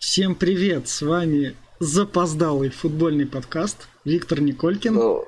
Всем 0.00 0.34
привет, 0.34 0.88
с 0.88 1.02
вами 1.02 1.54
запоздалый 1.78 2.70
футбольный 2.70 3.26
подкаст 3.26 3.86
Виктор 4.04 4.40
Николькин. 4.40 4.94
Ну, 4.94 5.24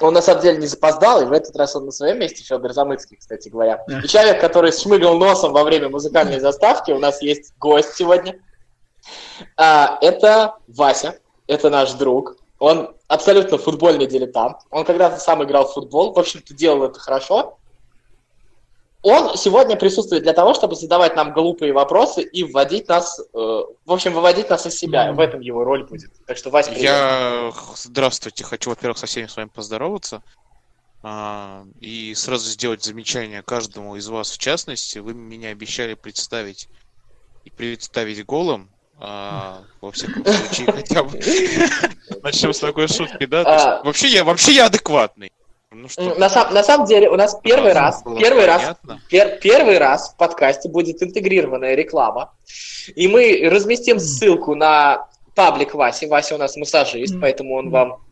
он 0.00 0.14
на 0.14 0.22
самом 0.22 0.42
деле 0.42 0.58
не 0.58 0.68
запоздал, 0.68 1.20
и 1.22 1.24
в 1.24 1.32
этот 1.32 1.56
раз 1.56 1.74
он 1.74 1.86
на 1.86 1.90
своем 1.90 2.20
месте, 2.20 2.44
Федор 2.44 2.72
Замыцкий, 2.72 3.16
кстати 3.16 3.48
говоря. 3.48 3.84
И 4.04 4.06
человек, 4.06 4.40
который 4.40 4.70
шмыгал 4.70 5.18
носом 5.18 5.52
во 5.52 5.64
время 5.64 5.88
музыкальной 5.88 6.38
заставки, 6.38 6.92
у 6.92 7.00
нас 7.00 7.20
есть 7.22 7.54
гость 7.58 7.94
сегодня. 7.96 8.38
А, 9.56 9.98
это 10.00 10.54
Вася, 10.68 11.18
это 11.48 11.70
наш 11.70 11.94
друг. 11.94 12.36
Он 12.60 12.94
абсолютно 13.08 13.58
футбольный 13.58 14.06
дилетант. 14.06 14.58
Он 14.70 14.84
когда-то 14.84 15.18
сам 15.18 15.42
играл 15.42 15.66
в 15.66 15.72
футбол, 15.72 16.12
в 16.12 16.18
общем-то 16.18 16.54
делал 16.54 16.84
это 16.84 17.00
хорошо. 17.00 17.58
Он 19.02 19.36
сегодня 19.36 19.76
присутствует 19.76 20.24
для 20.24 20.32
того, 20.32 20.54
чтобы 20.54 20.74
задавать 20.74 21.14
нам 21.14 21.32
глупые 21.32 21.72
вопросы 21.72 22.22
и 22.22 22.42
вводить 22.42 22.88
нас, 22.88 23.20
э, 23.20 23.24
в 23.32 23.92
общем, 23.92 24.12
выводить 24.12 24.50
нас 24.50 24.66
из 24.66 24.76
себя. 24.76 25.12
В 25.12 25.20
этом 25.20 25.40
его 25.40 25.62
роль 25.62 25.86
будет. 25.86 26.10
Так 26.26 26.36
что, 26.36 26.50
Вася, 26.50 26.70
привет. 26.70 26.84
Я, 26.84 27.52
здравствуйте, 27.76 28.44
хочу, 28.44 28.70
во-первых, 28.70 28.98
со 28.98 29.06
всеми 29.06 29.26
с 29.26 29.36
вами 29.36 29.48
поздороваться. 29.54 30.22
А, 31.02 31.64
и 31.80 32.12
сразу 32.14 32.50
сделать 32.50 32.82
замечание 32.82 33.42
каждому 33.42 33.94
из 33.94 34.08
вас 34.08 34.32
в 34.32 34.38
частности. 34.38 34.98
Вы 34.98 35.14
меня 35.14 35.50
обещали 35.50 35.94
представить 35.94 36.68
и 37.44 37.50
представить 37.50 38.26
голым. 38.26 38.68
А, 39.00 39.62
во 39.80 39.92
всяком 39.92 40.24
случае, 40.24 40.72
хотя 40.72 41.04
бы 41.04 41.20
начнем 42.22 42.52
с 42.52 42.58
такой 42.58 42.88
шутки, 42.88 43.26
да? 43.26 43.42
А. 43.46 43.82
Вообще 43.84 44.08
я 44.08 44.24
вообще 44.24 44.52
я 44.52 44.66
адекватный. 44.66 45.30
Ну, 45.70 45.88
что? 45.88 46.14
На, 46.14 46.28
сам, 46.28 46.52
на 46.52 46.64
самом 46.64 46.86
деле 46.86 47.08
у 47.08 47.16
нас 47.16 47.38
первый 47.42 47.72
раз, 47.72 48.02
первый 48.18 48.46
раз, 48.46 48.76
пер, 49.08 49.38
первый 49.38 49.78
раз 49.78 50.10
в 50.10 50.16
подкасте 50.16 50.68
будет 50.68 51.02
интегрированная 51.02 51.74
реклама, 51.74 52.32
и 52.96 53.06
мы 53.06 53.48
разместим 53.48 54.00
ссылку 54.00 54.54
на 54.54 55.06
паблик 55.34 55.74
Васи. 55.74 56.06
Вася 56.06 56.34
у 56.34 56.38
нас 56.38 56.56
массажист, 56.56 57.14
mm-hmm. 57.14 57.20
поэтому 57.20 57.54
он 57.54 57.70
вам 57.70 58.02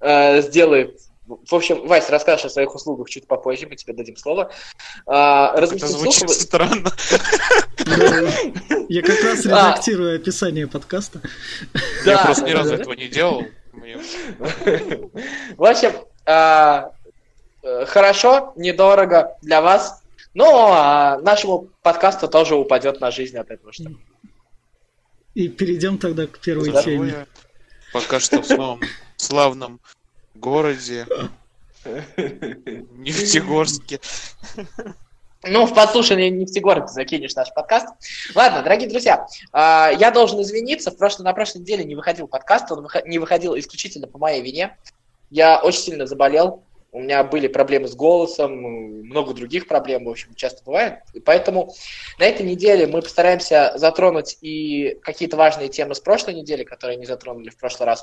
э, 0.00 0.42
сделает 0.42 0.98
в 1.26 1.54
общем, 1.54 1.86
Вася, 1.86 2.12
расскажешь 2.12 2.46
о 2.46 2.50
своих 2.50 2.74
услугах 2.74 3.08
чуть 3.08 3.26
попозже, 3.26 3.66
мы 3.66 3.76
тебе 3.76 3.92
дадим 3.92 4.16
слово. 4.16 4.50
А, 5.06 5.54
Это 5.56 5.86
звучит 5.86 6.28
ссылку... 6.28 6.32
странно. 6.32 6.90
Я 8.88 9.02
как 9.02 9.22
раз 9.22 9.46
а. 9.46 9.48
редактирую 9.48 10.16
описание 10.16 10.66
подкаста. 10.66 11.20
Я 12.04 12.24
просто 12.24 12.44
ни 12.44 12.52
разу 12.52 12.74
этого 12.74 12.92
не 12.92 13.08
делал. 13.08 13.44
В 15.56 15.64
общем, 15.64 15.92
а, 16.24 16.92
э, 17.62 17.84
хорошо, 17.86 18.52
недорого 18.56 19.36
для 19.42 19.60
вас, 19.60 20.02
но 20.34 20.72
а, 20.72 21.18
нашему 21.18 21.70
подкасту 21.82 22.28
тоже 22.28 22.54
упадет 22.54 23.00
на 23.00 23.10
жизнь 23.10 23.36
от 23.36 23.50
этого. 23.50 23.72
Что... 23.72 23.90
И 25.34 25.48
перейдем 25.48 25.98
тогда 25.98 26.26
к 26.26 26.38
первой 26.38 26.72
теме. 26.82 27.26
Пока 27.92 28.20
что 28.20 28.42
в 28.42 28.46
славном, 28.46 28.80
славном 29.16 29.80
городе 30.38 31.06
Нефтегорске. 32.96 34.00
Ну, 35.44 35.66
в 35.66 35.74
подслушанный 35.74 36.30
Нефтегорск 36.30 36.92
закинешь 36.92 37.34
наш 37.34 37.52
подкаст. 37.54 37.88
Ладно, 38.34 38.62
дорогие 38.62 38.88
друзья, 38.88 39.26
а, 39.52 39.90
я 39.96 40.10
должен 40.10 40.40
извиниться. 40.42 40.90
В 40.90 40.96
прошлой, 40.96 41.22
на 41.22 41.32
прошлой 41.32 41.60
неделе 41.60 41.84
не 41.84 41.94
выходил 41.94 42.26
подкаст, 42.26 42.72
он 42.72 42.88
не 43.04 43.18
выходил 43.18 43.56
исключительно 43.56 44.08
по 44.08 44.18
моей 44.18 44.42
вине. 44.42 44.76
Я 45.30 45.60
очень 45.60 45.80
сильно 45.80 46.06
заболел, 46.06 46.62
у 46.96 47.00
меня 47.00 47.22
были 47.24 47.46
проблемы 47.46 47.88
с 47.88 47.94
голосом, 47.94 48.52
много 48.52 49.34
других 49.34 49.68
проблем, 49.68 50.06
в 50.06 50.08
общем, 50.08 50.34
часто 50.34 50.64
бывает. 50.64 51.00
И 51.12 51.20
поэтому 51.20 51.74
на 52.18 52.24
этой 52.24 52.46
неделе 52.46 52.86
мы 52.86 53.02
постараемся 53.02 53.72
затронуть 53.76 54.38
и 54.40 54.98
какие-то 55.02 55.36
важные 55.36 55.68
темы 55.68 55.94
с 55.94 56.00
прошлой 56.00 56.32
недели, 56.32 56.64
которые 56.64 56.96
не 56.96 57.04
затронули 57.04 57.50
в 57.50 57.58
прошлый 57.58 57.86
раз. 57.86 58.02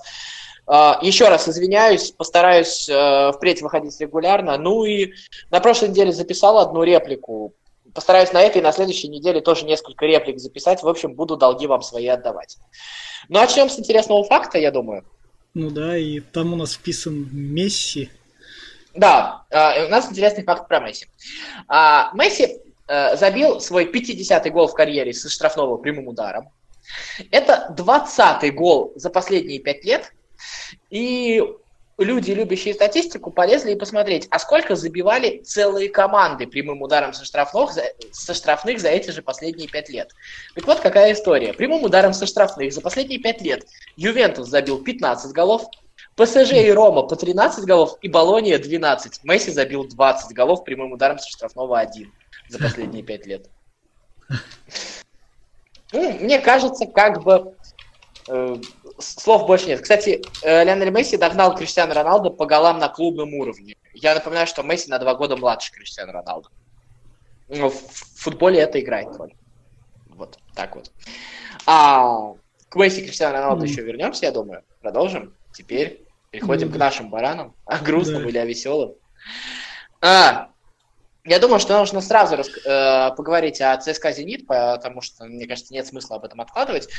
А, 0.67 0.99
еще 1.01 1.27
раз 1.27 1.49
извиняюсь, 1.49 2.11
постараюсь 2.11 2.87
э, 2.87 3.31
впредь 3.35 3.63
выходить 3.63 3.99
регулярно. 3.99 4.59
Ну 4.59 4.85
и 4.85 5.13
на 5.49 5.59
прошлой 5.59 5.89
неделе 5.89 6.11
записал 6.11 6.59
одну 6.59 6.83
реплику. 6.83 7.55
Постараюсь 7.95 8.31
на 8.31 8.43
этой 8.43 8.59
и 8.59 8.63
на 8.63 8.71
следующей 8.71 9.07
неделе 9.07 9.41
тоже 9.41 9.65
несколько 9.65 10.05
реплик 10.05 10.37
записать. 10.37 10.83
В 10.83 10.87
общем, 10.87 11.15
буду 11.15 11.35
долги 11.35 11.65
вам 11.65 11.81
свои 11.81 12.05
отдавать. 12.05 12.57
Ну, 13.27 13.39
начнем 13.39 13.71
с 13.71 13.79
интересного 13.79 14.23
факта, 14.23 14.59
я 14.59 14.69
думаю. 14.69 15.03
Ну 15.55 15.71
да, 15.71 15.97
и 15.97 16.19
там 16.19 16.53
у 16.53 16.55
нас 16.55 16.73
вписан 16.73 17.27
Месси. 17.31 18.11
Да, 18.93 19.45
э, 19.49 19.85
у 19.85 19.89
нас 19.89 20.09
интересный 20.09 20.43
факт 20.43 20.67
про 20.67 20.79
Месси. 20.79 21.07
А, 21.67 22.11
Месси 22.13 22.59
э, 22.87 23.17
забил 23.17 23.59
свой 23.59 23.85
50-й 23.85 24.49
гол 24.49 24.67
в 24.67 24.73
карьере 24.73 25.13
со 25.13 25.29
штрафного 25.29 25.77
прямым 25.77 26.07
ударом. 26.07 26.49
Это 27.31 27.73
20-й 27.75 28.51
гол 28.51 28.93
за 28.95 29.09
последние 29.09 29.59
5 29.59 29.85
лет. 29.85 30.13
И 30.89 31.41
люди, 31.97 32.31
любящие 32.31 32.73
статистику, 32.73 33.31
полезли 33.31 33.71
и 33.71 33.75
посмотреть, 33.75 34.27
а 34.29 34.39
сколько 34.39 34.75
забивали 34.75 35.39
целые 35.43 35.89
команды 35.89 36.47
прямым 36.47 36.81
ударом 36.81 37.13
со 37.13 37.25
штрафных, 37.25 37.71
со 38.11 38.33
штрафных 38.33 38.79
за 38.79 38.89
эти 38.89 39.11
же 39.11 39.21
последние 39.21 39.67
пять 39.67 39.89
лет. 39.89 40.11
Так 40.55 40.65
вот, 40.65 40.79
какая 40.79 41.13
история. 41.13 41.53
Прямым 41.53 41.83
ударом 41.83 42.13
со 42.13 42.25
штрафных 42.25 42.73
за 42.73 42.81
последние 42.81 43.19
пять 43.19 43.41
лет 43.41 43.65
Ювентус 43.95 44.49
забил 44.49 44.83
15 44.83 45.31
голов, 45.31 45.65
ПСЖ 46.15 46.53
и 46.53 46.71
Рома 46.71 47.03
по 47.03 47.15
13 47.15 47.65
голов, 47.65 47.97
и 48.01 48.07
Болония 48.07 48.59
12. 48.59 49.23
Месси 49.23 49.51
забил 49.51 49.87
20 49.87 50.35
голов 50.35 50.63
прямым 50.63 50.91
ударом 50.91 51.17
со 51.17 51.29
штрафного 51.29 51.79
1 51.79 52.11
за 52.49 52.59
последние 52.59 53.03
пять 53.03 53.25
лет. 53.25 53.49
Ну, 55.91 56.11
мне 56.19 56.39
кажется, 56.39 56.85
как 56.87 57.23
бы 57.23 57.55
э, 58.27 58.57
слов 58.99 59.45
больше 59.45 59.67
нет. 59.67 59.81
Кстати, 59.81 60.21
э, 60.43 60.63
Леонель 60.63 60.89
Месси 60.89 61.17
догнал 61.17 61.55
Криштиану 61.55 61.93
Роналду 61.93 62.31
по 62.31 62.45
голам 62.45 62.79
на 62.79 62.89
клубном 62.89 63.33
уровне. 63.35 63.75
Я 63.93 64.15
напоминаю, 64.15 64.47
что 64.47 64.63
Месси 64.63 64.89
на 64.89 64.99
два 64.99 65.13
года 65.15 65.35
младше 65.35 65.71
Криштиану 65.71 66.11
Роналду. 66.11 66.49
Ну, 67.47 67.69
в 67.69 67.75
футболе 68.15 68.59
это 68.59 68.79
играет 68.79 69.15
роль. 69.17 69.33
Вот, 70.07 70.39
так 70.55 70.75
вот. 70.75 70.91
А 71.65 72.33
к 72.69 72.75
Месси 72.75 73.01
и 73.01 73.05
Криштиану 73.05 73.33
Роналду 73.35 73.65
mm. 73.65 73.67
еще 73.67 73.81
вернемся, 73.81 74.25
я 74.25 74.31
думаю. 74.31 74.63
Продолжим. 74.81 75.35
Теперь 75.53 76.03
переходим 76.31 76.69
mm. 76.69 76.73
к 76.73 76.77
нашим 76.77 77.09
баранам. 77.09 77.55
О 77.65 77.79
грустном 77.79 78.23
yeah. 78.23 78.29
или 78.29 78.37
о 78.37 78.45
веселом. 78.45 78.95
А, 80.01 80.49
я 81.25 81.39
думаю, 81.39 81.59
что 81.59 81.77
нужно 81.77 82.01
сразу 82.01 82.35
рас... 82.35 82.49
э, 82.49 83.15
поговорить 83.15 83.61
о 83.61 83.77
ЦСКА 83.77 84.11
«Зенит», 84.11 84.45
потому 84.45 85.01
что, 85.01 85.23
мне 85.25 85.47
кажется, 85.47 85.73
нет 85.73 85.87
смысла 85.87 86.17
об 86.17 86.25
этом 86.25 86.41
откладывать. 86.41 86.89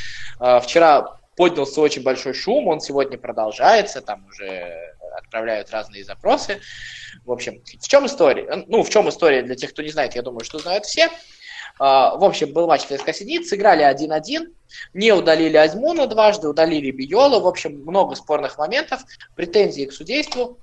Э, 0.41 0.61
вчера 0.61 1.19
поднялся 1.37 1.81
очень 1.81 2.03
большой 2.03 2.33
шум, 2.33 2.69
он 2.69 2.81
сегодня 2.81 3.19
продолжается, 3.19 4.01
там 4.01 4.27
уже 4.27 4.95
отправляют 5.19 5.71
разные 5.71 6.05
запросы. 6.05 6.61
В 7.25 7.33
общем, 7.33 7.63
в 7.65 7.87
чем 7.87 8.07
история? 8.07 8.65
Ну, 8.67 8.83
в 8.83 8.89
чем 8.89 9.09
история 9.09 9.43
для 9.43 9.57
тех, 9.57 9.71
кто 9.71 9.83
не 9.83 9.91
знает, 9.91 10.15
я 10.15 10.23
думаю, 10.23 10.45
что 10.45 10.59
знают 10.59 10.87
все. 10.87 11.11
А, 11.79 12.17
в 12.17 12.25
общем, 12.25 12.53
был 12.53 12.67
матч 12.67 12.83
ЦСКА 12.83 13.13
Синит, 13.13 13.49
сыграли 13.49 13.85
1-1, 13.85 14.53
не 14.95 15.13
удалили 15.13 15.57
Азмуна 15.57 16.07
дважды, 16.07 16.49
удалили 16.49 16.91
Биола, 16.91 17.41
в 17.41 17.47
общем, 17.47 17.83
много 17.83 18.15
спорных 18.15 18.59
моментов, 18.59 19.03
претензии 19.35 19.87
к 19.87 19.93
судейству. 19.93 20.59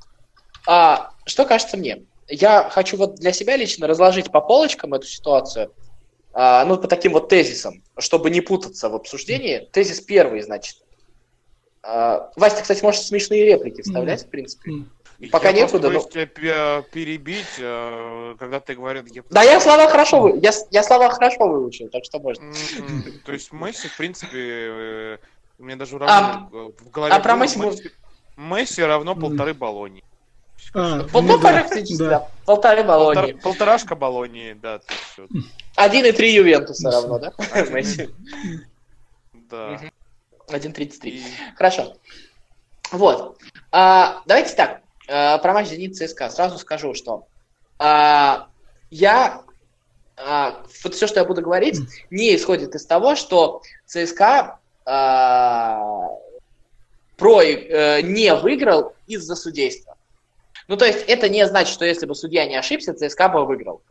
А, 0.67 1.11
что 1.25 1.45
кажется 1.45 1.77
мне? 1.77 2.03
Я 2.27 2.69
хочу 2.69 2.97
вот 2.97 3.15
для 3.15 3.33
себя 3.33 3.57
лично 3.57 3.87
разложить 3.87 4.31
по 4.31 4.41
полочкам 4.41 4.93
эту 4.93 5.07
ситуацию– 5.07 5.73
а, 6.33 6.63
ну, 6.65 6.77
по 6.77 6.87
таким 6.87 7.13
вот 7.13 7.29
тезисам, 7.29 7.83
чтобы 7.97 8.29
не 8.29 8.41
путаться 8.41 8.89
в 8.89 8.95
обсуждении. 8.95 9.67
Тезис 9.71 9.99
первый, 9.99 10.41
значит. 10.41 10.77
А, 11.83 12.31
Вася, 12.35 12.61
кстати, 12.61 12.83
можешь 12.83 13.01
смешные 13.01 13.45
реплики 13.45 13.81
вставлять, 13.81 14.23
mm. 14.23 14.27
в 14.27 14.29
принципе. 14.29 14.71
Mm. 14.71 14.85
Пока 15.29 15.49
я 15.49 15.63
некуда. 15.63 15.87
Я 15.89 15.93
но... 15.93 15.99
тебя 16.01 16.83
перебить, 16.91 17.59
э, 17.59 18.35
когда 18.39 18.59
ты 18.59 18.75
говорил... 18.75 19.03
Я... 19.05 19.23
Да, 19.29 19.43
я 19.43 19.59
слова 19.59 19.87
хорошо, 19.87 20.21
вы... 20.21 20.39
я, 20.41 20.51
я 20.71 20.83
слова 20.83 21.09
хорошо 21.09 21.47
выучил, 21.47 21.89
так 21.89 22.03
что 22.05 22.19
можно. 22.19 22.51
То 23.25 23.31
есть 23.31 23.51
Месси, 23.51 23.87
в 23.87 23.97
принципе, 23.97 24.37
э, 24.37 25.17
у 25.59 25.63
меня 25.63 25.75
даже 25.75 25.97
равно 25.99 26.49
а, 26.51 26.71
в 26.79 26.89
голове... 26.89 27.13
А 27.13 27.19
про 27.19 27.35
Месси... 27.35 27.59
Месси 28.35 28.81
равно 28.81 29.15
полторы 29.15 29.53
баллонии. 29.53 30.03
А, 30.73 31.05
ну, 31.13 31.21
ну 31.21 31.39
практически, 31.39 31.97
да. 31.97 32.09
да. 32.09 32.27
Полторы 32.45 32.83
Болонии. 32.83 33.33
Полтора, 33.33 33.41
полторашка 33.43 33.95
Болонии, 33.95 34.53
да. 34.53 34.79
Один 35.75 36.05
и 36.05 36.11
три 36.11 36.33
Ювентуса 36.33 36.91
равно, 36.91 37.19
да? 37.19 37.33
Да. 39.49 39.81
1.33. 40.47 41.21
Хорошо. 41.57 41.97
Вот. 42.91 43.37
А, 43.71 44.21
давайте 44.25 44.55
так. 44.55 44.80
А, 45.11 45.37
про 45.39 45.53
матч 45.53 45.67
Зенит 45.67 45.95
ЦСКА. 45.97 46.29
Сразу 46.29 46.57
скажу, 46.57 46.93
что 46.93 47.27
а, 47.77 48.47
я 48.89 49.43
а, 50.15 50.63
вот 50.83 50.95
все, 50.95 51.05
что 51.05 51.19
я 51.19 51.25
буду 51.25 51.41
говорить, 51.41 51.79
не 52.09 52.35
исходит 52.35 52.75
из 52.75 52.85
того, 52.85 53.15
что 53.15 53.61
ЦСКА 53.85 54.59
а, 54.85 56.07
про, 57.17 57.41
э, 57.43 58.01
не 58.01 58.33
выиграл 58.33 58.95
из-за 59.05 59.35
судейства. 59.35 59.97
Ну, 60.67 60.77
то 60.77 60.85
есть 60.85 61.03
это 61.07 61.27
не 61.29 61.45
значит, 61.45 61.73
что 61.73 61.85
если 61.85 62.05
бы 62.05 62.15
судья 62.15 62.45
не 62.45 62.55
ошибся, 62.55 62.93
ЦСКА 62.93 63.29
бы 63.29 63.45
выиграл. 63.45 63.81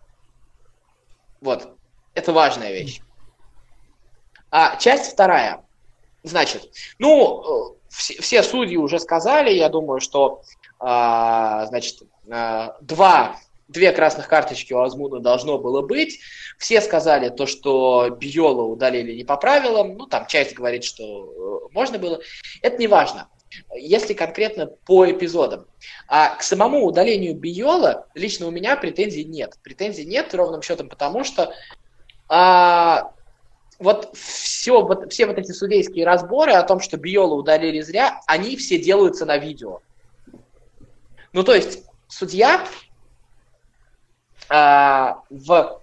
Вот. 1.41 1.77
Это 2.15 2.33
важная 2.33 2.73
вещь. 2.73 3.03
А 4.51 4.77
часть 4.77 5.13
вторая. 5.13 5.65
Значит, 6.23 6.73
ну, 6.99 7.73
э, 7.73 7.81
все, 7.91 8.21
все 8.21 8.43
судьи 8.43 8.77
уже 8.77 8.99
сказали, 8.99 9.51
я 9.51 9.69
думаю, 9.69 10.01
что, 10.01 10.43
а, 10.81 11.67
значит, 11.67 12.03
а, 12.31 12.77
два, 12.81 13.37
две 13.69 13.93
красных 13.93 14.29
карточки 14.29 14.73
у 14.73 14.81
Азмуна 14.81 15.21
должно 15.21 15.59
было 15.59 15.83
быть. 15.83 16.21
Все 16.59 16.81
сказали 16.81 17.29
то, 17.29 17.47
что 17.47 18.11
Биола 18.11 18.63
удалили 18.63 19.15
не 19.15 19.25
по 19.25 19.37
правилам. 19.37 19.97
Ну, 19.97 20.07
там 20.07 20.27
часть 20.27 20.55
говорит, 20.55 20.85
что 20.85 21.69
э, 21.69 21.73
можно 21.73 21.99
было. 21.99 22.21
Это 22.63 22.79
не 22.79 22.89
важно 22.89 23.29
если 23.75 24.15
конкретно 24.15 24.67
по 24.67 25.11
эпизодам. 25.11 25.67
А 26.07 26.37
к 26.37 26.43
самому 26.43 26.85
удалению 26.85 27.35
Биола 27.35 28.07
лично 28.15 28.47
у 28.47 28.51
меня 28.51 28.77
претензий 28.77 29.25
нет. 29.25 29.59
Претензий 29.63 30.05
нет 30.05 30.35
ровным 30.35 30.63
счетом 30.63 30.89
потому, 30.89 31.25
что 31.25 31.53
а, 32.29 33.13
вот 33.79 34.11
все, 34.15 34.83
вот 34.83 35.13
все 35.13 35.27
вот 35.27 35.39
эти 35.39 35.53
судейские 35.53 36.05
разборы 36.05 36.53
о 36.53 36.63
том, 36.63 36.81
что 36.81 36.97
Биола 36.97 37.35
удалили 37.35 37.81
зря, 37.81 38.21
они 38.27 38.57
все 38.57 38.79
делаются 38.79 39.27
на 39.27 39.37
видео. 39.37 39.81
Ну, 41.33 41.45
то 41.45 41.55
есть 41.55 41.85
судья 42.09 42.65
а, 44.49 45.23
в 45.31 45.81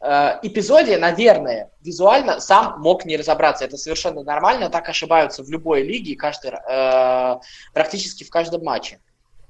Э, 0.00 0.38
эпизоде, 0.42 0.96
наверное, 0.96 1.70
визуально 1.82 2.38
сам 2.40 2.80
мог 2.80 3.04
не 3.04 3.16
разобраться. 3.16 3.64
Это 3.64 3.76
совершенно 3.76 4.22
нормально, 4.22 4.70
так 4.70 4.88
ошибаются 4.88 5.42
в 5.42 5.50
любой 5.50 5.82
лиге, 5.82 6.14
каждый, 6.14 6.52
э, 6.52 7.38
практически 7.74 8.22
в 8.22 8.30
каждом 8.30 8.62
матче. 8.62 9.00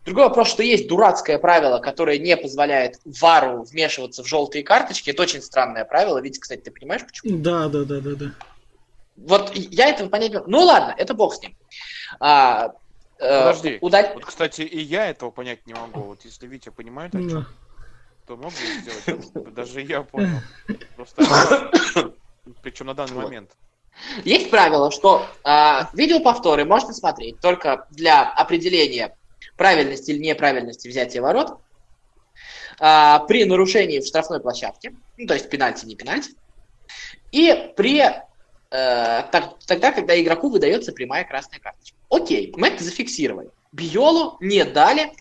Другой 0.06 0.24
вопрос, 0.24 0.48
что 0.48 0.62
есть 0.62 0.88
дурацкое 0.88 1.38
правило, 1.38 1.80
которое 1.80 2.18
не 2.18 2.34
позволяет 2.34 2.98
ВАРу 3.04 3.64
вмешиваться 3.64 4.22
в 4.22 4.26
желтые 4.26 4.64
карточки. 4.64 5.10
Это 5.10 5.22
очень 5.22 5.42
странное 5.42 5.84
правило. 5.84 6.18
Витя, 6.18 6.38
кстати, 6.38 6.60
ты 6.60 6.70
понимаешь, 6.70 7.04
почему? 7.04 7.36
Да, 7.38 7.68
да, 7.68 7.84
да, 7.84 8.00
да, 8.00 8.14
да. 8.14 8.30
Вот 9.16 9.54
я 9.54 9.88
этого 9.88 10.08
понять 10.08 10.32
не 10.32 10.40
Ну 10.46 10.62
ладно, 10.62 10.94
это 10.96 11.12
бог 11.12 11.34
с 11.34 11.42
ним. 11.42 11.54
А, 12.20 12.68
э, 12.68 12.70
Подожди. 13.18 13.78
Удаль... 13.80 14.12
Вот, 14.14 14.24
кстати, 14.24 14.62
и 14.62 14.80
я 14.80 15.06
этого 15.06 15.30
понять 15.30 15.66
не 15.66 15.74
могу. 15.74 16.00
Вот 16.02 16.24
если 16.24 16.46
Витя 16.46 16.70
понимает, 16.70 17.14
о 17.14 17.18
чем 17.18 17.46
кто 18.28 18.36
мог 18.36 18.52
бы 18.52 18.58
сделать, 18.58 19.54
даже 19.54 19.80
я 19.80 20.02
понял. 20.02 20.40
Просто, 20.96 21.72
причем 22.62 22.84
на 22.84 22.94
данный 22.94 23.14
момент. 23.14 23.52
Есть 24.22 24.50
правило, 24.50 24.90
что 24.90 25.26
э, 25.46 25.80
видеоповторы 25.94 26.66
можно 26.66 26.92
смотреть 26.92 27.40
только 27.40 27.86
для 27.90 28.30
определения 28.30 29.16
правильности 29.56 30.10
или 30.10 30.18
неправильности 30.18 30.88
взятия 30.88 31.22
ворот 31.22 31.58
э, 32.78 33.18
при 33.26 33.46
нарушении 33.46 34.00
в 34.00 34.06
штрафной 34.06 34.40
площадке, 34.40 34.94
ну, 35.16 35.26
то 35.26 35.32
есть 35.32 35.48
пенальти, 35.48 35.86
не 35.86 35.96
пенальти, 35.96 36.32
и 37.32 37.72
при 37.78 38.00
э, 38.00 38.22
так, 38.70 39.58
тогда, 39.66 39.90
когда 39.90 40.20
игроку 40.20 40.50
выдается 40.50 40.92
прямая 40.92 41.24
красная 41.24 41.60
карточка. 41.60 41.97
Окей, 42.10 42.52
мы 42.56 42.68
это 42.68 42.84
зафиксировали. 42.84 43.50
Биолу 43.72 44.36
не 44.40 44.64
дали 44.64 45.12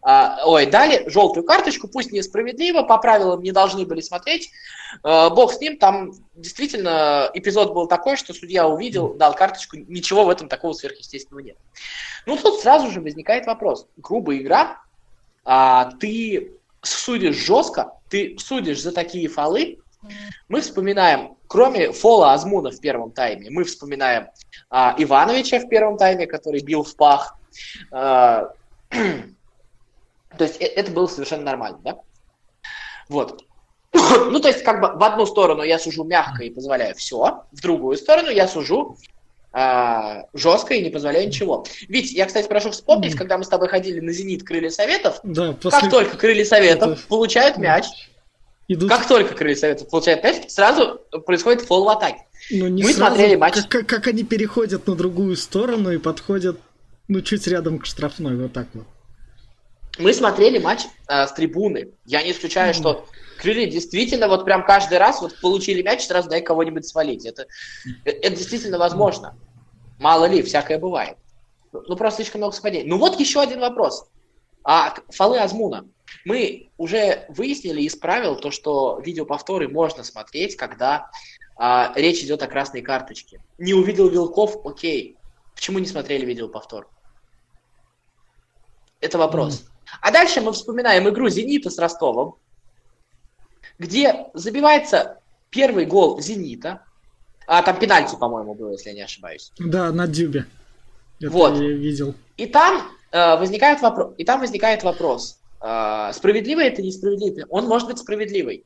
а, 0.00 0.40
ой, 0.46 0.66
дали 0.66 1.08
желтую 1.08 1.44
карточку, 1.44 1.88
пусть 1.88 2.12
несправедливо, 2.12 2.82
по 2.82 2.98
правилам 2.98 3.42
не 3.42 3.52
должны 3.52 3.84
были 3.84 4.00
смотреть. 4.00 4.50
А, 5.02 5.28
бог 5.30 5.52
с 5.52 5.60
ним, 5.60 5.76
там 5.76 6.12
действительно 6.36 7.30
эпизод 7.34 7.74
был 7.74 7.88
такой, 7.88 8.16
что 8.16 8.32
судья 8.32 8.68
увидел, 8.68 9.14
дал 9.14 9.34
карточку, 9.34 9.76
ничего 9.76 10.24
в 10.24 10.30
этом 10.30 10.48
такого 10.48 10.72
сверхъестественного 10.72 11.44
нет. 11.44 11.56
Ну, 12.26 12.36
тут 12.36 12.60
сразу 12.60 12.90
же 12.90 13.00
возникает 13.00 13.46
вопрос. 13.46 13.86
Грубая 13.96 14.38
игра, 14.38 14.80
а, 15.44 15.90
ты 16.00 16.52
судишь 16.80 17.36
жестко, 17.36 17.92
ты 18.08 18.36
судишь 18.38 18.80
за 18.80 18.92
такие 18.92 19.28
фолы. 19.28 19.78
Мы 20.48 20.60
вспоминаем, 20.60 21.36
кроме 21.46 21.92
фола 21.92 22.32
Азмуна 22.32 22.70
в 22.70 22.80
первом 22.80 23.10
тайме, 23.10 23.50
мы 23.50 23.64
вспоминаем 23.64 24.28
а, 24.70 24.94
Ивановича 24.96 25.60
в 25.60 25.68
первом 25.68 25.96
тайме, 25.96 26.26
который 26.26 26.60
бил 26.60 26.84
в 26.84 26.94
пах. 26.96 27.36
А, 27.90 28.52
то 28.90 30.44
есть 30.44 30.60
э, 30.60 30.66
это 30.66 30.92
было 30.92 31.06
совершенно 31.06 31.44
нормально, 31.44 31.78
да? 31.82 31.98
Вот. 33.08 33.44
Ну, 34.30 34.40
то 34.40 34.48
есть, 34.48 34.62
как 34.62 34.80
бы 34.80 34.98
в 34.98 35.02
одну 35.02 35.26
сторону 35.26 35.62
я 35.62 35.78
сужу 35.78 36.04
мягко 36.04 36.44
и 36.44 36.50
позволяю 36.50 36.94
все, 36.94 37.42
в 37.50 37.60
другую 37.60 37.96
сторону 37.96 38.30
я 38.30 38.46
сужу 38.46 38.96
э, 39.52 40.22
жестко 40.34 40.74
и 40.74 40.84
не 40.84 40.90
позволяю 40.90 41.26
ничего. 41.26 41.64
Ведь 41.88 42.12
я, 42.12 42.26
кстати, 42.26 42.46
прошу 42.46 42.70
вспомнить, 42.70 43.16
когда 43.16 43.38
мы 43.38 43.44
с 43.44 43.48
тобой 43.48 43.68
ходили 43.68 44.00
на 44.00 44.12
«Зенит» 44.12 44.44
крылья 44.44 44.70
Советов, 44.70 45.20
да, 45.22 45.52
после... 45.52 45.80
как 45.80 45.90
только 45.90 46.16
крылья 46.16 46.44
Советов 46.44 46.98
это... 46.98 47.08
получают 47.08 47.56
мяч, 47.56 47.86
Идут... 48.68 48.90
как 48.90 49.08
только 49.08 49.34
крылья 49.34 49.56
Советов 49.56 49.88
получают 49.88 50.22
мяч, 50.22 50.50
сразу 50.50 51.00
происходит 51.24 51.62
фол 51.62 51.84
в 51.84 51.88
атаке. 51.88 52.18
Ну, 52.50 52.68
не 52.68 52.82
мы 52.82 52.92
сразу, 52.92 53.14
смотрели 53.14 53.36
матч... 53.36 53.54
Как, 53.54 53.68
как, 53.68 53.86
как 53.86 54.06
они 54.08 54.24
переходят 54.24 54.86
на 54.86 54.94
другую 54.94 55.36
сторону 55.36 55.90
и 55.90 55.98
подходят, 55.98 56.60
ну, 57.08 57.22
чуть 57.22 57.46
рядом 57.46 57.78
к 57.78 57.86
штрафной, 57.86 58.36
вот 58.36 58.52
так 58.52 58.68
вот. 58.74 58.84
Мы 59.98 60.12
смотрели 60.12 60.58
матч 60.58 60.82
э, 61.08 61.26
с 61.26 61.32
трибуны. 61.32 61.88
Я 62.04 62.22
не 62.22 62.32
исключаю, 62.32 62.72
mm-hmm. 62.72 62.78
что 62.78 63.08
крылья 63.38 63.66
действительно 63.68 64.28
вот 64.28 64.44
прям 64.44 64.64
каждый 64.64 64.98
раз 64.98 65.20
вот 65.22 65.40
получили 65.40 65.82
мяч, 65.82 66.06
сразу 66.06 66.28
дай 66.28 66.42
кого-нибудь 66.42 66.86
свалить. 66.86 67.24
Это, 67.24 67.46
это 68.04 68.36
действительно 68.36 68.78
возможно. 68.78 69.34
Мало 69.98 70.26
ли, 70.26 70.42
всякое 70.42 70.78
бывает. 70.78 71.16
Ну, 71.72 71.96
просто 71.96 72.18
слишком 72.22 72.40
много 72.40 72.54
совпадений. 72.54 72.88
Ну, 72.88 72.98
вот 72.98 73.18
еще 73.18 73.40
один 73.40 73.60
вопрос. 73.60 74.08
А 74.62 74.94
фолы 75.08 75.38
Азмуна. 75.40 75.86
Мы 76.24 76.70
уже 76.76 77.26
выяснили 77.28 77.82
из 77.82 77.96
правил 77.96 78.36
то, 78.36 78.50
что 78.50 79.00
видеоповторы 79.04 79.68
можно 79.68 80.04
смотреть, 80.04 80.56
когда 80.56 81.10
а, 81.56 81.92
речь 81.96 82.22
идет 82.22 82.42
о 82.42 82.46
красной 82.46 82.82
карточке. 82.82 83.42
Не 83.58 83.74
увидел 83.74 84.08
Вилков, 84.08 84.64
окей. 84.64 85.16
Почему 85.54 85.78
не 85.78 85.86
смотрели 85.86 86.24
видеоповтор? 86.24 86.88
Это 89.00 89.18
вопрос. 89.18 89.62
Mm. 89.62 89.68
А 90.00 90.10
дальше 90.10 90.40
мы 90.40 90.52
вспоминаем 90.52 91.08
игру 91.08 91.28
«Зенита» 91.28 91.70
с 91.70 91.78
Ростовом, 91.78 92.36
где 93.78 94.26
забивается 94.34 95.20
первый 95.50 95.86
гол 95.86 96.20
«Зенита». 96.20 96.84
А 97.46 97.62
там 97.62 97.78
пенальти, 97.78 98.14
по-моему, 98.14 98.54
было, 98.54 98.72
если 98.72 98.90
я 98.90 98.94
не 98.94 99.02
ошибаюсь. 99.02 99.52
Да, 99.58 99.90
на 99.90 100.06
Дюбе. 100.06 100.46
Это 101.18 101.30
вот. 101.30 101.54
Я 101.54 101.72
видел. 101.72 102.14
И 102.36 102.46
там 102.46 102.82
э, 103.10 103.36
возникает 103.38 103.80
вопрос. 103.80 104.14
И 104.18 104.24
там 104.24 104.40
возникает 104.40 104.82
вопрос. 104.82 105.37
Э, 105.60 106.10
справедливо 106.12 106.60
это 106.60 106.82
несправедливо? 106.82 107.46
Он 107.50 107.66
может 107.66 107.88
быть 107.88 107.98
справедливый. 107.98 108.64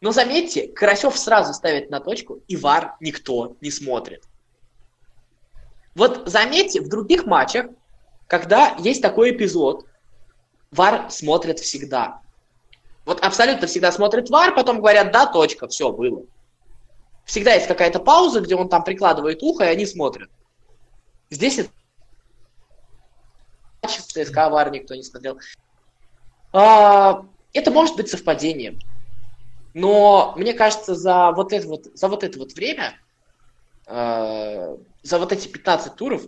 Но 0.00 0.12
заметьте, 0.12 0.68
Карасев 0.68 1.16
сразу 1.18 1.52
ставит 1.52 1.90
на 1.90 2.00
точку, 2.00 2.40
и 2.48 2.56
вар 2.56 2.96
никто 3.00 3.56
не 3.60 3.70
смотрит. 3.70 4.24
Вот 5.94 6.22
заметьте, 6.26 6.80
в 6.80 6.88
других 6.88 7.26
матчах, 7.26 7.66
когда 8.26 8.76
есть 8.78 9.02
такой 9.02 9.32
эпизод, 9.32 9.86
ВАР 10.70 11.10
смотрят 11.10 11.60
всегда. 11.60 12.20
Вот 13.04 13.20
абсолютно 13.20 13.66
всегда 13.66 13.92
смотрят 13.92 14.30
ВАР, 14.30 14.54
потом 14.54 14.78
говорят, 14.78 15.12
да, 15.12 15.26
точка, 15.26 15.68
все, 15.68 15.92
было. 15.92 16.24
Всегда 17.26 17.54
есть 17.54 17.66
какая-то 17.66 17.98
пауза, 18.00 18.40
где 18.40 18.56
он 18.56 18.68
там 18.68 18.82
прикладывает 18.84 19.42
ухо, 19.42 19.64
и 19.64 19.68
они 19.68 19.84
смотрят. 19.84 20.30
Здесь 21.30 21.58
это 21.58 21.70
ЦСКА 23.86 24.48
ВАР 24.48 24.70
никто 24.70 24.94
не 24.94 25.02
смотрел. 25.02 25.38
А, 26.52 27.24
это 27.52 27.70
может 27.70 27.96
быть 27.96 28.10
совпадением. 28.10 28.78
Но 29.74 30.34
мне 30.36 30.52
кажется, 30.52 30.94
за 30.94 31.32
вот 31.32 31.52
это 31.52 31.66
вот, 31.66 31.86
за 31.94 32.08
вот 32.08 32.24
это 32.24 32.38
вот 32.38 32.52
время, 32.52 32.94
э, 33.86 34.76
за 35.02 35.18
вот 35.18 35.32
эти 35.32 35.48
15 35.48 35.96
туров 35.96 36.22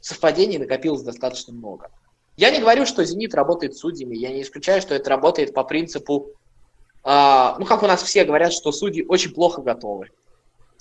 совпадений 0.00 0.58
накопилось 0.58 1.02
достаточно 1.02 1.52
много. 1.52 1.90
Я 2.36 2.50
не 2.50 2.60
говорю, 2.60 2.86
что 2.86 3.04
«Зенит» 3.04 3.34
работает 3.34 3.76
судьями, 3.76 4.16
я 4.16 4.30
не 4.30 4.42
исключаю, 4.42 4.80
что 4.80 4.94
это 4.94 5.10
работает 5.10 5.54
по 5.54 5.64
принципу, 5.64 6.30
э, 7.04 7.54
ну, 7.58 7.64
как 7.66 7.82
у 7.82 7.86
нас 7.86 8.02
все 8.02 8.24
говорят, 8.24 8.52
что 8.52 8.72
судьи 8.72 9.04
очень 9.06 9.32
плохо 9.32 9.62
готовы. 9.62 10.10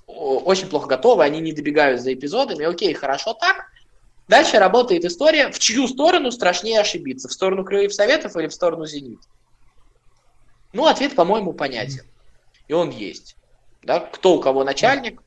Очень 0.08 0.70
плохо 0.70 0.88
готовы, 0.88 1.24
они 1.24 1.40
не 1.40 1.52
добегают 1.52 2.02
за 2.02 2.14
эпизодами, 2.14 2.66
окей, 2.66 2.94
хорошо 2.94 3.34
так. 3.34 3.68
Дальше 4.28 4.60
работает 4.60 5.06
история, 5.06 5.52
в 5.52 5.60
чью 5.60 5.88
сторону 5.88 6.32
страшнее 6.32 6.82
ошибиться, 6.82 7.28
в 7.28 7.34
сторону 7.34 7.64
Крыльев 7.64 7.94
Советов 7.94 8.36
или 8.36 8.48
в 8.48 8.54
сторону 8.54 8.86
«Зенит». 8.86 9.20
Ну, 10.74 10.86
ответ, 10.86 11.16
по-моему, 11.16 11.54
понятен. 11.54 12.04
И 12.68 12.74
он 12.74 12.90
есть. 12.90 13.38
Да? 13.84 14.02
Кто 14.02 14.36
у 14.36 14.42
кого 14.42 14.66
начальник, 14.66 15.22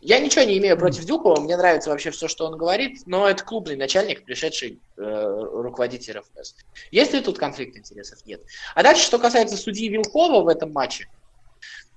я 0.00 0.18
ничего 0.18 0.44
не 0.44 0.58
имею 0.58 0.76
против 0.78 1.04
Дюкова, 1.04 1.40
мне 1.40 1.56
нравится 1.56 1.90
вообще 1.90 2.10
все, 2.10 2.26
что 2.26 2.46
он 2.46 2.56
говорит, 2.56 3.02
но 3.06 3.28
это 3.28 3.44
клубный 3.44 3.76
начальник, 3.76 4.24
пришедший 4.24 4.80
э, 4.96 5.00
руководитель 5.52 6.18
РФС. 6.18 6.56
Есть 6.90 7.12
ли 7.12 7.20
тут 7.20 7.38
конфликт 7.38 7.76
интересов? 7.76 8.24
Нет. 8.24 8.42
А 8.74 8.82
дальше, 8.82 9.04
что 9.04 9.18
касается 9.18 9.56
судьи 9.56 9.88
Вилкова 9.88 10.42
в 10.42 10.48
этом 10.48 10.72
матче, 10.72 11.06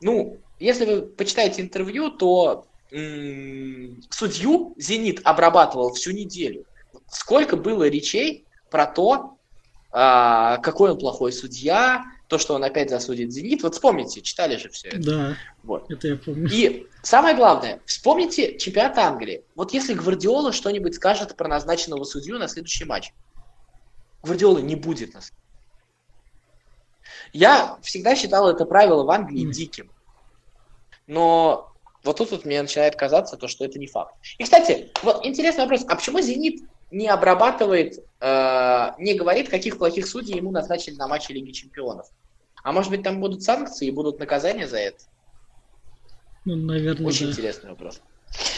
ну, 0.01 0.37
если 0.59 0.85
вы 0.85 1.01
почитаете 1.03 1.61
интервью, 1.61 2.09
то 2.11 2.67
судью 4.11 4.75
«Зенит» 4.77 5.21
обрабатывал 5.23 5.93
всю 5.93 6.11
неделю. 6.11 6.65
Сколько 7.09 7.57
было 7.57 7.87
речей 7.87 8.45
про 8.69 8.85
то, 8.85 9.37
а, 9.91 10.57
какой 10.57 10.91
он 10.91 10.99
плохой 10.99 11.31
судья, 11.31 12.03
то, 12.27 12.37
что 12.37 12.55
он 12.55 12.63
опять 12.63 12.89
засудит 12.89 13.31
«Зенит». 13.31 13.63
Вот 13.63 13.73
вспомните, 13.75 14.21
читали 14.21 14.57
же 14.57 14.69
все 14.69 14.89
это. 14.89 14.99
Да, 14.99 15.37
Вот. 15.63 15.89
это 15.91 16.07
я 16.07 16.15
помню. 16.17 16.47
И 16.51 16.87
самое 17.03 17.35
главное, 17.35 17.81
вспомните 17.85 18.57
чемпионат 18.57 18.97
Англии. 18.97 19.43
Вот 19.55 19.73
если 19.73 19.93
Гвардиола 19.93 20.51
что-нибудь 20.51 20.95
скажет 20.95 21.35
про 21.35 21.47
назначенного 21.47 22.03
судью 22.03 22.39
на 22.39 22.47
следующий 22.47 22.85
матч. 22.85 23.11
Гвардиолы 24.23 24.61
не 24.61 24.75
будет 24.75 25.13
нас. 25.13 25.31
Я 27.33 27.77
всегда 27.81 28.15
считал 28.15 28.49
это 28.49 28.65
правило 28.65 29.03
в 29.03 29.09
Англии 29.11 29.43
Мгм. 29.43 29.51
диким. 29.51 29.91
Но 31.07 31.72
вот 32.03 32.17
тут 32.17 32.31
вот 32.31 32.45
мне 32.45 32.61
начинает 32.61 32.95
казаться, 32.95 33.37
то, 33.37 33.47
что 33.47 33.65
это 33.65 33.79
не 33.79 33.87
факт. 33.87 34.13
И, 34.37 34.43
кстати, 34.43 34.91
вот 35.01 35.25
интересный 35.25 35.63
вопрос. 35.63 35.85
А 35.87 35.95
почему 35.95 36.19
«Зенит» 36.19 36.63
не 36.91 37.07
обрабатывает, 37.07 37.97
э, 38.19 38.89
не 38.99 39.13
говорит, 39.13 39.49
каких 39.49 39.77
плохих 39.77 40.05
судей 40.07 40.35
ему 40.35 40.51
назначили 40.51 40.95
на 40.95 41.07
матче 41.07 41.33
Лиги 41.33 41.51
Чемпионов? 41.51 42.07
А 42.63 42.71
может 42.71 42.91
быть, 42.91 43.03
там 43.03 43.19
будут 43.19 43.43
санкции 43.43 43.87
и 43.87 43.91
будут 43.91 44.19
наказания 44.19 44.67
за 44.67 44.77
это? 44.77 44.97
Ну, 46.45 46.55
наверное, 46.55 47.07
Очень 47.07 47.27
да. 47.27 47.31
интересный 47.31 47.69
вопрос. 47.69 48.01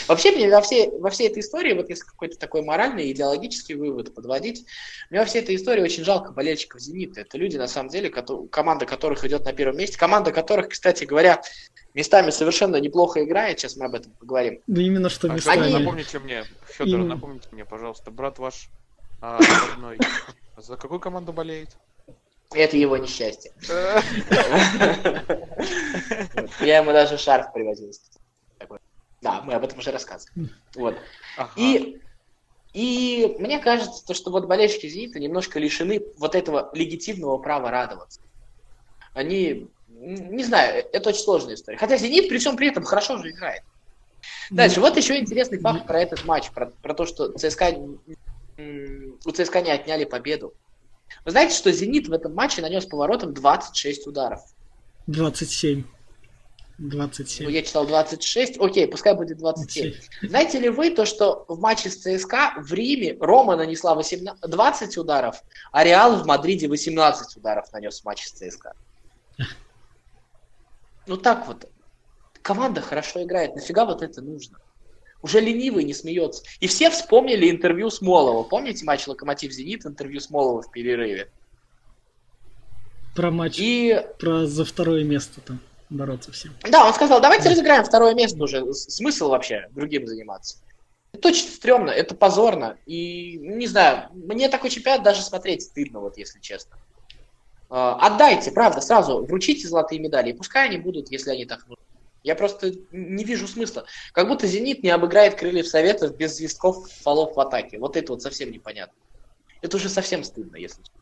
Вообще, 0.08 0.32
мне 0.32 0.50
во 0.50 0.62
всей, 0.62 0.90
во 1.00 1.10
всей 1.10 1.28
этой 1.28 1.40
истории, 1.40 1.74
вот 1.74 1.90
если 1.90 2.04
какой-то 2.04 2.38
такой 2.38 2.62
моральный, 2.62 3.12
идеологический 3.12 3.76
вывод 3.76 4.14
подводить, 4.16 4.66
мне 5.10 5.20
во 5.20 5.26
всей 5.26 5.42
этой 5.42 5.56
истории 5.56 5.82
очень 5.82 6.04
жалко 6.04 6.32
болельщиков 6.32 6.80
«Зенита». 6.82 7.22
Это 7.22 7.38
люди, 7.38 7.58
на 7.58 7.68
самом 7.68 7.90
деле, 7.90 8.10
кото- 8.10 8.48
команда 8.48 8.86
которых 8.86 9.26
идет 9.26 9.46
на 9.46 9.54
первом 9.54 9.78
месте. 9.78 9.98
Команда 9.98 10.32
которых, 10.32 10.70
кстати 10.70 11.04
говоря, 11.04 11.42
местами 11.96 12.30
совершенно 12.30 12.76
неплохо 12.76 13.24
играет. 13.24 13.60
Сейчас 13.60 13.76
мы 13.78 13.86
об 13.86 13.96
этом 13.96 14.12
поговорим. 14.12 14.62
Ну, 14.68 14.80
именно 14.82 15.10
что 15.10 15.28
А, 15.30 15.34
местами. 15.34 15.64
Они- 15.64 15.80
Напомните 15.80 16.20
мне, 16.20 16.44
Федор, 16.68 17.00
Им- 17.00 17.08
напомните 17.08 17.48
мне, 17.52 17.66
пожалуйста, 17.66 18.12
брат 18.12 18.38
ваш 18.38 18.70
а, 19.22 19.40
родной, 19.72 19.98
за 20.58 20.76
какую 20.78 21.00
команду 21.00 21.34
болеет? 21.34 21.70
Это 22.54 22.78
его 22.78 22.96
несчастье. 22.98 23.52
Я 26.62 26.78
ему 26.78 26.92
даже 26.92 27.18
шарф 27.18 27.52
привозил. 27.54 27.92
Да, 29.22 29.42
мы 29.42 29.54
об 29.54 29.64
этом 29.64 29.80
уже 29.80 29.92
рассказывали. 29.92 30.50
Вот. 30.76 30.96
И, 31.56 32.00
и 32.74 33.36
мне 33.40 33.58
кажется, 33.60 34.06
то, 34.06 34.14
что 34.14 34.30
вот 34.30 34.46
болельщики 34.46 34.88
«Зенита» 34.88 35.20
немножко 35.20 35.60
лишены 35.60 36.02
вот 36.18 36.36
этого 36.36 36.70
легитимного 36.74 37.38
права 37.40 37.72
радоваться. 37.72 38.22
Они, 39.14 39.68
не 40.06 40.44
знаю, 40.44 40.86
это 40.92 41.10
очень 41.10 41.22
сложная 41.22 41.56
история. 41.56 41.78
Хотя 41.78 41.98
«Зенит» 41.98 42.30
при 42.30 42.38
всем 42.38 42.56
при 42.56 42.68
этом 42.68 42.84
хорошо 42.84 43.18
же 43.18 43.32
играет. 43.32 43.64
Дальше, 44.50 44.80
вот 44.80 44.98
еще 44.98 45.18
интересный 45.18 45.60
факт 45.60 45.88
про 45.88 46.02
этот 46.02 46.26
матч, 46.26 46.52
про, 46.52 46.68
про 46.68 46.94
то, 46.94 47.06
что 47.06 47.32
ЦСКА, 47.32 47.76
у 48.58 49.32
ЦСКА 49.32 49.62
не 49.62 49.72
отняли 49.72 50.06
победу. 50.06 50.54
Вы 51.24 51.32
знаете, 51.32 51.56
что 51.56 51.72
«Зенит» 51.72 52.08
в 52.08 52.14
этом 52.14 52.34
матче 52.34 52.62
нанес 52.62 52.86
поворотом 52.86 53.34
26 53.34 54.08
ударов? 54.08 54.42
27. 55.08 55.84
Ну, 56.78 56.90
27. 56.90 57.50
я 57.52 57.64
читал 57.64 57.88
26, 57.88 58.60
окей, 58.60 58.86
пускай 58.88 59.16
будет 59.16 59.38
27. 59.38 59.94
Знаете 60.24 60.60
ли 60.60 60.70
вы 60.70 60.90
то, 60.92 61.06
что 61.06 61.46
в 61.48 61.60
матче 61.60 61.90
с 61.90 61.98
ЦСКА 61.98 62.56
в 62.58 62.74
Риме 62.74 63.16
Рома 63.20 63.56
нанесла 63.56 63.96
18, 63.96 64.42
20 64.42 64.98
ударов, 64.98 65.42
а 65.72 65.84
Реал 65.84 66.18
в 66.18 66.26
Мадриде 66.26 66.68
18 66.68 67.38
ударов 67.38 67.72
нанес 67.72 68.02
в 68.02 68.04
матче 68.04 68.28
с 68.28 68.32
ЦСКА? 68.32 68.74
Ну 71.08 71.18
так 71.18 71.48
вот. 71.48 71.70
Команда 72.42 72.82
хорошо 72.82 73.24
играет. 73.24 73.56
Нафига 73.56 73.86
вот 73.86 74.02
это 74.02 74.22
нужно? 74.22 74.60
Уже 75.22 75.40
ленивый 75.40 75.84
не 75.84 75.94
смеется. 75.94 76.44
И 76.60 76.68
все 76.68 76.90
вспомнили 76.92 77.50
интервью 77.50 77.90
с 77.90 78.02
Молова. 78.02 78.44
Помните 78.44 78.86
матч 78.86 79.08
Локомотив-Зенит, 79.08 79.86
интервью 79.86 80.20
с 80.20 80.30
Молова 80.30 80.62
в 80.62 80.72
перерыве? 80.72 81.32
Про 83.16 83.32
матч, 83.32 83.58
И 83.58 84.06
про 84.20 84.46
за 84.46 84.66
второе 84.66 85.04
место 85.04 85.42
там 85.42 85.60
бороться 85.90 86.32
всем. 86.32 86.54
Да, 86.70 86.86
он 86.86 86.94
сказал, 86.94 87.22
давайте 87.22 87.50
разыграем 87.50 87.84
второе 87.84 88.14
место 88.14 88.44
уже. 88.44 88.74
Смысл 88.74 89.30
вообще 89.30 89.68
другим 89.72 90.06
заниматься? 90.06 90.58
Это 91.14 91.30
очень 91.30 91.48
стрёмно, 91.48 91.92
это 91.92 92.14
позорно. 92.14 92.78
И, 92.86 93.38
не 93.38 93.68
знаю, 93.68 94.10
мне 94.14 94.50
такой 94.50 94.70
чемпионат 94.70 95.04
даже 95.04 95.22
смотреть 95.22 95.64
стыдно, 95.64 96.02
вот 96.02 96.18
если 96.18 96.40
честно. 96.42 96.78
А, 97.70 97.96
Отдайте, 98.08 98.52
правда, 98.52 98.82
сразу 98.82 99.24
вручите 99.26 99.68
золотые 99.68 100.00
медали, 100.00 100.30
и 100.30 100.34
пускай 100.34 100.68
они 100.70 100.78
будут, 100.78 101.12
если 101.12 101.32
они 101.32 101.46
так 101.46 101.68
нужны. 101.68 101.84
Я 102.24 102.36
просто 102.36 102.74
не 102.92 103.24
вижу 103.24 103.48
смысла. 103.48 103.86
Как 104.12 104.28
будто 104.28 104.48
«Зенит» 104.48 104.82
не 104.82 104.90
обыграет 104.90 105.36
крыльев 105.36 105.68
Советов 105.68 106.16
без 106.18 106.36
свистков 106.38 106.90
фолов 107.04 107.36
в 107.36 107.40
атаке. 107.40 107.78
Вот 107.78 107.96
это 107.98 108.14
вот 108.14 108.22
совсем 108.24 108.52
непонятно. 108.52 108.96
Это 109.62 109.78
уже 109.78 109.90
совсем 109.90 110.24
стыдно, 110.24 110.56
если 110.58 110.82
честно. 110.82 111.02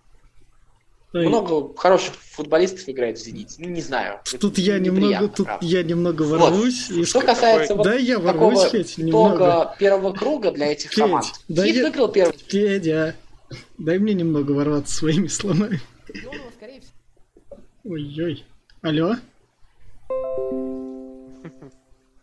Ой, 1.14 1.28
Много 1.28 1.76
хороших 1.78 2.16
футболистов 2.16 2.90
играет 2.90 3.20
в 3.20 3.22
«Зените». 3.24 3.56
Ну, 3.60 3.70
не 3.70 3.82
знаю. 3.82 4.20
Тут 4.42 4.58
я 4.58 4.80
немного, 4.80 5.28
тут 5.30 5.46
правда. 5.46 5.66
я 5.66 5.84
немного 5.84 6.24
Вот. 6.24 6.40
ворвусь. 6.40 6.90
и 6.90 7.06
Что 7.06 7.22
касается 7.22 7.76
вот 7.76 7.84
Да, 7.84 7.94
я 7.94 8.16
такого 8.16 8.34
ворвусь, 8.56 8.64
Федь, 8.72 8.98
немного. 8.98 9.76
первого 9.78 10.12
круга 10.14 10.52
для 10.52 10.72
этих 10.72 10.90
Федь, 10.90 10.98
команд. 11.04 11.26
да 11.48 11.62
Зенит 11.64 11.76
я- 11.76 11.84
выиграл 11.84 12.08
первый. 12.12 12.38
Федя, 12.48 13.16
дай 13.78 14.00
мне 14.00 14.14
немного 14.16 14.52
ворваться 14.54 14.94
своими 14.96 15.28
словами. 15.28 15.80
всего. 16.12 16.34
Ой-ой. 17.84 18.46
Алло? 18.82 19.16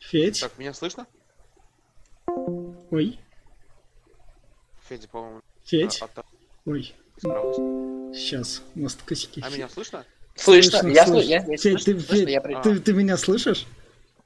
Федь? 0.00 0.40
Так, 0.40 0.58
меня 0.58 0.72
слышно? 0.72 1.06
Ой, 2.90 3.18
Федя, 4.88 5.06
по-моему, 5.08 5.40
Федь? 5.64 6.00
а- 6.02 6.08
а- 6.16 6.24
Ой, 6.64 6.92
сейчас, 8.12 8.62
у 8.74 8.80
нас 8.80 8.96
косяки. 9.04 9.40
А 9.44 9.50
меня 9.50 9.68
слышно? 9.68 10.04
Слышно, 10.34 10.88
я 10.88 11.06
слышу, 11.06 11.22
слышно. 11.22 11.30
я 11.30 11.40
здесь 11.42 11.60
Федь, 11.62 11.72
слышно, 11.82 11.92
ты, 11.94 12.00
слышно, 12.00 12.16
Федь, 12.16 12.28
я 12.30 12.60
ты, 12.62 12.80
ты 12.80 12.92
меня 12.92 13.16
слышишь? 13.16 13.66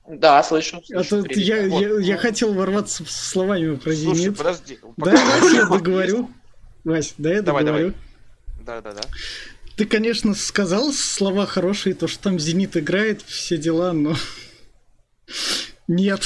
Да, 0.08 0.42
слышу. 0.42 0.78
А 0.78 0.82
слышу, 1.02 1.22
то 1.22 1.28
прилично. 1.28 1.54
я, 1.54 1.68
Вот. 1.68 1.80
я, 1.82 1.98
я 2.14 2.16
хотел 2.16 2.54
ворваться 2.54 3.04
с 3.04 3.10
словами 3.10 3.74
про 3.76 3.92
Слушай, 3.94 4.14
Зенит. 4.16 4.38
подожди. 4.38 4.78
Да, 4.96 5.12
я 5.12 5.66
договорю. 5.66 6.30
Вась, 6.84 7.14
да, 7.18 7.32
я 7.32 7.42
Давай, 7.42 7.64
договорю. 7.64 7.94
давай. 8.56 8.64
Да, 8.64 8.80
да, 8.80 8.92
да. 8.92 9.08
Ты, 9.76 9.86
конечно, 9.86 10.34
сказал 10.34 10.92
слова 10.92 11.46
хорошие, 11.46 11.94
то, 11.94 12.06
что 12.06 12.24
там 12.24 12.38
Зенит 12.38 12.76
играет, 12.76 13.22
все 13.22 13.56
дела, 13.56 13.92
но... 13.92 14.14
Нет, 15.88 16.22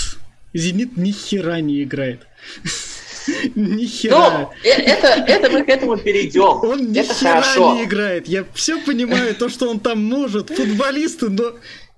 Зенит 0.52 0.96
ни 0.96 1.12
хера 1.12 1.60
не 1.60 1.82
играет. 1.82 2.26
Ни 3.54 3.84
хера. 3.86 4.40
Ну, 4.40 4.50
э- 4.64 4.68
это, 4.70 5.06
это 5.26 5.50
мы 5.50 5.64
к 5.64 5.68
этому 5.68 5.96
перейдем. 5.98 6.42
Он 6.62 6.92
ни 6.92 6.98
это 7.00 7.12
хера 7.14 7.42
хорошо. 7.42 7.74
не 7.74 7.84
играет. 7.84 8.26
Я 8.28 8.44
все 8.54 8.80
понимаю, 8.80 9.34
то, 9.34 9.48
что 9.50 9.68
он 9.68 9.80
там 9.80 10.02
может, 10.02 10.48
футболисты, 10.48 11.28
но 11.28 11.54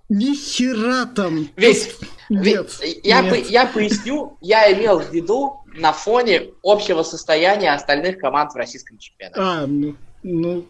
ни 0.09 0.35
хера 0.35 1.07
там. 1.07 1.49
Ведь, 1.57 1.95
Нет, 2.29 2.73
ведь 2.83 3.01
я, 3.05 3.23
нет. 3.23 3.31
по- 3.31 3.49
я 3.49 3.67
поясню, 3.67 4.37
я 4.41 4.73
имел 4.73 4.99
в 5.01 5.13
виду 5.13 5.61
на 5.77 5.93
фоне 5.93 6.49
общего 6.65 7.05
состояния 7.05 7.73
остальных 7.75 8.19
команд 8.19 8.53
в 8.53 8.57
российском 8.57 8.99
чемпионате. 8.99 9.41
А, 9.41 9.67
ну, 9.69 9.95
ну, 10.25 10.67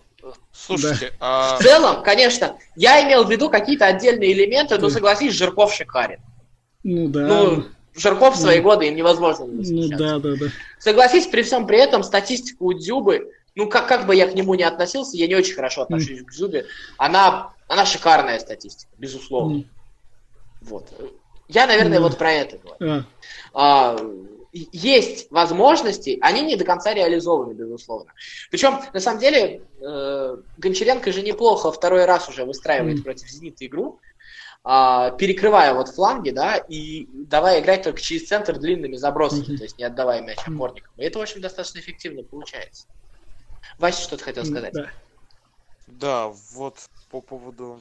Слушайте, 0.52 1.12
а, 1.20 1.56
В 1.58 1.62
целом, 1.62 2.02
конечно, 2.02 2.56
я 2.76 3.02
имел 3.06 3.24
в 3.24 3.30
виду 3.30 3.48
какие-то 3.50 3.86
отдельные 3.86 4.32
элементы, 4.32 4.76
но 4.78 4.88
Да. 4.88 4.90
согласись, 4.94 5.34
Жирков 5.34 5.72
шикарен. 5.74 6.20
ну 6.84 7.08
да. 7.08 7.20
Ну, 7.26 7.64
Жирков 7.94 8.36
в 8.36 8.38
свои 8.40 8.60
годы 8.60 8.88
им 8.88 8.94
невозможно 8.96 9.44
не 9.44 9.88
ну 9.90 9.96
да, 9.98 10.18
да, 10.18 10.36
да. 10.36 10.46
Согласись, 10.78 11.26
при 11.26 11.42
всем 11.42 11.66
при 11.66 11.78
этом 11.78 12.02
статистика 12.02 12.62
у 12.62 12.72
Дзюбы, 12.72 13.32
ну 13.56 13.68
как, 13.68 13.88
как 13.88 14.06
бы 14.06 14.14
я 14.14 14.26
к 14.28 14.34
нему 14.34 14.54
не 14.54 14.62
относился, 14.62 15.16
я 15.16 15.26
не 15.26 15.34
очень 15.34 15.54
хорошо 15.54 15.82
отношусь 15.82 16.22
к 16.22 16.30
Дзюбе, 16.30 16.66
она, 16.96 17.52
она 17.68 17.84
шикарная 17.86 18.38
статистика, 18.38 18.90
безусловно. 18.98 19.64
Вот. 20.62 20.86
Я, 21.48 21.66
наверное, 21.66 22.00
вот 22.00 22.16
про 22.16 22.32
это 22.32 22.58
говорю. 22.58 23.04
а, 23.54 23.96
А, 23.96 23.96
есть 24.52 25.30
возможности, 25.30 26.18
они 26.20 26.42
не 26.42 26.56
до 26.56 26.64
конца 26.64 26.92
реализованы, 26.92 27.52
безусловно. 27.52 28.12
Причем, 28.50 28.80
на 28.92 29.00
самом 29.00 29.20
деле, 29.20 29.62
э, 29.80 30.36
Гончаренко 30.56 31.12
же 31.12 31.22
неплохо 31.22 31.70
второй 31.70 32.04
раз 32.04 32.28
уже 32.28 32.44
выстраивает 32.44 32.96
Мгм. 32.96 33.04
против 33.04 33.28
«Зенита» 33.28 33.66
игру, 33.66 34.00
а, 34.62 35.12
перекрывая 35.12 35.72
вот 35.72 35.88
фланги, 35.88 36.30
да, 36.30 36.56
и 36.56 37.06
давая 37.12 37.60
играть 37.60 37.82
только 37.82 38.00
через 38.00 38.26
центр 38.26 38.58
длинными 38.58 38.96
забросами, 38.96 39.44
Мгм. 39.44 39.56
то 39.56 39.62
есть 39.62 39.78
не 39.78 39.84
отдавая 39.84 40.20
мяч 40.20 40.38
опорникам. 40.46 40.92
И 40.96 41.04
это, 41.04 41.18
в 41.18 41.22
общем, 41.22 41.40
достаточно 41.40 41.78
эффективно 41.78 42.22
получается. 42.24 42.86
Вася 43.78 44.02
что-то 44.02 44.24
хотел 44.24 44.44
сказать. 44.44 44.72
да. 44.74 44.90
да, 45.86 46.28
вот 46.52 46.76
по 47.10 47.20
поводу... 47.20 47.80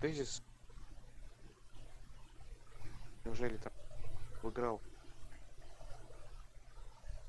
Тезис. 0.00 0.42
Неужели 3.24 3.56
там 3.58 3.72
выиграл 4.42 4.82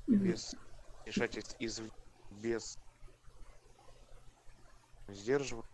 без 0.06 0.54
вмешательств 1.04 1.54
из 1.58 1.80
без 2.30 2.78
сдерживания? 5.08 5.66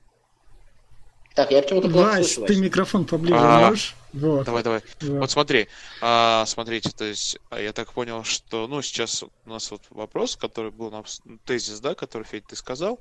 Так, 1.34 1.52
я 1.52 1.62
почему-то 1.62 1.88
плохо 1.88 2.06
Вась, 2.08 2.32
слышу. 2.34 2.46
ты 2.46 2.54
Вась. 2.54 2.62
микрофон 2.62 3.06
поближе 3.06 3.38
А. 3.38 3.68
можешь? 3.68 3.94
Вот. 4.12 4.44
Давай, 4.46 4.64
давай. 4.64 4.82
вот. 5.02 5.20
Вот 5.20 5.30
смотри, 5.30 5.68
а, 6.00 6.44
смотрите, 6.46 6.90
то 6.90 7.04
есть 7.04 7.38
а, 7.50 7.60
я 7.60 7.72
так 7.72 7.92
понял, 7.92 8.24
что, 8.24 8.66
ну, 8.66 8.82
сейчас 8.82 9.22
у 9.22 9.30
нас 9.44 9.70
вот 9.70 9.86
вопрос, 9.90 10.36
который 10.36 10.72
был 10.72 10.90
на 10.90 11.00
обс- 11.00 11.20
тезис, 11.44 11.78
да, 11.80 11.94
который, 11.94 12.24
Федь, 12.24 12.46
ты 12.46 12.56
сказал, 12.56 13.00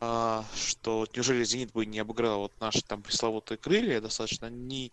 а, 0.00 0.44
что 0.54 1.06
неужели 1.16 1.42
Зенит 1.42 1.72
бы 1.72 1.86
не 1.86 1.98
обыграл 1.98 2.40
вот 2.40 2.52
наши 2.60 2.82
там 2.82 3.02
пресловутые 3.02 3.58
крылья, 3.58 4.00
достаточно 4.00 4.48
не, 4.50 4.92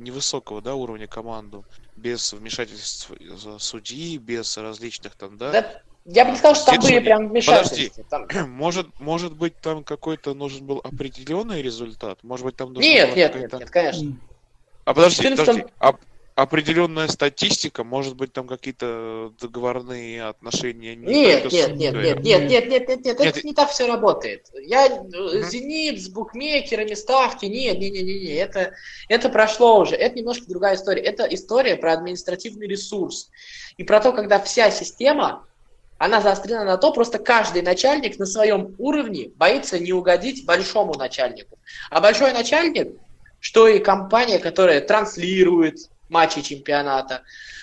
невысокого, 0.00 0.60
да, 0.60 0.74
уровня 0.74 1.06
команду, 1.06 1.64
без 1.96 2.32
вмешательств 2.32 3.10
э, 3.10 3.58
судьи, 3.58 4.18
без 4.18 4.56
различных 4.56 5.14
там, 5.16 5.36
да, 5.36 5.52
Да, 5.52 5.80
я 6.06 6.24
бы 6.24 6.32
не 6.32 6.36
сказал, 6.36 6.54
что 6.56 6.66
там 6.66 6.80
Здесь 6.80 6.90
были 6.90 7.04
прям 7.04 7.28
вмешательства. 7.28 8.04
Там- 8.04 8.26
может, 8.50 8.86
может 8.98 9.34
быть, 9.34 9.60
там 9.60 9.84
какой-то 9.84 10.34
нужен 10.34 10.66
был 10.66 10.80
определенный 10.82 11.62
результат, 11.62 12.22
может 12.22 12.46
быть, 12.46 12.56
там 12.56 12.72
нужна 12.72 12.90
Нет, 12.90 13.14
нет, 13.16 13.34
нет, 13.34 13.52
нет, 13.52 13.70
конечно. 13.70 14.16
А 14.84 14.94
подожди, 14.94 15.22
14 15.22 15.46
подожди. 15.46 15.74
А- 15.78 15.94
определенная 16.42 17.08
статистика, 17.08 17.84
может 17.84 18.16
быть, 18.16 18.32
там 18.32 18.46
какие-то 18.46 19.32
договорные 19.40 20.24
отношения 20.24 20.96
не 20.96 21.06
Нет, 21.06 21.42
только 21.42 21.50
с 21.50 21.68
нет, 21.68 21.76
нет, 21.76 21.94
нет, 21.94 22.04
нет, 22.04 22.24
нет, 22.24 22.50
нет, 22.50 22.88
нет, 22.88 22.88
нет, 22.88 23.18
Нет, 23.18 23.36
это 23.36 23.46
не 23.46 23.54
так 23.54 23.70
все 23.70 23.86
работает. 23.86 24.46
Я 24.54 24.88
Мгм. 24.88 25.50
Зенит 25.50 26.02
с 26.02 26.08
букмекерами, 26.08 26.94
ставки, 26.94 27.44
нет, 27.44 27.78
нет, 27.78 27.92
нет, 27.92 28.04
нет, 28.04 28.22
нет, 28.22 28.48
это, 28.48 28.72
это 29.08 29.28
прошло 29.28 29.80
уже, 29.80 29.96
это 29.96 30.16
немножко 30.16 30.46
другая 30.48 30.76
история. 30.76 31.02
Это 31.02 31.24
история 31.24 31.76
про 31.76 31.92
административный 31.92 32.66
ресурс 32.66 33.30
и 33.76 33.84
про 33.84 34.00
то, 34.00 34.12
когда 34.12 34.40
вся 34.40 34.70
система, 34.70 35.46
она 35.98 36.22
заострена 36.22 36.64
на 36.64 36.78
то, 36.78 36.92
просто 36.92 37.18
каждый 37.18 37.60
начальник 37.60 38.18
на 38.18 38.24
своем 38.24 38.74
уровне 38.78 39.30
боится 39.36 39.78
не 39.78 39.92
угодить 39.92 40.46
большому 40.46 40.94
начальнику. 40.94 41.58
А 41.90 42.00
большой 42.00 42.32
начальник, 42.32 42.92
что 43.40 43.68
и 43.68 43.78
компания, 43.78 44.38
которая 44.38 44.80
транслирует 44.80 45.89
матчи 46.10 46.42
чемпионата, 46.42 47.22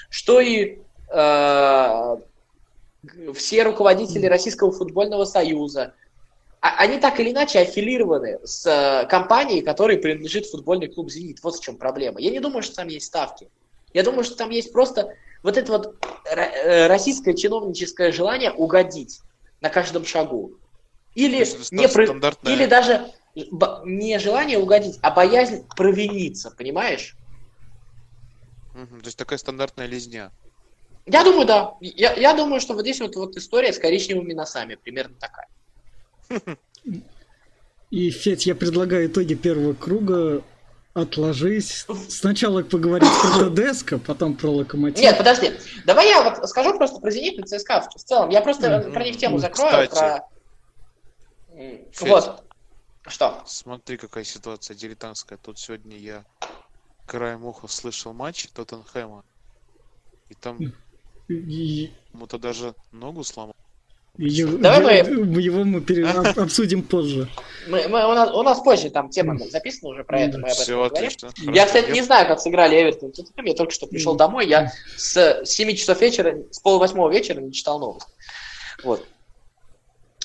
что 0.10 0.40
и 0.40 0.80
э, 1.14 2.16
все 3.36 3.64
руководители 3.64 4.26
Российского 4.26 4.72
футбольного 4.72 5.26
союза, 5.26 5.94
а- 6.62 6.78
они 6.80 7.00
так 7.00 7.20
или 7.20 7.32
иначе 7.32 7.60
аффилированы 7.60 8.40
с 8.44 8.66
э, 8.66 9.06
компанией, 9.08 9.62
которой 9.62 9.98
принадлежит 9.98 10.48
футбольный 10.48 10.88
клуб 10.88 11.12
«Зенит». 11.12 11.44
Вот 11.44 11.56
в 11.56 11.62
чем 11.62 11.78
проблема. 11.78 12.20
Я 12.20 12.32
не 12.32 12.40
думаю, 12.40 12.64
что 12.64 12.76
там 12.76 12.88
есть 12.88 13.06
ставки. 13.08 13.50
Я 13.94 14.04
думаю, 14.04 14.24
что 14.24 14.36
там 14.36 14.50
есть 14.50 14.74
просто 14.74 15.14
вот 15.44 15.58
это 15.58 15.72
вот 15.72 16.04
э, 16.26 16.88
российское 16.88 17.36
чиновническое 17.36 18.12
желание 18.12 18.52
угодить 18.52 19.22
на 19.62 19.70
каждом 19.70 20.06
шагу. 20.06 20.54
Или, 21.14 21.44
не 21.72 21.88
про- 21.88 22.06
или 22.44 22.66
даже 22.66 23.12
не 23.86 24.18
желание 24.20 24.58
угодить, 24.58 24.98
а 25.02 25.12
боязнь 25.12 25.68
провиниться, 25.76 26.52
понимаешь? 26.52 27.17
Мгм, 28.78 29.02
То 29.02 29.08
есть 29.08 29.18
такая 29.18 29.40
стандартная 29.40 29.88
лизня. 29.88 30.32
Я 31.08 31.24
думаю, 31.24 31.48
да. 31.48 31.74
Я, 31.82 32.14
я 32.14 32.34
думаю, 32.34 32.62
что 32.62 32.76
вот 32.76 32.82
здесь 32.82 33.00
вот, 33.00 33.16
вот 33.16 33.36
история 33.36 33.74
с 33.74 33.80
коричневыми 33.80 34.34
носами 34.34 34.76
примерно 34.76 35.16
такая. 35.20 35.48
И, 37.90 38.12
Федь, 38.12 38.46
я 38.46 38.54
предлагаю 38.54 39.08
итоги 39.08 39.34
первого 39.34 39.74
круга 39.74 40.44
отложись. 40.94 41.86
Сначала 42.10 42.62
поговорить 42.62 43.10
про 43.22 43.50
ТДСК, 43.50 43.96
потом 44.06 44.36
про 44.36 44.50
Локомотив. 44.50 45.00
Нет, 45.00 45.18
подожди. 45.18 45.54
Давай 45.86 46.10
я 46.10 46.22
вот 46.24 46.48
скажу 46.50 46.78
просто 46.78 47.00
про 47.00 47.10
Зенит 47.10 47.40
и 47.40 47.44
ЦСКА 47.44 47.82
в 47.82 48.04
целом. 48.04 48.30
Я 48.30 48.42
просто 48.42 48.80
Мгм. 48.80 48.94
про 48.94 49.04
них 49.04 49.18
тему 49.18 49.40
закрою. 49.40 49.88
Кстати. 49.90 49.90
Про... 49.90 50.30
Федь. 51.92 52.10
Вот. 52.10 52.44
Что? 53.08 53.42
Смотри, 53.48 53.98
какая 53.98 54.24
ситуация 54.26 54.76
дилетантская. 54.76 55.40
Тут 55.42 55.58
сегодня 55.58 55.98
я 55.98 56.26
краем 57.08 57.46
уха 57.46 57.68
слышал 57.68 58.14
матч 58.14 58.48
Тоттенхэма. 58.54 59.24
И 60.30 60.34
там 60.36 60.58
И- 61.30 61.92
ему-то 62.14 62.38
даже 62.38 62.76
ногу 62.92 63.24
сломал. 63.24 63.56
его- 64.18 64.58
Давай 64.58 65.00
его- 65.00 65.40
Его 65.40 65.64
мы 65.64 65.80
пере- 65.82 66.06
об- 66.10 66.40
обсудим 66.40 66.84
позже. 66.84 67.30
Мы, 67.68 67.88
мы- 67.88 68.06
у, 68.10 68.14
нас, 68.14 68.32
у 68.32 68.44
нас 68.44 68.60
позже 68.62 68.90
там 68.90 69.10
тема 69.10 69.38
записана 69.38 69.92
уже 69.92 70.04
про 70.04 70.20
это, 70.22 70.38
мы 70.38 70.46
об 70.50 70.54
этом 70.54 70.64
Все 70.64 70.84
отлично. 70.84 71.32
Я, 71.54 71.66
кстати, 71.66 71.92
не 71.92 72.02
знаю, 72.02 72.28
как 72.28 72.40
сыграли 72.40 72.76
Эвертон. 72.82 73.12
Я 73.44 73.54
только 73.54 73.72
что 73.74 73.88
пришел 73.88 74.16
домой, 74.16 74.48
я 74.48 74.72
с 74.98 75.46
7 75.46 75.76
часов 75.76 76.02
вечера, 76.02 76.38
с 76.52 76.60
полвосьмого 76.60 77.10
вечера 77.12 77.40
не 77.42 77.54
читал 77.54 77.80
новости. 77.80 78.12
Вот. 78.84 79.08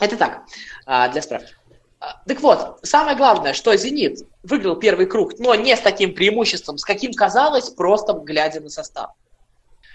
Это 0.01 0.17
так, 0.17 0.43
а, 0.87 1.09
для 1.09 1.23
справки. 1.23 1.55
А, 2.03 2.21
Так 2.27 2.41
вот, 2.41 2.81
самое 2.83 3.17
главное, 3.17 3.53
что 3.53 3.77
«Зенит» 3.77 4.27
выиграл 4.43 4.75
первый 4.75 5.07
круг, 5.07 5.39
но 5.39 5.55
не 5.55 5.77
с 5.77 5.81
таким 5.81 6.15
преимуществом, 6.15 6.77
с 6.77 6.85
каким 6.85 7.13
казалось, 7.13 7.71
просто 7.71 8.13
глядя 8.15 8.61
на 8.61 8.71
состав. 8.71 9.13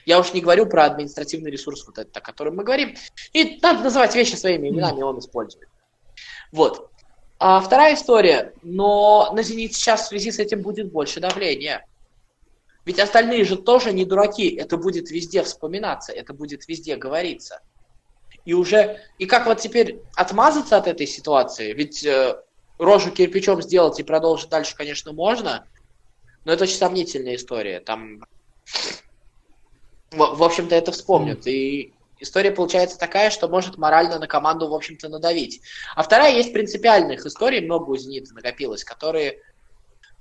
Я 0.06 0.18
уж 0.22 0.32
не 0.32 0.40
говорю 0.40 0.68
про 0.68 0.86
административный 0.86 1.52
ресурс, 1.52 1.86
вот 1.86 1.98
этот, 1.98 2.16
о 2.16 2.22
котором 2.22 2.56
мы 2.56 2.64
говорим. 2.64 2.96
И 3.34 3.60
надо 3.62 3.84
называть 3.84 4.16
вещи 4.16 4.36
своими 4.36 4.70
именами, 4.70 5.02
он 5.02 5.20
использует. 5.20 5.68
Вот. 6.54 6.90
А 7.40 7.60
вторая 7.60 7.96
история, 7.96 8.54
но 8.64 9.30
на 9.34 9.44
«Зенит» 9.44 9.74
сейчас 9.74 10.06
в 10.06 10.08
связи 10.08 10.32
с 10.32 10.40
этим 10.40 10.62
будет 10.62 10.90
больше 10.90 11.20
давления. 11.20 11.86
Ведь 12.86 13.00
остальные 13.00 13.44
же 13.44 13.58
тоже 13.58 13.92
не 13.92 14.06
дураки, 14.06 14.56
это 14.56 14.78
будет 14.78 15.12
везде 15.12 15.44
вспоминаться, 15.44 16.14
это 16.14 16.34
будет 16.34 16.70
везде 16.70 16.96
говориться. 16.96 17.60
И 18.48 18.54
уже, 18.54 19.02
и 19.18 19.26
как 19.26 19.46
вот 19.46 19.60
теперь 19.60 20.00
отмазаться 20.16 20.78
от 20.78 20.88
этой 20.88 21.06
ситуации, 21.06 21.74
ведь 21.74 22.06
э, 22.06 22.42
рожу 22.80 23.12
кирпичом 23.12 23.62
сделать 23.62 24.00
и 24.00 24.04
продолжить 24.04 24.48
дальше, 24.48 24.74
конечно, 24.74 25.12
можно, 25.12 25.68
но 26.46 26.54
это 26.54 26.64
очень 26.64 26.78
сомнительная 26.78 27.36
история. 27.36 27.82
Там, 27.82 28.24
в, 30.12 30.18
в 30.18 30.42
общем-то, 30.42 30.74
это 30.76 30.94
вспомнят. 30.94 31.46
И 31.46 31.94
история 32.22 32.52
получается 32.52 32.98
такая, 32.98 33.32
что 33.32 33.50
может 33.50 33.78
морально 33.78 34.18
на 34.18 34.28
команду, 34.28 34.70
в 34.70 34.74
общем-то, 34.74 35.10
надавить. 35.10 35.60
А 35.98 36.02
вторая 36.02 36.34
есть 36.34 36.54
принципиальных 36.54 37.26
историй, 37.26 37.60
много 37.60 37.90
у 37.90 37.98
«Зенита» 37.98 38.34
накопилось, 38.34 38.86
которые... 38.86 39.42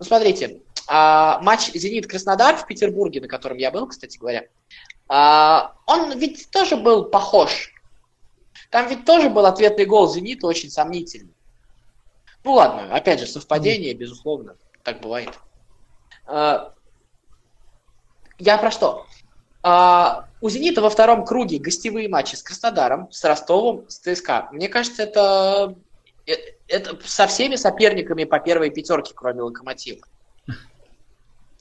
Ну, 0.00 0.04
смотрите, 0.04 0.62
а, 0.88 1.38
матч 1.42 1.70
«Зенит-Краснодар» 1.72 2.56
в 2.56 2.66
Петербурге, 2.66 3.20
на 3.20 3.28
котором 3.28 3.58
я 3.58 3.70
был, 3.70 3.86
кстати 3.86 4.18
говоря, 4.18 4.48
а, 5.06 5.74
он 5.86 6.18
ведь 6.18 6.50
тоже 6.50 6.76
был 6.76 7.04
похож. 7.04 7.72
Там 8.76 8.88
ведь 8.88 9.06
тоже 9.06 9.30
был 9.30 9.46
ответный 9.46 9.86
гол 9.86 10.06
«Зенита» 10.06 10.46
очень 10.46 10.68
сомнительный. 10.68 11.34
Ну 12.44 12.52
ладно, 12.52 12.94
опять 12.94 13.20
же, 13.20 13.26
совпадение, 13.26 13.94
безусловно, 13.94 14.58
так 14.82 15.00
бывает. 15.00 15.30
А, 16.26 16.74
Я 18.38 18.58
про 18.58 18.70
что? 18.70 19.06
А, 19.62 20.28
У 20.42 20.50
«Зенита» 20.50 20.82
во 20.82 20.90
втором 20.90 21.24
круге 21.24 21.58
гостевые 21.58 22.10
матчи 22.10 22.34
с 22.34 22.42
Краснодаром, 22.42 23.10
с 23.10 23.24
Ростовом, 23.24 23.88
с 23.88 23.96
ЦСКА. 23.96 24.50
Мне 24.52 24.68
кажется, 24.68 25.04
это, 25.04 25.74
э, 26.26 26.34
это 26.68 26.98
со 27.02 27.26
всеми 27.28 27.56
соперниками 27.56 28.24
по 28.24 28.38
первой 28.40 28.68
пятерке, 28.68 29.14
кроме 29.14 29.40
«Локомотива». 29.40 30.06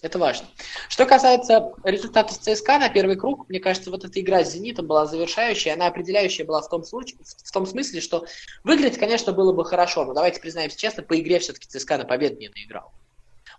Это 0.05 0.19
важно. 0.19 0.45
Что 0.87 1.07
касается 1.07 1.73
результатов 1.83 2.37
ЦСКА 2.37 2.77
на 2.77 2.89
первый 2.89 3.15
круг, 3.15 3.49
мне 3.49 3.59
кажется, 3.59 3.89
вот 3.89 4.05
эта 4.05 4.21
игра 4.21 4.43
с 4.43 4.51
«Зенитом» 4.51 4.85
была 4.85 5.07
завершающая, 5.07 5.73
она 5.73 5.87
определяющая 5.87 6.45
была 6.45 6.61
в 6.61 6.69
том, 6.69 6.83
случае, 6.83 7.17
в 7.23 7.51
том 7.51 7.65
смысле, 7.65 8.01
что 8.01 8.23
выиграть, 8.63 8.99
конечно, 8.99 9.33
было 9.33 9.51
бы 9.51 9.65
хорошо, 9.65 10.05
но 10.05 10.13
давайте 10.13 10.39
признаемся 10.39 10.77
честно, 10.77 11.01
по 11.01 11.19
игре 11.19 11.39
все-таки 11.39 11.67
ЦСКА 11.67 11.97
на 11.97 12.05
победу 12.05 12.37
не 12.37 12.49
наиграл. 12.49 12.91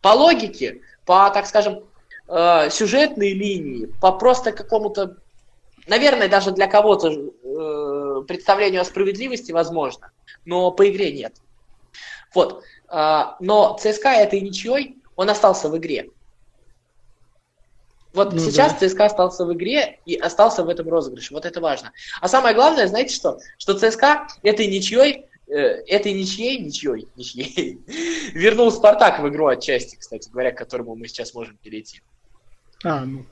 По 0.03 0.11
логике, 0.11 0.83
по, 1.05 1.29
так 1.31 1.47
скажем, 1.47 1.83
э, 2.29 2.71
сюжетной 2.71 3.33
линии, 3.33 3.87
по 4.01 4.13
просто 4.13 4.53
какому-то, 4.53 5.17
наверное, 5.89 6.29
даже 6.29 6.53
для 6.53 6.69
кого-то 6.69 7.09
э, 7.11 8.23
представлению 8.29 8.83
о 8.83 8.85
справедливости 8.85 9.51
возможно, 9.51 10.13
но 10.45 10.71
по 10.71 10.89
игре 10.89 11.11
нет. 11.11 11.35
Вот. 12.33 12.63
Э, 12.89 13.33
но 13.41 13.77
ЦСКА 13.81 14.11
этой 14.11 14.41
ничьей, 14.41 15.03
он 15.17 15.29
остался 15.29 15.69
в 15.69 15.77
игре. 15.77 16.11
Вот 18.17 18.33
Ну 18.33 18.39
сейчас 18.39 18.73
да. 18.81 18.89
ЦСКА 18.89 19.05
остался 19.05 19.45
в 19.45 19.53
игре 19.53 20.01
и 20.07 20.17
остался 20.17 20.65
в 20.65 20.71
этом 20.71 20.89
розыгрыше. 20.89 21.35
Вот 21.35 21.45
это 21.45 21.61
важно. 21.61 21.93
А 22.23 22.29
самое 22.29 22.55
главное, 22.55 22.87
знаете 22.87 23.15
что? 23.15 23.39
Что 23.59 23.75
ЦСКА 23.75 24.27
этой 24.43 24.67
ничьей, 24.69 25.27
э, 25.47 25.53
этой 25.53 26.15
ничьей, 26.15 26.59
ничьей, 26.59 27.09
ничьей, 27.15 27.79
вернул 28.33 28.73
Спартак 28.73 29.21
в 29.21 29.29
игру 29.29 29.49
отчасти, 29.49 29.97
кстати 29.97 30.31
говоря, 30.31 30.51
к 30.51 30.57
которому 30.57 30.95
мы 30.97 31.09
сейчас 31.09 31.35
можем 31.35 31.59
перейти. 31.59 32.01
А, 32.83 33.05
ну, 33.05 33.27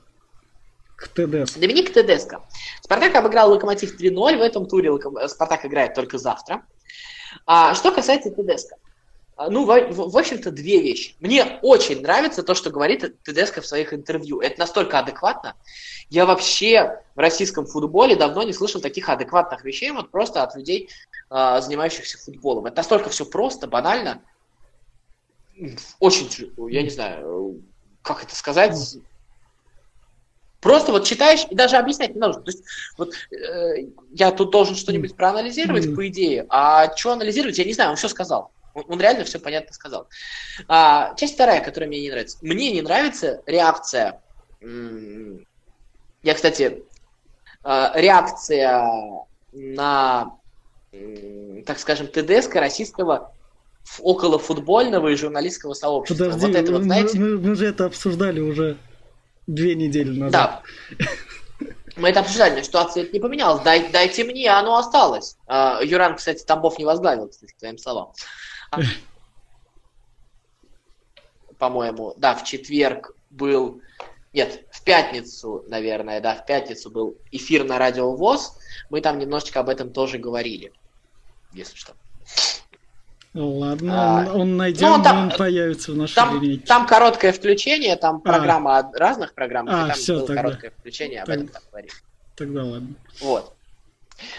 к 0.95 1.07
ТДС. 1.07 1.55
Доминик 1.55 1.91
Тедеско. 1.91 2.43
Спартак 2.81 3.15
обыграл 3.15 3.49
Локомотив 3.51 3.99
3-0. 3.99 4.37
В 4.37 4.41
этом 4.41 4.67
туре 4.67 4.91
Локом- 4.91 5.27
Спартак 5.27 5.65
играет 5.65 5.95
только 5.95 6.19
завтра. 6.19 6.63
А, 7.47 7.73
что 7.73 7.91
касается 7.91 8.29
Тедеско. 8.29 8.75
А, 9.37 9.49
Ну, 9.49 9.65
в, 9.65 10.11
в- 10.11 10.17
общем-то, 10.17 10.51
две 10.51 10.81
вещи. 10.81 11.15
Мне 11.19 11.59
очень 11.61 12.01
нравится 12.01 12.41
то, 12.41 12.55
что 12.55 12.69
говорит 12.69 13.21
Тедеско 13.23 13.61
в 13.61 13.67
своих 13.67 13.93
интервью. 13.93 14.39
Это 14.39 14.59
настолько 14.59 14.99
адекватно. 14.99 15.55
Я 16.09 16.25
вообще 16.25 17.01
в 17.15 17.19
российском 17.19 17.65
футболе 17.65 18.15
давно 18.15 18.43
не 18.43 18.53
слышал 18.53 18.79
таких 18.79 19.09
адекватных 19.09 19.65
вещей, 19.65 19.91
вот 19.91 20.11
просто 20.11 20.43
от 20.43 20.55
людей, 20.55 20.89
а, 21.29 21.59
занимающихся 21.59 22.17
футболом. 22.17 22.67
Это 22.67 22.77
настолько 22.77 23.09
все 23.09 23.25
просто, 23.25 23.67
банально. 23.67 24.21
очень, 25.99 26.29
я 26.69 26.83
не 26.83 26.89
знаю, 26.89 27.61
как 28.01 28.23
это 28.23 28.35
сказать, 28.35 28.75
Просто 30.61 30.91
вот 30.91 31.05
читаешь 31.05 31.45
и 31.51 31.53
даже 31.53 31.75
объяснять 31.75 32.15
не 32.15 32.19
нужно. 32.19 32.41
То 32.41 32.49
есть 32.49 32.63
вот 32.97 33.13
э, 33.31 33.87
я 34.13 34.31
тут 34.31 34.49
должен 34.49 34.75
что-нибудь 34.75 35.15
проанализировать, 35.15 35.85
mm. 35.85 35.95
по 35.95 36.07
идее, 36.07 36.47
а 36.49 36.91
что 36.97 37.11
анализировать, 37.11 37.59
я 37.59 37.65
не 37.65 37.73
знаю, 37.73 37.91
он 37.91 37.97
все 37.97 38.07
сказал. 38.07 38.51
Он, 38.75 38.83
он 38.89 39.01
реально 39.01 39.23
все 39.23 39.39
понятно 39.39 39.73
сказал. 39.73 40.07
А, 40.67 41.15
часть 41.15 41.33
вторая, 41.33 41.63
которая 41.63 41.87
мне 41.87 42.01
не 42.01 42.09
нравится. 42.11 42.37
Мне 42.41 42.71
не 42.71 42.81
нравится 42.81 43.41
реакция. 43.47 44.21
Я, 44.61 46.33
кстати, 46.33 46.83
э, 47.63 47.91
реакция 47.95 49.25
на, 49.53 50.33
так 51.65 51.79
скажем, 51.79 52.07
ТДСК 52.07 52.55
российского 52.55 53.31
около 53.99 54.39
футбольного 54.39 55.09
и 55.09 55.15
журналистского 55.15 55.73
сообщества. 55.73 56.25
Подожди, 56.25 56.47
вот 56.47 56.55
это 56.55 56.71
вот, 56.71 56.83
знаете... 56.83 57.19
мы, 57.19 57.37
мы 57.37 57.55
же 57.55 57.67
это 57.67 57.85
обсуждали 57.85 58.39
уже 58.39 58.77
две 59.47 59.75
недели 59.75 60.19
назад. 60.19 60.63
Да. 60.99 61.05
Мы 61.97 62.09
это 62.09 62.19
обсуждали, 62.19 62.61
ситуация 62.61 63.07
не 63.09 63.21
поменялась. 63.21 63.63
Дай, 63.63 63.89
дайте 63.89 64.25
мне, 64.25 64.49
оно 64.49 64.75
осталось. 64.75 65.37
А, 65.47 65.79
Юран, 65.81 66.17
кстати, 66.17 66.43
Тамбов 66.43 66.77
не 66.77 66.83
возглавил, 66.83 67.29
кстати, 67.29 67.53
к 67.53 67.57
твоим 67.57 67.77
словам. 67.77 68.11
А, 68.71 68.79
по-моему, 71.57 72.13
да, 72.17 72.35
в 72.35 72.43
четверг 72.43 73.15
был... 73.29 73.81
Нет, 74.33 74.65
в 74.71 74.83
пятницу, 74.83 75.63
наверное, 75.67 76.19
да, 76.19 76.35
в 76.35 76.45
пятницу 76.45 76.89
был 76.89 77.17
эфир 77.31 77.63
на 77.63 77.79
Радио 77.79 78.15
ВОЗ. 78.15 78.57
Мы 78.89 78.99
там 78.99 79.17
немножечко 79.17 79.61
об 79.61 79.69
этом 79.69 79.91
тоже 79.91 80.17
говорили, 80.17 80.73
если 81.53 81.75
что. 81.77 81.93
Ладно, 83.33 84.21
а, 84.21 84.33
он 84.33 84.55
найдет, 84.55 84.81
ну, 84.81 85.03
там, 85.03 85.23
он 85.23 85.37
появится 85.37 85.91
в 85.91 85.97
нашей 85.97 86.15
там, 86.15 86.41
линейке. 86.41 86.65
Там 86.65 86.87
короткое 86.87 87.33
включение, 87.33 87.97
там 87.97 88.17
а. 88.17 88.19
программа 88.19 88.77
а. 88.77 88.91
разных 88.93 89.33
программ, 89.33 89.67
а, 89.67 89.87
там 89.87 89.91
все, 89.91 90.13
было 90.15 90.27
тогда. 90.27 90.41
короткое 90.41 90.71
включение, 90.71 91.21
об 91.21 91.27
так, 91.27 91.35
этом 91.35 91.47
так 91.49 91.63
говорили. 91.69 91.93
Тогда 92.37 92.63
ладно. 92.63 92.95
Вот. 93.19 93.53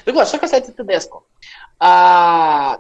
Так 0.07 0.15
вот, 0.15 0.29
что 0.29 0.39
касается 0.39 0.73
ТДСК. 0.73 1.17
А, 1.79 2.79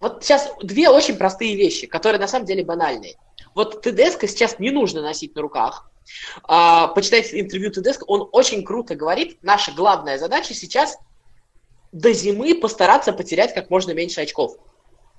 вот 0.00 0.24
сейчас 0.24 0.50
две 0.62 0.88
очень 0.88 1.16
простые 1.16 1.54
вещи, 1.56 1.86
которые 1.86 2.18
на 2.18 2.26
самом 2.26 2.46
деле 2.46 2.64
банальные. 2.64 3.16
Вот 3.54 3.82
ТДСК 3.82 4.26
сейчас 4.26 4.58
не 4.58 4.70
нужно 4.70 5.02
носить 5.02 5.34
на 5.34 5.42
руках. 5.42 5.90
А, 6.44 6.88
почитайте 6.88 7.38
интервью 7.38 7.70
ТДСК, 7.70 8.08
он 8.08 8.28
очень 8.32 8.64
круто 8.64 8.94
говорит. 8.94 9.38
Наша 9.42 9.72
главная 9.72 10.18
задача 10.18 10.54
сейчас 10.54 10.98
до 11.92 12.12
зимы 12.12 12.54
постараться 12.54 13.12
потерять 13.12 13.52
как 13.52 13.68
можно 13.68 13.92
меньше 13.92 14.22
очков. 14.22 14.56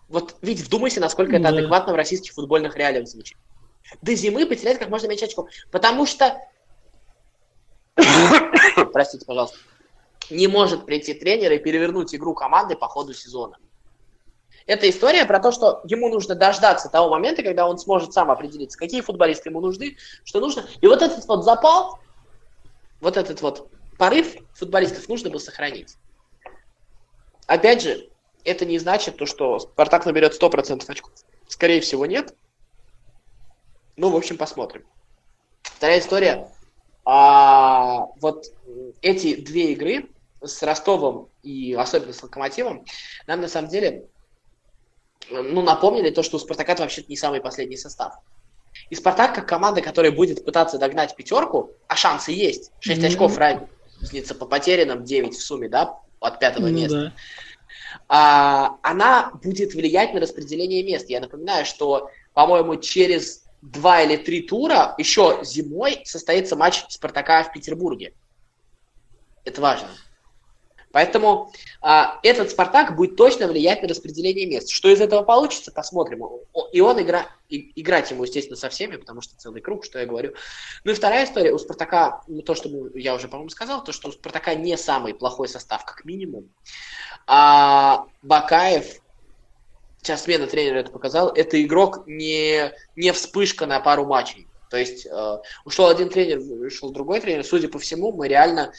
Вот 0.10 0.36
ведь 0.42 0.62
вдумайся, 0.62 1.00
насколько 1.00 1.38
это 1.38 1.50
адекватно 1.50 1.94
в 1.94 1.96
российских 1.96 2.34
футбольных 2.34 2.76
реалиях 2.76 3.08
звучит. 3.08 3.38
До 4.02 4.16
зимы 4.16 4.46
потерять 4.48 4.80
как 4.80 4.90
можно 4.90 5.08
меньше 5.08 5.26
очков. 5.26 5.48
Потому 5.70 6.08
что, 6.08 6.42
простите, 8.94 9.26
пожалуйста, 9.26 9.58
не 10.30 10.48
может 10.48 10.86
прийти 10.86 11.14
тренер 11.14 11.52
и 11.52 11.60
перевернуть 11.60 12.16
игру 12.16 12.34
команды 12.34 12.76
по 12.76 12.88
ходу 12.88 13.14
сезона. 13.14 13.58
Это 14.66 14.90
история 14.90 15.26
про 15.26 15.40
то, 15.40 15.52
что 15.52 15.82
ему 15.86 16.10
нужно 16.10 16.36
дождаться 16.36 16.90
того 16.90 17.10
момента, 17.10 17.44
когда 17.44 17.68
он 17.68 17.78
сможет 17.78 18.14
сам 18.14 18.32
определиться, 18.32 18.78
какие 18.78 19.02
футболисты 19.02 19.50
ему 19.50 19.62
нужны, 19.62 19.98
что 20.24 20.40
нужно. 20.40 20.66
И 20.82 20.88
вот 20.88 21.02
этот 21.02 21.26
вот 21.26 21.44
запал, 21.44 22.00
вот 23.00 23.18
этот 23.18 23.42
вот 23.42 23.70
порыв 23.98 24.36
футболистов 24.54 25.08
нужно 25.10 25.30
было 25.30 25.40
сохранить. 25.40 25.96
Опять 27.48 27.82
же, 27.82 28.10
это 28.44 28.66
не 28.66 28.80
значит 28.80 29.18
то, 29.18 29.26
что 29.26 29.60
Спартак 29.60 30.06
наберет 30.06 30.40
100% 30.40 30.84
очков. 30.88 31.12
Скорее 31.48 31.82
всего, 31.82 32.06
нет. 32.06 32.36
Ну, 33.98 34.10
в 34.10 34.16
общем, 34.16 34.38
посмотрим. 34.38 34.86
Вторая 35.62 36.00
история. 36.00 36.50
А, 37.04 38.08
вот 38.22 38.46
эти 39.02 39.36
две 39.36 39.74
игры 39.74 40.10
с 40.42 40.62
Ростовом 40.64 41.30
и 41.44 41.74
особенно 41.74 42.14
с 42.14 42.22
Локомотивом 42.24 42.86
нам 43.28 43.42
на 43.42 43.48
самом 43.48 43.70
деле 43.70 44.08
ну, 45.30 45.62
напомнили 45.62 46.10
то, 46.10 46.24
что 46.24 46.38
у 46.38 46.40
Спартака 46.40 46.76
вообще-то 46.76 47.10
не 47.10 47.18
самый 47.18 47.42
последний 47.42 47.78
состав. 47.78 48.16
И 48.90 48.96
Спартак, 48.96 49.36
как 49.36 49.48
команда, 49.48 49.82
которая 49.82 50.12
будет 50.12 50.44
пытаться 50.44 50.78
догнать 50.78 51.16
пятерку, 51.16 51.72
а 51.88 51.96
шансы 51.96 52.32
есть. 52.32 52.72
6 52.80 53.00
mm-hmm. 53.00 53.08
очков 53.08 53.38
разница 53.38 54.36
по 54.36 54.46
потерянным, 54.46 55.04
9 55.04 55.34
в 55.36 55.42
сумме, 55.42 55.70
да, 55.70 56.00
от 56.20 56.40
пятого 56.40 56.68
mm-hmm. 56.68 56.72
места. 56.72 57.02
Да 57.02 57.14
а, 58.08 58.78
она 58.82 59.32
будет 59.44 59.74
влиять 59.74 60.14
на 60.14 60.20
распределение 60.20 60.84
мест. 60.84 61.10
Я 61.10 61.20
напоминаю, 61.20 61.66
что, 61.66 62.10
по-моему, 62.34 62.76
через 62.78 63.44
два 63.62 64.02
или 64.02 64.18
три 64.18 64.42
тура 64.42 64.96
еще 64.98 65.40
зимой 65.44 66.02
состоится 66.06 66.56
матч 66.56 66.84
Спартака 66.90 67.44
в 67.44 67.54
Петербурге. 67.54 68.14
Это 69.46 69.62
важно. 69.62 69.88
Поэтому 70.92 71.52
а, 71.82 72.20
этот 72.24 72.52
Спартак 72.52 72.96
будет 72.96 73.16
точно 73.16 73.48
влиять 73.48 73.82
на 73.82 73.88
распределение 73.88 74.46
мест. 74.46 74.70
Что 74.70 74.90
из 74.90 75.02
этого 75.02 75.24
получится, 75.24 75.72
посмотрим. 75.72 76.24
И 76.72 76.82
он 76.82 77.02
игра, 77.02 77.28
и, 77.50 77.72
играть 77.80 78.12
ему, 78.12 78.24
естественно, 78.24 78.58
со 78.58 78.70
всеми, 78.70 78.98
потому 78.98 79.22
что 79.22 79.38
целый 79.38 79.62
круг, 79.62 79.86
что 79.86 80.00
я 80.00 80.06
говорю. 80.06 80.34
Ну 80.84 80.92
и 80.92 80.96
вторая 80.96 81.26
история. 81.26 81.54
У 81.54 81.58
Спартака, 81.58 82.22
ну, 82.28 82.42
то, 82.42 82.56
что 82.56 82.70
я 82.94 83.16
уже, 83.16 83.28
по-моему, 83.28 83.50
сказал, 83.50 83.84
то, 83.84 83.92
что 83.92 84.10
у 84.10 84.12
Спартака 84.12 84.56
не 84.56 84.78
самый 84.78 85.14
плохой 85.14 85.48
состав, 85.48 85.86
как 85.86 86.06
минимум. 86.06 86.50
А 87.28 88.06
Бакаев, 88.22 89.02
сейчас 90.02 90.24
смена 90.24 90.48
тренера 90.48 90.80
это 90.80 90.92
показал, 90.92 91.30
это 91.30 91.62
игрок 91.62 92.08
не, 92.08 92.72
не 92.96 93.12
вспышка 93.14 93.66
на 93.66 93.80
пару 93.80 94.06
матчей. 94.06 94.48
То 94.70 94.78
есть 94.78 95.06
э, 95.06 95.38
ушел 95.66 95.90
один 95.90 96.10
тренер, 96.10 96.40
вышел 96.40 96.92
другой 96.92 97.20
тренер. 97.20 97.44
Судя 97.44 97.68
по 97.68 97.78
всему, 97.78 98.14
мы 98.14 98.30
реально 98.30 98.72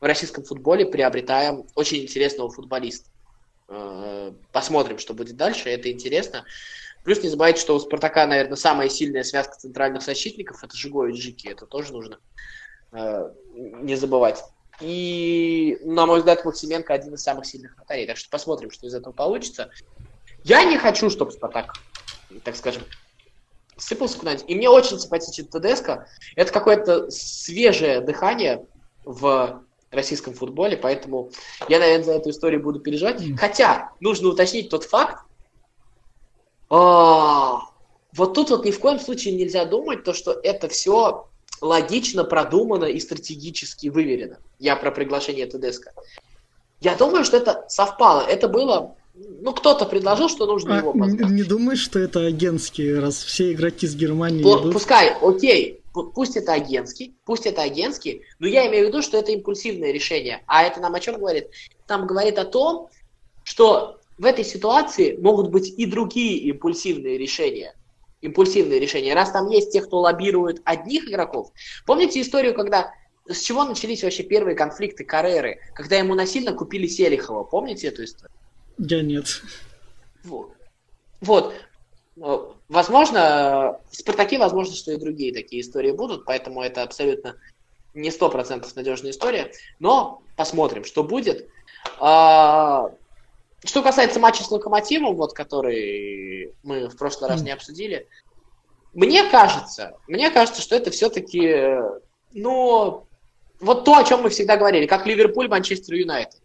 в 0.00 0.04
российском 0.04 0.44
футболе 0.44 0.86
приобретаем 0.86 1.66
очень 1.74 2.02
интересного 2.02 2.50
футболиста. 2.50 3.08
Э, 3.68 4.32
посмотрим, 4.52 4.98
что 4.98 5.14
будет 5.14 5.36
дальше, 5.36 5.68
это 5.68 5.90
интересно. 5.90 6.44
Плюс 7.04 7.22
не 7.22 7.28
забывайте, 7.28 7.60
что 7.60 7.74
у 7.74 7.80
Спартака, 7.80 8.26
наверное, 8.26 8.56
самая 8.56 8.88
сильная 8.88 9.22
связка 9.22 9.54
центральных 9.54 10.02
защитников 10.02 10.62
это 10.62 10.76
Жиго 10.76 11.06
и 11.06 11.12
Джики. 11.12 11.48
Это 11.48 11.66
тоже 11.66 11.92
нужно 11.92 12.18
э, 12.92 13.30
не 13.54 13.96
забывать. 13.96 14.42
И, 14.80 15.78
на 15.82 16.06
мой 16.06 16.18
взгляд, 16.18 16.44
Максименко 16.44 16.92
один 16.92 17.14
из 17.14 17.22
самых 17.22 17.46
сильных 17.46 17.76
вратарей. 17.76 18.06
Так 18.06 18.16
что 18.16 18.30
посмотрим, 18.30 18.70
что 18.70 18.86
из 18.86 18.94
этого 18.94 19.12
получится. 19.12 19.70
Я 20.44 20.64
не 20.64 20.78
хочу, 20.78 21.10
чтобы 21.10 21.32
Спартак, 21.32 21.74
так 22.44 22.56
скажем, 22.56 22.82
сыпался 23.76 24.18
куда-нибудь. 24.18 24.46
И 24.48 24.54
мне 24.54 24.68
очень 24.68 24.98
симпатичен 24.98 25.46
ТДСК. 25.46 26.06
Это 26.36 26.52
какое-то 26.52 27.10
свежее 27.10 28.00
дыхание 28.00 28.66
в 29.04 29.62
российском 29.90 30.34
футболе, 30.34 30.76
поэтому 30.76 31.30
я, 31.68 31.78
наверное, 31.78 32.04
за 32.04 32.12
эту 32.12 32.30
историю 32.30 32.62
буду 32.62 32.80
переживать. 32.80 33.22
Хотя, 33.38 33.90
нужно 34.00 34.28
уточнить 34.28 34.70
тот 34.70 34.84
факт, 34.84 35.24
а, 36.68 37.62
вот 38.12 38.34
тут 38.34 38.50
вот 38.50 38.64
ни 38.64 38.70
в 38.70 38.78
коем 38.78 39.00
случае 39.00 39.34
нельзя 39.34 39.64
думать, 39.64 40.04
то, 40.04 40.14
что 40.14 40.32
это 40.32 40.68
все 40.68 41.28
логично 41.60 42.24
продумано 42.24 42.84
и 42.84 43.00
стратегически 43.00 43.88
выверено. 43.88 44.38
Я 44.58 44.76
про 44.76 44.92
приглашение 44.92 45.46
Тедеско. 45.46 45.92
Я 46.80 46.94
думаю, 46.94 47.24
что 47.24 47.36
это 47.36 47.64
совпало. 47.68 48.22
Это 48.22 48.48
было 48.48 48.94
ну, 49.14 49.52
кто-то 49.52 49.84
предложил, 49.84 50.28
что 50.28 50.46
нужно 50.46 50.76
а, 50.76 50.78
его 50.78 50.92
позвать. 50.92 51.30
Не 51.30 51.42
думаешь, 51.42 51.80
что 51.80 51.98
это 51.98 52.20
агентский, 52.20 52.98
раз 52.98 53.22
все 53.22 53.52
игроки 53.52 53.86
с 53.86 53.94
Германии 53.94 54.42
П- 54.42 54.48
идут? 54.48 54.72
Пускай, 54.72 55.14
окей, 55.20 55.79
пусть 55.92 56.36
это 56.36 56.52
агентский, 56.52 57.16
пусть 57.24 57.46
это 57.46 57.62
агентский, 57.62 58.22
но 58.38 58.46
я 58.46 58.68
имею 58.68 58.86
в 58.86 58.88
виду, 58.88 59.02
что 59.02 59.18
это 59.18 59.32
импульсивное 59.32 59.92
решение. 59.92 60.42
А 60.46 60.62
это 60.62 60.80
нам 60.80 60.94
о 60.94 61.00
чем 61.00 61.18
говорит? 61.18 61.48
Там 61.86 62.06
говорит 62.06 62.38
о 62.38 62.44
том, 62.44 62.88
что 63.42 63.98
в 64.18 64.24
этой 64.24 64.44
ситуации 64.44 65.16
могут 65.16 65.50
быть 65.50 65.68
и 65.68 65.86
другие 65.86 66.38
импульсивные 66.38 67.18
решения 67.18 67.74
импульсивные 68.20 68.78
решения. 68.78 69.14
Раз 69.14 69.30
там 69.30 69.48
есть 69.48 69.72
те, 69.72 69.80
кто 69.80 70.00
лоббирует 70.00 70.60
одних 70.64 71.08
игроков. 71.08 71.52
Помните 71.86 72.20
историю, 72.20 72.54
когда 72.54 72.92
с 73.26 73.40
чего 73.40 73.64
начались 73.64 74.02
вообще 74.02 74.22
первые 74.22 74.56
конфликты 74.56 75.04
Карреры, 75.04 75.60
когда 75.74 75.96
ему 75.96 76.14
насильно 76.14 76.52
купили 76.52 76.86
Селихова? 76.86 77.44
Помните 77.44 77.88
эту 77.88 78.04
историю? 78.04 78.36
Я 78.78 79.02
нет. 79.02 79.26
Вот. 80.24 81.54
вот. 82.16 82.56
Возможно, 82.70 83.80
в 83.90 83.96
Спартаке, 83.96 84.38
возможно, 84.38 84.76
что 84.76 84.92
и 84.92 84.96
другие 84.96 85.34
такие 85.34 85.60
истории 85.60 85.90
будут, 85.90 86.24
поэтому 86.24 86.62
это 86.62 86.84
абсолютно 86.84 87.34
не 87.94 88.12
сто 88.12 88.30
процентов 88.30 88.76
надежная 88.76 89.10
история. 89.10 89.50
Но 89.80 90.22
посмотрим, 90.36 90.84
что 90.84 91.02
будет. 91.02 91.50
А, 91.98 92.92
что 93.64 93.82
касается 93.82 94.20
матча 94.20 94.44
с 94.44 94.50
Локомотивом, 94.52 95.16
вот 95.16 95.32
который 95.32 96.54
мы 96.62 96.88
в 96.88 96.96
прошлый 96.96 97.28
раз 97.28 97.42
не 97.42 97.50
обсудили, 97.50 98.06
мне 98.94 99.24
кажется, 99.24 99.96
мне 100.06 100.30
кажется, 100.30 100.62
что 100.62 100.76
это 100.76 100.92
все-таки, 100.92 101.74
ну, 102.34 103.08
вот 103.58 103.84
то, 103.84 103.96
о 103.96 104.04
чем 104.04 104.22
мы 104.22 104.30
всегда 104.30 104.56
говорили, 104.56 104.86
как 104.86 105.06
Ливерпуль, 105.06 105.48
Манчестер 105.48 105.94
Юнайтед. 105.96 106.39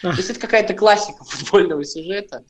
То 0.00 0.08
есть 0.10 0.30
это 0.30 0.40
какая-то 0.40 0.74
классика 0.74 1.24
футбольного 1.28 1.84
сюжета. 1.84 2.44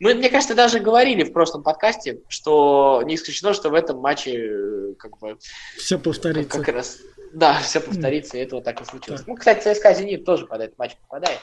Мы, 0.00 0.14
мне 0.14 0.30
кажется, 0.30 0.54
даже 0.54 0.78
говорили 0.78 1.24
в 1.24 1.32
прошлом 1.32 1.62
подкасте, 1.62 2.20
что 2.28 3.02
не 3.04 3.16
исключено, 3.16 3.52
что 3.52 3.70
в 3.70 3.74
этом 3.74 3.98
матче 3.98 4.36
э, 4.36 4.94
как 4.96 5.18
бы... 5.18 5.38
Все 5.76 5.98
повторится. 5.98 6.58
Как 6.58 6.74
раз, 6.74 6.98
да, 7.32 7.58
все 7.60 7.80
повторится, 7.80 8.36
и 8.36 8.40
этого 8.40 8.62
так 8.62 8.80
и 8.80 8.84
случилось. 8.84 9.20
Так. 9.20 9.28
Ну, 9.28 9.36
кстати, 9.36 9.74
ЦСКА 9.74 9.94
«Зенит» 9.94 10.24
тоже 10.24 10.46
под 10.46 10.60
этот 10.60 10.78
матч 10.78 10.96
попадает. 10.96 11.40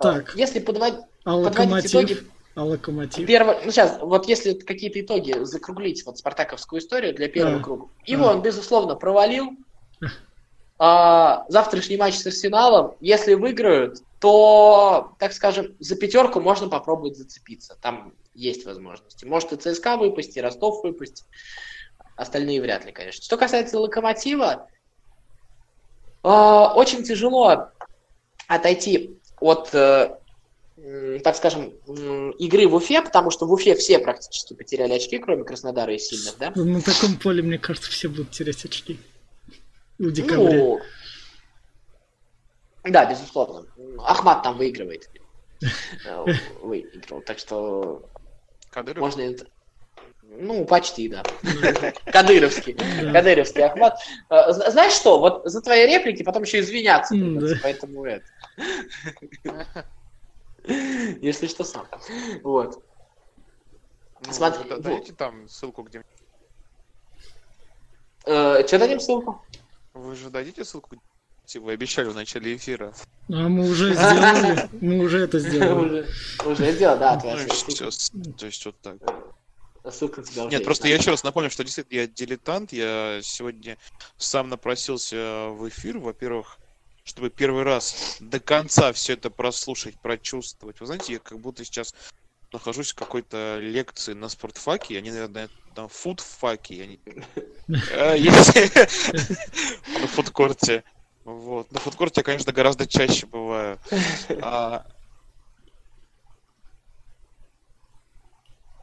Так. 0.00 0.34
Если 0.36 0.60
подводить, 0.60 1.00
а 1.24 1.42
подводить 1.42 1.90
итоги... 1.90 2.18
А 2.54 2.64
локомотив? 2.64 3.26
Первое, 3.26 3.60
ну 3.66 3.70
сейчас, 3.70 3.98
вот 4.00 4.26
если 4.28 4.54
какие-то 4.54 4.98
итоги 5.02 5.44
закруглить, 5.44 6.06
вот 6.06 6.16
спартаковскую 6.16 6.80
историю 6.80 7.14
для 7.14 7.28
первого 7.28 7.58
а, 7.58 7.62
круга. 7.62 7.88
Его 8.06 8.28
а. 8.28 8.32
он, 8.32 8.40
безусловно, 8.40 8.94
провалил. 8.94 9.50
А, 10.78 11.44
завтрашний 11.48 11.98
матч 11.98 12.14
с 12.14 12.26
Арсеналом, 12.26 12.94
если 13.00 13.34
выиграют, 13.34 13.98
то, 14.20 15.14
так 15.18 15.32
скажем, 15.32 15.76
за 15.78 15.96
пятерку 15.96 16.40
можно 16.40 16.68
попробовать 16.68 17.16
зацепиться. 17.16 17.76
Там 17.80 18.14
есть 18.34 18.64
возможности. 18.64 19.24
Может 19.24 19.52
и 19.52 19.56
ЦСКА 19.56 19.96
выпасть, 19.96 20.36
и 20.36 20.40
Ростов 20.40 20.82
выпасть. 20.82 21.24
Остальные 22.16 22.62
вряд 22.62 22.84
ли, 22.86 22.92
конечно. 22.92 23.22
Что 23.22 23.36
касается 23.36 23.78
Локомотива, 23.78 24.68
э, 26.22 26.28
очень 26.28 27.02
тяжело 27.04 27.68
отойти 28.46 29.18
от, 29.38 29.74
э, 29.74 30.18
так 31.22 31.36
скажем, 31.36 31.70
игры 32.38 32.68
в 32.68 32.74
Уфе, 32.74 33.02
потому 33.02 33.30
что 33.30 33.46
в 33.46 33.52
Уфе 33.52 33.74
все 33.74 33.98
практически 33.98 34.54
потеряли 34.54 34.94
очки, 34.94 35.18
кроме 35.18 35.44
Краснодара 35.44 35.94
и 35.94 35.98
сильных, 35.98 36.38
да? 36.38 36.52
На 36.54 36.80
таком 36.80 37.18
поле, 37.18 37.42
мне 37.42 37.58
кажется, 37.58 37.90
все 37.90 38.08
будут 38.08 38.30
терять 38.30 38.64
очки. 38.64 38.98
В 39.98 40.10
декабре. 40.10 40.62
Ну, 40.62 40.80
да, 42.84 43.04
безусловно. 43.10 43.66
Ахмат 44.00 44.42
там 44.42 44.56
выигрывает. 44.56 45.10
Э, 46.04 46.24
выиграл. 46.60 47.22
Так 47.22 47.38
что 47.38 48.08
Кадыров? 48.70 49.00
можно 49.00 49.22
ну, 50.38 50.64
почти, 50.66 51.08
да. 51.08 51.22
Кадыровский. 52.06 52.74
Кадыровский 52.74 53.62
Ахмат. 53.62 53.98
Э, 54.28 54.52
знаешь 54.52 54.92
что, 54.92 55.18
вот 55.18 55.42
за 55.46 55.62
твои 55.62 55.86
реплики 55.86 56.22
потом 56.22 56.42
еще 56.42 56.60
извиняться 56.60 57.14
придется, 57.14 57.58
поэтому 57.62 58.04
это. 58.04 58.26
Если 60.66 61.46
что, 61.46 61.64
сам. 61.64 61.86
Вот. 62.42 62.82
Ну, 64.26 64.32
Смотри. 64.32 64.80
Дайте 64.80 65.12
там 65.12 65.48
ссылку, 65.48 65.82
где... 65.82 66.04
Э, 68.24 68.66
Что 68.66 68.78
дадим 68.78 68.98
ссылку? 68.98 69.44
Вы 69.94 70.16
же 70.16 70.30
дадите 70.30 70.64
ссылку? 70.64 70.96
Вы 71.54 71.72
обещали 71.72 72.08
в 72.08 72.14
начале 72.14 72.56
эфира. 72.56 72.92
А 73.28 73.48
мы 73.48 73.68
уже 73.68 73.92
сделали. 73.94 74.68
Мы 74.80 74.98
уже 74.98 75.20
это 75.20 75.38
сделали. 75.38 76.06
Уже 76.44 76.72
сделал, 76.72 76.98
да, 76.98 77.16
твоя 77.16 77.36
То 77.36 78.46
есть 78.46 78.64
вот 78.66 78.76
так. 78.80 78.96
Ссылка 79.90 80.22
тебя 80.22 80.46
Нет, 80.46 80.64
просто 80.64 80.88
я 80.88 80.96
еще 80.96 81.12
раз 81.12 81.22
напомню, 81.22 81.48
что 81.48 81.62
действительно 81.62 82.00
я 82.00 82.06
дилетант. 82.08 82.72
Я 82.72 83.20
сегодня 83.22 83.78
сам 84.16 84.48
напросился 84.48 85.48
в 85.50 85.68
эфир. 85.68 85.98
Во-первых, 85.98 86.58
чтобы 87.04 87.30
первый 87.30 87.62
раз 87.62 88.16
до 88.18 88.40
конца 88.40 88.92
все 88.92 89.12
это 89.12 89.30
прослушать, 89.30 89.94
прочувствовать. 90.00 90.80
Вы 90.80 90.86
знаете, 90.86 91.12
я 91.14 91.18
как 91.20 91.38
будто 91.38 91.64
сейчас 91.64 91.94
нахожусь 92.52 92.92
в 92.92 92.96
какой-то 92.96 93.58
лекции 93.60 94.12
на 94.12 94.28
спортфаке, 94.28 94.98
они, 94.98 95.10
наверное, 95.10 95.48
там 95.74 95.88
фудфаке, 95.88 96.74
я 96.74 96.86
не... 96.86 96.98
Э, 97.92 98.16
на 100.00 100.06
фудкорте. 100.06 100.84
Вот. 101.26 101.72
На 101.72 101.80
фудкорте 101.80 102.20
я, 102.20 102.22
конечно, 102.22 102.52
гораздо 102.52 102.86
чаще 102.86 103.26
бываю. 103.26 103.78
А... 104.40 104.86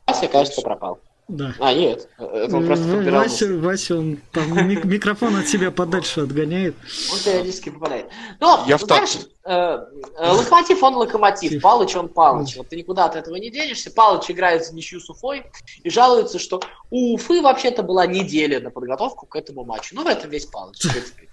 Вася, 0.06 0.28
кажется, 0.28 0.62
пропал. 0.62 1.00
Да. 1.30 1.56
А, 1.58 1.74
нет. 1.74 2.10
Это 2.18 2.58
он 2.58 2.66
просто 2.66 2.84
подбирал 2.84 3.24
Вася, 3.24 3.58
Вася, 3.58 3.98
он 3.98 4.18
там 4.34 4.68
микрофон 4.68 5.38
от 5.38 5.48
себя 5.48 5.72
подальше 5.72 6.20
отгоняет. 6.20 6.76
Он 7.14 7.20
периодически 7.24 7.70
попадает. 7.70 8.10
Но, 8.42 8.66
Я 8.68 8.78
знаешь, 8.78 9.20
э, 9.46 9.50
э, 9.54 10.32
локомотив, 10.32 10.84
он 10.84 10.96
локомотив. 10.96 11.62
Палыч, 11.62 11.96
он 11.96 12.10
Палыч. 12.10 12.58
Вот 12.58 12.68
ты 12.68 12.76
никуда 12.76 13.06
от 13.06 13.16
этого 13.16 13.38
не 13.38 13.52
денешься. 13.52 13.90
Палыч 13.90 14.30
играет 14.30 14.66
за 14.66 14.76
ничью 14.76 15.00
с 15.00 15.10
Уфой 15.10 15.46
и 15.82 15.90
жалуется, 15.90 16.40
что 16.40 16.62
у 16.90 17.14
Уфы 17.14 17.42
вообще-то 17.42 17.84
была 17.84 18.06
неделя 18.06 18.60
на 18.60 18.70
подготовку 18.70 19.28
к 19.28 19.38
этому 19.38 19.64
матчу. 19.64 19.96
Ну, 19.96 20.04
в 20.04 20.08
этом 20.08 20.30
весь 20.30 20.46
Палыч, 20.46 20.84
в 20.84 20.90
принципе. 20.92 21.30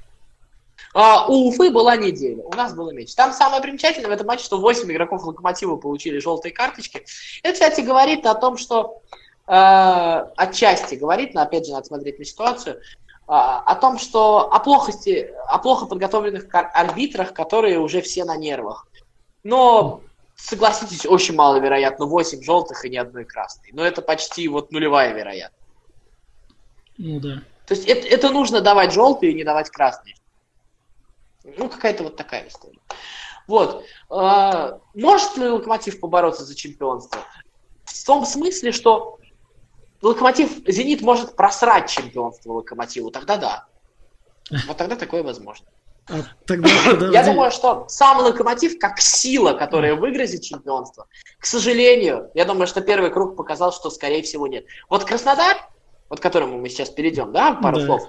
А, 0.92 1.26
у 1.29 1.48
Уфы 1.48 1.70
была 1.70 1.96
неделя, 1.96 2.42
у 2.42 2.55
нас 2.55 2.74
было 2.74 2.90
меньше. 2.90 3.14
Там 3.14 3.33
самое 3.33 3.62
примечательное 3.62 4.11
в 4.11 4.12
этом 4.12 4.26
матче, 4.26 4.44
что 4.44 4.59
8 4.59 4.90
игроков 4.90 5.24
Локомотива 5.24 5.76
получили 5.76 6.18
желтые 6.18 6.53
карточки. 6.53 7.05
Это, 7.42 7.53
кстати, 7.53 7.81
говорит 7.81 8.26
о 8.26 8.35
том, 8.35 8.57
что 8.57 9.00
э, 9.46 9.53
отчасти 10.37 10.96
говорит, 10.96 11.35
но 11.35 11.42
опять 11.42 11.66
же 11.66 11.72
надо 11.72 11.87
смотреть 11.87 12.18
на 12.18 12.24
ситуацию, 12.24 12.76
э, 12.76 12.81
о 13.29 13.74
том, 13.76 13.98
что 13.98 14.53
о 14.53 14.59
плохости, 14.59 15.33
о 15.46 15.59
плохо 15.59 15.87
подготовленных 15.87 16.46
арбитрах, 16.50 17.35
которые 17.35 17.79
уже 17.79 18.00
все 18.00 18.24
на 18.24 18.37
нервах. 18.37 18.88
Но 19.44 20.03
согласитесь, 20.35 21.07
очень 21.07 21.37
маловероятно 21.37 22.07
8 22.07 22.42
желтых 22.42 22.85
и 22.85 22.90
ни 22.90 22.96
одной 22.96 23.24
красной. 23.24 23.70
Но 23.72 23.85
это 23.85 24.03
почти 24.03 24.48
вот 24.48 24.72
нулевая 24.72 25.14
вероятность. 25.14 25.55
Ну 26.98 27.20
да. 27.20 27.42
То 27.66 27.74
есть 27.74 27.87
это, 27.87 28.09
это 28.09 28.31
нужно 28.31 28.61
давать 28.61 28.92
желтые 28.92 29.31
и 29.31 29.35
не 29.37 29.44
давать 29.44 29.70
красные. 29.70 30.16
Ну, 31.44 31.68
какая-то 31.68 32.05
вот 32.05 32.16
такая 32.16 32.48
история. 32.48 32.79
Вот. 33.46 33.85
А, 34.09 34.79
может 34.94 35.37
ли 35.37 35.48
Локомотив 35.48 36.00
побороться 36.00 36.44
за 36.44 36.55
чемпионство? 36.55 37.20
В 37.85 38.07
том 38.07 38.24
смысле, 38.24 38.72
что 38.72 39.18
Локомотив, 40.03 40.62
Зенит 40.66 41.03
может 41.03 41.37
просрать 41.37 41.90
чемпионство 41.90 42.53
Локомотиву, 42.53 43.11
тогда 43.11 43.37
да. 43.37 43.64
Вот 44.66 44.76
тогда 44.76 44.96
такое 44.96 45.22
возможно. 45.22 45.66
А, 46.09 46.22
тогда, 46.46 46.68
Я 47.12 47.24
думаю, 47.24 47.50
что 47.50 47.87
сам 47.88 48.18
Локомотив, 48.18 48.79
как 48.79 49.00
сила, 49.00 49.53
которая 49.53 49.94
выгрузит 49.94 50.42
чемпионство, 50.42 51.07
к 51.38 51.46
сожалению, 51.46 52.31
я 52.35 52.44
думаю, 52.44 52.66
что 52.66 52.81
первый 52.81 53.11
круг 53.11 53.37
показал, 53.37 53.72
что, 53.72 53.90
скорее 53.90 54.22
всего, 54.22 54.46
нет. 54.46 54.64
Вот 54.88 55.05
Краснодар, 55.05 55.57
вот 56.09 56.20
к 56.20 56.22
которому 56.22 56.59
мы 56.59 56.68
сейчас 56.68 56.90
перейдем, 56.90 57.33
да, 57.33 57.55
пару 57.55 57.79
да. 57.79 57.87
слов, 57.87 58.09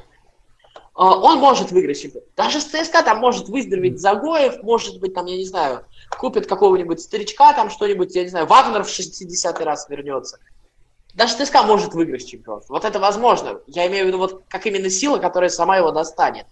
он 0.93 1.39
может 1.39 1.71
выиграть 1.71 2.01
чемпионат. 2.01 2.27
Даже 2.35 2.59
с 2.59 2.65
ЦСКА 2.65 3.01
там 3.03 3.19
может 3.19 3.49
выздороветь 3.49 3.99
Загоев, 3.99 4.61
может 4.63 4.99
быть, 4.99 5.13
там, 5.13 5.25
я 5.25 5.37
не 5.37 5.45
знаю, 5.45 5.85
купит 6.09 6.47
какого-нибудь 6.47 7.01
старичка, 7.01 7.53
там 7.53 7.69
что-нибудь, 7.69 8.13
я 8.15 8.23
не 8.23 8.29
знаю, 8.29 8.45
Вагнер 8.45 8.83
в 8.83 8.87
60-й 8.87 9.63
раз 9.63 9.89
вернется. 9.89 10.39
Даже 11.13 11.35
ЦСКА 11.35 11.63
может 11.63 11.93
выиграть 11.93 12.27
чемпионство. 12.27 12.73
Вот 12.73 12.85
это 12.85 12.99
возможно. 12.99 13.59
Я 13.67 13.87
имею 13.87 14.05
в 14.05 14.07
виду 14.07 14.17
вот 14.17 14.43
как 14.47 14.65
именно 14.65 14.89
сила, 14.89 15.17
которая 15.17 15.49
сама 15.49 15.77
его 15.77 15.91
достанет. 15.91 16.45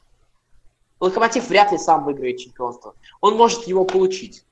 Локомотив 1.00 1.48
вряд 1.48 1.72
ли 1.72 1.78
сам 1.78 2.04
выиграет 2.04 2.40
чемпионство. 2.40 2.94
Он 3.22 3.38
может 3.38 3.68
его 3.68 3.86
получить. 3.86 4.44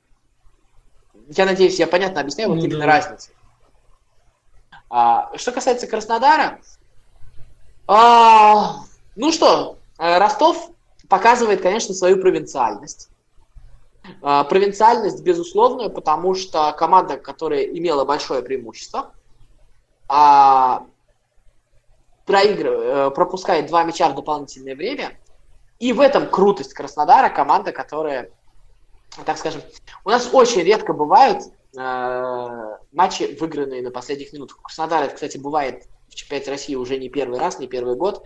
Я 1.30 1.46
надеюсь, 1.46 1.78
я 1.78 1.88
понятно 1.88 2.22
объясняю, 2.22 2.50
вот 2.50 2.60
ну, 2.60 2.66
именно 2.66 2.86
разницу. 2.86 3.32
А, 4.90 5.36
что 5.38 5.52
касается 5.52 5.88
Краснодара, 5.88 6.62
а, 7.86 8.78
ну 9.18 9.32
что, 9.32 9.78
э, 9.98 10.18
Ростов 10.18 10.72
показывает, 11.10 11.62
конечно, 11.62 11.94
свою 11.94 12.22
провинциальность. 12.22 13.10
Э, 14.22 14.44
провинциальность 14.48 15.24
безусловную, 15.24 15.90
потому 15.90 16.36
что 16.36 16.72
команда, 16.78 17.18
которая 17.18 17.64
имела 17.64 18.06
большое 18.06 18.42
преимущество, 18.42 19.12
а, 20.10 20.86
проигрывает, 22.26 23.14
пропускает 23.14 23.68
два 23.68 23.84
мяча 23.84 24.10
в 24.10 24.16
дополнительное 24.16 24.76
время. 24.76 25.18
И 25.80 25.94
в 25.94 26.00
этом 26.00 26.30
крутость 26.30 26.74
Краснодара, 26.74 27.30
команда, 27.30 27.72
которая, 27.72 28.30
так 29.26 29.38
скажем, 29.38 29.62
у 30.06 30.10
нас 30.10 30.30
очень 30.34 30.62
редко 30.62 30.94
бывают 30.94 31.44
э, 31.78 32.78
матчи, 32.92 33.38
выигранные 33.40 33.82
на 33.82 33.92
последних 33.92 34.34
минутах. 34.34 34.62
Краснодар, 34.62 35.04
это, 35.04 35.16
кстати, 35.16 35.38
бывает 35.38 35.86
в 36.10 36.16
чемпионате 36.16 36.52
России 36.52 36.76
уже 36.76 36.98
не 36.98 37.10
первый 37.10 37.40
раз, 37.40 37.60
не 37.60 37.68
первый 37.68 37.96
год. 37.96 38.26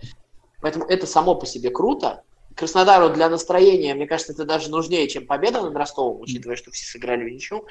Поэтому 0.62 0.86
это 0.86 1.06
само 1.06 1.34
по 1.34 1.44
себе 1.44 1.70
круто. 1.70 2.22
Краснодару 2.54 3.10
для 3.10 3.28
настроения, 3.28 3.94
мне 3.94 4.06
кажется, 4.06 4.32
это 4.32 4.44
даже 4.44 4.70
нужнее, 4.70 5.08
чем 5.08 5.26
победа 5.26 5.60
над 5.60 5.74
Ростовом, 5.76 6.20
учитывая, 6.20 6.56
что 6.56 6.70
все 6.70 6.86
сыграли 6.86 7.24
в 7.24 7.32
ничью. 7.32 7.66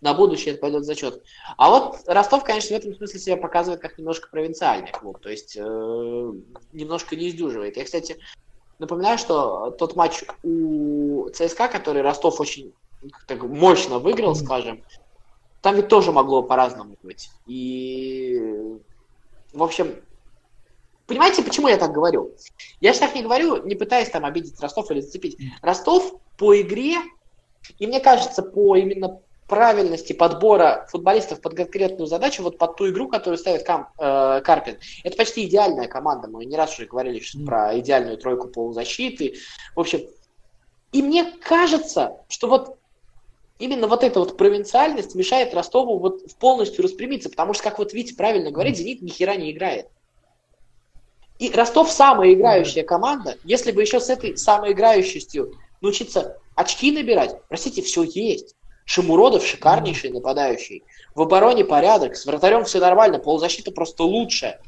На 0.00 0.14
будущее 0.14 0.52
это 0.52 0.60
пойдет 0.60 0.84
зачет. 0.84 1.22
А 1.56 1.70
вот 1.70 1.98
Ростов, 2.06 2.44
конечно, 2.44 2.76
в 2.76 2.78
этом 2.78 2.94
смысле 2.94 3.18
себя 3.18 3.36
показывает 3.36 3.80
как 3.80 3.98
немножко 3.98 4.28
провинциальный 4.30 4.92
клуб, 4.92 5.18
то 5.18 5.28
есть 5.28 5.56
э, 5.56 5.60
немножко 6.72 7.16
не 7.16 7.28
издюживает. 7.28 7.76
Я, 7.76 7.84
кстати, 7.84 8.16
напоминаю, 8.78 9.18
что 9.18 9.70
тот 9.72 9.96
матч 9.96 10.22
у 10.44 11.28
ЦСКА, 11.30 11.66
который 11.66 12.02
Ростов 12.02 12.40
очень 12.40 12.72
так, 13.26 13.42
мощно 13.42 13.98
выиграл, 13.98 14.36
скажем, 14.36 14.84
там 15.62 15.74
ведь 15.74 15.88
тоже 15.88 16.12
могло 16.12 16.44
по-разному 16.44 16.96
быть. 17.02 17.30
И, 17.46 18.40
в 19.52 19.62
общем, 19.62 19.96
Понимаете, 21.08 21.42
почему 21.42 21.68
я 21.68 21.78
так 21.78 21.92
говорю? 21.92 22.34
Я 22.80 22.92
же 22.92 23.00
так 23.00 23.14
не 23.14 23.22
говорю, 23.22 23.64
не 23.64 23.74
пытаясь 23.74 24.10
там 24.10 24.26
обидеть 24.26 24.60
Ростов 24.60 24.90
или 24.90 25.00
зацепить. 25.00 25.38
Ростов 25.62 26.14
по 26.36 26.60
игре 26.60 26.96
И 27.78 27.86
мне 27.86 27.98
кажется, 27.98 28.42
по 28.42 28.76
именно 28.76 29.18
правильности 29.48 30.12
подбора 30.12 30.86
футболистов 30.90 31.40
под 31.40 31.54
конкретную 31.56 32.06
задачу, 32.06 32.42
вот 32.42 32.58
под 32.58 32.76
ту 32.76 32.90
игру, 32.90 33.08
которую 33.08 33.38
ставит 33.38 33.64
Кам, 33.64 33.88
э, 33.98 34.42
Карпин. 34.44 34.76
Это 35.02 35.16
почти 35.16 35.46
идеальная 35.46 35.88
команда. 35.88 36.28
Мы 36.28 36.44
не 36.44 36.56
раз 36.56 36.74
уже 36.74 36.86
говорили 36.86 37.20
что, 37.20 37.38
про 37.38 37.78
идеальную 37.78 38.18
тройку 38.18 38.48
полузащиты. 38.48 39.36
В 39.74 39.80
общем, 39.80 40.00
и 40.92 41.02
мне 41.02 41.24
кажется, 41.24 42.18
что 42.28 42.48
вот 42.48 42.76
именно 43.58 43.86
вот 43.86 44.04
эта 44.04 44.20
вот 44.20 44.36
провинциальность 44.36 45.14
мешает 45.14 45.54
Ростову 45.54 45.98
вот 45.98 46.20
полностью 46.38 46.84
распрямиться, 46.84 47.30
потому 47.30 47.54
что, 47.54 47.62
как 47.62 47.78
вот 47.78 47.94
Витя 47.94 48.14
правильно 48.14 48.50
говорит, 48.50 48.76
Зенит 48.76 49.00
ни 49.00 49.08
хера 49.08 49.36
не 49.36 49.50
играет. 49.50 49.88
И 51.38 51.50
Ростов 51.50 51.90
самая 51.90 52.32
играющая 52.32 52.82
команда. 52.82 53.36
Если 53.44 53.70
бы 53.70 53.82
еще 53.82 54.00
с 54.00 54.10
этой 54.10 54.36
самой 54.36 54.72
играющестью 54.72 55.54
научиться 55.80 56.36
очки 56.54 56.90
набирать, 56.90 57.36
простите, 57.48 57.82
все 57.82 58.02
есть. 58.02 58.56
Шамуродов 58.84 59.44
шикарнейший 59.44 60.10
нападающий. 60.10 60.82
В 61.14 61.22
обороне 61.22 61.64
порядок, 61.64 62.16
с 62.16 62.24
вратарем 62.26 62.64
все 62.64 62.80
нормально, 62.80 63.18
полузащита 63.18 63.70
просто 63.70 64.02
лучше. 64.02 64.58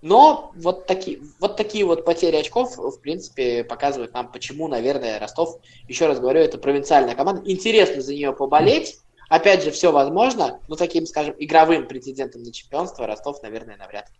Но 0.00 0.52
вот 0.54 0.86
такие, 0.86 1.20
вот 1.40 1.56
такие 1.56 1.84
вот 1.84 2.04
потери 2.04 2.36
очков, 2.36 2.76
в 2.76 3.00
принципе, 3.00 3.64
показывают 3.64 4.12
нам, 4.14 4.30
почему, 4.30 4.68
наверное, 4.68 5.18
Ростов, 5.18 5.58
еще 5.88 6.06
раз 6.06 6.20
говорю, 6.20 6.40
это 6.40 6.58
провинциальная 6.58 7.14
команда. 7.14 7.42
Интересно 7.50 8.02
за 8.02 8.12
нее 8.12 8.32
поболеть. 8.32 8.98
Опять 9.28 9.64
же, 9.64 9.70
все 9.70 9.90
возможно, 9.90 10.60
но 10.68 10.76
таким, 10.76 11.06
скажем, 11.06 11.34
игровым 11.38 11.88
претендентом 11.88 12.42
на 12.42 12.52
чемпионство 12.52 13.06
Ростов, 13.06 13.42
наверное, 13.42 13.76
навряд 13.76 14.10
ли, 14.10 14.14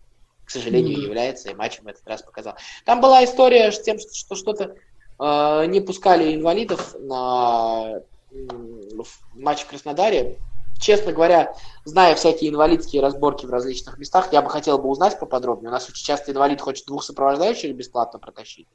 к 0.44 0.50
сожалению, 0.50 1.00
является, 1.00 1.50
и 1.50 1.54
матчем 1.54 1.86
этот 1.86 2.06
раз 2.06 2.22
показал. 2.22 2.54
Там 2.84 3.00
была 3.00 3.24
история 3.24 3.72
с 3.72 3.80
тем, 3.80 3.98
что 3.98 4.34
что-то 4.34 4.76
э, 5.18 5.66
не 5.66 5.80
пускали 5.80 6.34
инвалидов 6.34 6.94
на 6.98 8.02
в 8.34 9.36
матче 9.36 9.64
в 9.64 9.68
Краснодаре. 9.68 10.38
Честно 10.80 11.12
говоря, 11.12 11.54
зная 11.84 12.14
всякие 12.14 12.50
инвалидские 12.50 13.00
разборки 13.00 13.46
в 13.46 13.50
различных 13.50 13.96
местах, 13.96 14.32
я 14.32 14.42
бы 14.42 14.50
хотел 14.50 14.78
бы 14.78 14.88
узнать 14.88 15.18
поподробнее. 15.18 15.70
У 15.70 15.72
нас 15.72 15.88
очень 15.88 16.04
часто 16.04 16.32
инвалид 16.32 16.60
хочет 16.60 16.86
двух 16.86 17.04
сопровождающих 17.04 17.74
бесплатно 17.74 18.18
протащить. 18.18 18.66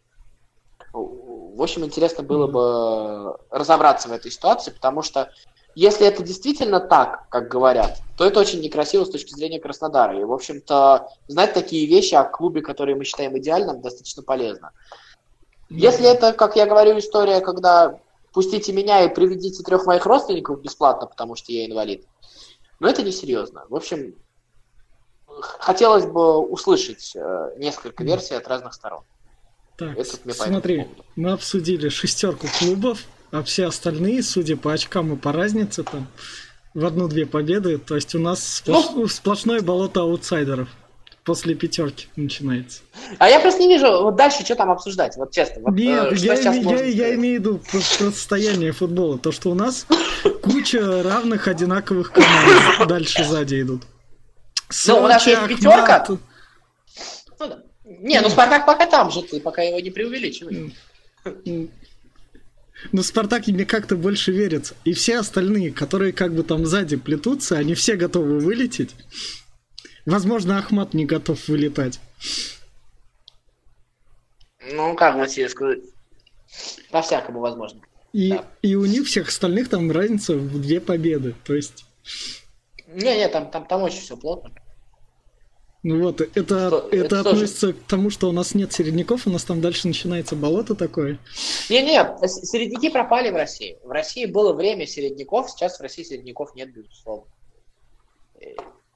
В 0.94 1.62
общем, 1.62 1.84
интересно 1.86 2.24
было 2.24 2.48
бы 2.48 3.38
разобраться 3.52 4.08
в 4.08 4.14
этой 4.14 4.32
ситуации, 4.32 4.72
потому 4.72 5.02
что 5.02 5.32
если 5.76 6.06
это 6.06 6.24
действительно 6.24 6.80
так, 6.80 7.30
как 7.30 7.48
говорят, 7.48 8.00
то 8.18 8.26
это 8.26 8.40
очень 8.40 8.62
некрасиво 8.62 9.06
с 9.06 9.10
точки 9.10 9.34
зрения 9.34 9.60
Краснодара. 9.60 10.20
И, 10.20 10.24
в 10.24 10.34
общем-то, 10.34 11.10
знать 11.28 11.54
такие 11.54 11.86
вещи 11.88 12.16
о 12.16 12.24
клубе, 12.24 12.62
которые 12.62 12.96
мы 12.96 13.06
считаем 13.06 13.38
идеальным, 13.38 13.82
достаточно 13.82 14.24
полезно. 14.24 14.72
Если 15.70 16.06
это, 16.10 16.34
как 16.34 16.56
я 16.56 16.66
говорю, 16.66 16.98
история, 16.98 17.42
когда 17.42 18.00
пустите 18.34 18.74
меня 18.74 19.04
и 19.04 19.14
приведите 19.14 19.64
трех 19.64 19.86
моих 19.86 20.06
родственников 20.06 20.62
бесплатно, 20.62 21.08
потому 21.08 21.36
что 21.36 21.52
я 21.52 21.66
инвалид. 21.66 22.06
Но 22.80 22.90
это 22.90 23.04
несерьезно. 23.04 23.66
В 23.70 23.76
общем, 23.76 24.16
хотелось 25.42 26.06
бы 26.06 26.40
услышать 26.40 27.16
э, 27.16 27.54
несколько 27.58 28.04
версий 28.04 28.36
от 28.36 28.48
разных 28.48 28.74
сторон. 28.74 29.04
Так, 29.78 29.98
смотри, 30.06 30.88
мы 31.16 31.32
обсудили 31.32 31.88
шестерку 31.90 32.48
клубов, 32.60 33.00
а 33.32 33.44
все 33.44 33.65
остальные, 33.65 34.24
судя 34.24 34.58
по 34.58 34.74
очкам 34.74 35.13
и 35.13 35.18
по 35.18 35.32
разнице, 35.32 35.84
там 35.84 36.08
в 36.74 36.86
одну-две 36.86 37.26
победы, 37.26 37.78
то 37.78 37.96
есть 37.96 38.15
у 38.15 38.20
нас 38.20 38.58
сплош... 38.58 38.86
ну, 38.94 39.08
сплошное 39.08 39.62
болото 39.62 40.02
аутсайдеров 40.02 40.70
после 41.24 41.54
пятерки 41.54 42.08
начинается. 42.15 42.82
А 43.20 43.30
я 43.30 43.39
просто 43.39 43.62
не 43.62 43.68
вижу, 43.68 43.86
вот 43.86 44.15
дальше 44.15 44.44
что 44.44 44.56
там 44.56 44.72
обсуждать, 44.72 45.15
вот 45.15 45.32
честно. 45.32 45.62
Вот, 45.62 45.76
Нет, 45.76 46.13
э, 46.13 46.15
я, 46.15 46.34
я, 46.34 46.54
я, 46.54 46.84
я 46.86 47.15
имею 47.15 47.39
в 47.39 47.44
виду 47.44 47.62
состояние 47.72 48.72
футбола, 48.72 49.20
то, 49.20 49.32
что 49.32 49.52
у 49.52 49.54
нас 49.54 49.86
куча 50.42 51.04
равных 51.04 51.48
одинаковых 51.48 52.12
команд 52.12 52.88
дальше 52.88 53.24
сзади 53.24 53.62
идут. 53.62 53.84
Ну, 54.88 54.98
у 54.98 55.08
нас 55.08 55.26
есть 55.28 55.48
пятерка. 55.48 56.06
Ну, 56.08 56.18
да. 57.39 57.60
Не, 57.84 58.22
ну 58.22 58.30
Спартак 58.30 58.65
пока 58.65 58.86
там 58.86 59.12
же, 59.12 59.24
ты 59.24 59.39
пока 59.39 59.62
его 59.62 59.80
не 59.80 59.89
преувеличивай. 59.89 60.74
Ну, 62.92 63.04
Спартак 63.04 63.48
мне 63.48 63.65
как-то 63.65 63.96
больше 63.96 64.32
верится. 64.32 64.76
И 64.84 64.94
все 64.94 65.20
остальные, 65.20 65.72
которые 65.72 66.13
как 66.13 66.34
бы 66.34 66.44
там 66.44 66.65
сзади 66.65 66.96
плетутся, 66.96 67.58
они 67.58 67.74
все 67.74 67.96
готовы 67.96 68.39
вылететь. 68.39 68.96
Возможно, 70.06 70.58
Ахмат 70.58 70.94
не 70.94 71.06
готов 71.06 71.48
вылетать. 71.48 72.00
Ну, 74.72 74.96
как 74.96 75.18
бы 75.18 75.28
тебе 75.28 75.50
сказать? 75.50 75.80
По-всякому 76.92 77.39
возможно. 77.39 77.82
И, 78.12 78.30
да. 78.32 78.46
и 78.62 78.76
у 78.76 78.86
них 78.86 79.06
всех 79.06 79.28
остальных 79.28 79.70
там 79.70 79.92
разница 79.92 80.36
в 80.36 80.62
две 80.62 80.82
победы. 80.82 81.36
То 81.44 81.54
есть. 81.54 81.86
Не-не, 82.88 83.28
там, 83.30 83.52
там, 83.52 83.65
там 83.68 83.84
очень 83.84 84.02
все 84.02 84.18
плотно. 84.18 84.52
Ну 85.82 86.02
вот, 86.04 86.20
это, 86.20 86.68
что, 86.68 86.89
это, 86.92 86.98
это 86.98 87.20
относится 87.22 87.68
же? 87.68 87.74
к 87.74 87.84
тому, 87.86 88.10
что 88.10 88.28
у 88.28 88.34
нас 88.34 88.54
нет 88.54 88.74
середняков, 88.74 89.28
у 89.28 89.30
нас 89.30 89.46
там 89.46 89.62
дальше 89.62 89.88
начинается 89.88 90.36
болото 90.36 90.76
такое. 90.76 91.20
Не-не, 91.70 92.04
середняки 92.28 92.89
пропали 92.89 93.30
в 93.30 93.36
России. 93.36 93.78
В 93.84 93.89
России 93.89 94.26
было 94.26 94.52
время 94.52 94.86
середняков, 94.86 95.50
сейчас 95.50 95.80
в 95.80 95.82
России 95.82 96.04
середняков 96.04 96.54
нет, 96.54 96.74
безусловно. 96.74 97.32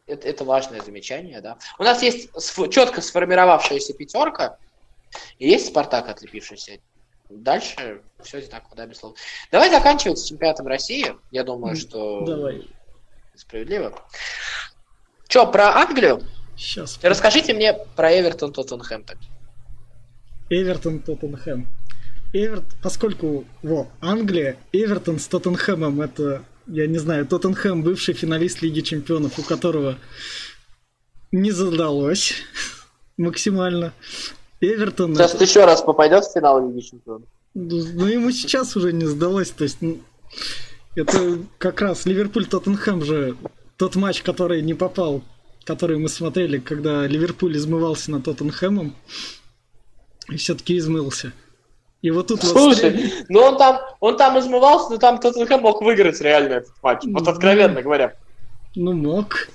Это, 0.05 0.27
это 0.27 0.43
важное 0.43 0.81
замечание, 0.81 1.39
да. 1.39 1.57
У 1.79 1.83
нас 1.83 2.03
есть 2.03 2.29
четко 2.69 2.99
сформировавшаяся 2.99 3.93
пятерка, 3.93 4.57
и 5.39 5.47
есть 5.47 5.67
Спартак, 5.67 6.09
отлепившийся. 6.09 6.79
Дальше 7.29 8.01
все 8.21 8.39
одинаково, 8.39 8.75
да, 8.75 8.85
без 8.85 8.97
слов. 8.97 9.17
Давай 9.51 9.69
заканчивать 9.69 10.19
с 10.19 10.25
чемпионатом 10.25 10.67
России. 10.67 11.15
Я 11.31 11.45
думаю, 11.45 11.77
что 11.77 12.25
Давай. 12.25 12.67
справедливо. 13.35 13.97
Че, 15.29 15.47
про 15.47 15.77
Англию? 15.77 16.21
Сейчас. 16.55 16.99
Расскажите 17.01 17.53
мне 17.53 17.73
про 17.95 18.11
Эвертон 18.11 18.51
Тоттенхэм. 18.51 19.05
Эвертон 20.49 20.99
Тоттенхэм. 20.99 21.67
Эверт, 22.33 22.65
поскольку 22.81 23.45
во, 23.61 23.87
Англия, 24.01 24.57
Эвертон 24.71 25.19
с 25.19 25.27
Тоттенхэмом 25.27 26.01
это 26.01 26.43
я 26.67 26.87
не 26.87 26.97
знаю, 26.97 27.25
Тоттенхэм, 27.25 27.83
бывший 27.83 28.13
финалист 28.13 28.61
Лиги 28.61 28.81
Чемпионов, 28.81 29.37
у 29.37 29.43
которого 29.43 29.97
не 31.31 31.51
задалось 31.51 32.35
максимально. 33.17 33.93
Эвертон... 34.61 35.15
Сейчас 35.15 35.35
это... 35.35 35.43
еще 35.43 35.65
раз 35.65 35.81
попадет 35.81 36.23
в 36.23 36.33
финал 36.33 36.67
Лиги 36.67 36.79
Чемпионов. 36.79 37.27
Ну, 37.53 38.07
ему 38.07 38.31
сейчас 38.31 38.75
уже 38.75 38.93
не 38.93 39.05
сдалось, 39.05 39.51
то 39.51 39.63
есть... 39.63 39.77
Ну, 39.81 39.99
это 40.95 41.39
как 41.57 41.81
раз 41.81 42.05
Ливерпуль-Тоттенхэм 42.05 43.03
же 43.03 43.35
тот 43.77 43.95
матч, 43.95 44.21
который 44.21 44.61
не 44.61 44.73
попал, 44.73 45.23
который 45.65 45.97
мы 45.97 46.09
смотрели, 46.09 46.59
когда 46.59 47.07
Ливерпуль 47.07 47.57
измывался 47.57 48.11
на 48.11 48.21
Тоттенхэмом, 48.21 48.95
и 50.29 50.37
все-таки 50.37 50.77
измылся. 50.77 51.33
И 52.01 52.11
вот 52.11 52.27
тут 52.27 52.43
Слушай, 52.43 52.91
вот... 52.91 53.25
ну 53.29 53.39
он 53.39 53.57
там, 53.57 53.79
он 54.01 54.17
там 54.17 54.37
измывался, 54.37 54.91
но 54.91 54.97
там 54.97 55.19
Тоттенхэм 55.19 55.61
мог 55.61 55.81
выиграть 55.81 56.19
реально 56.19 56.55
этот 56.55 56.73
матч. 56.81 57.03
Вот 57.05 57.27
откровенно 57.27 57.81
говоря. 57.81 58.15
Ну 58.75 58.93
мог. 58.93 59.47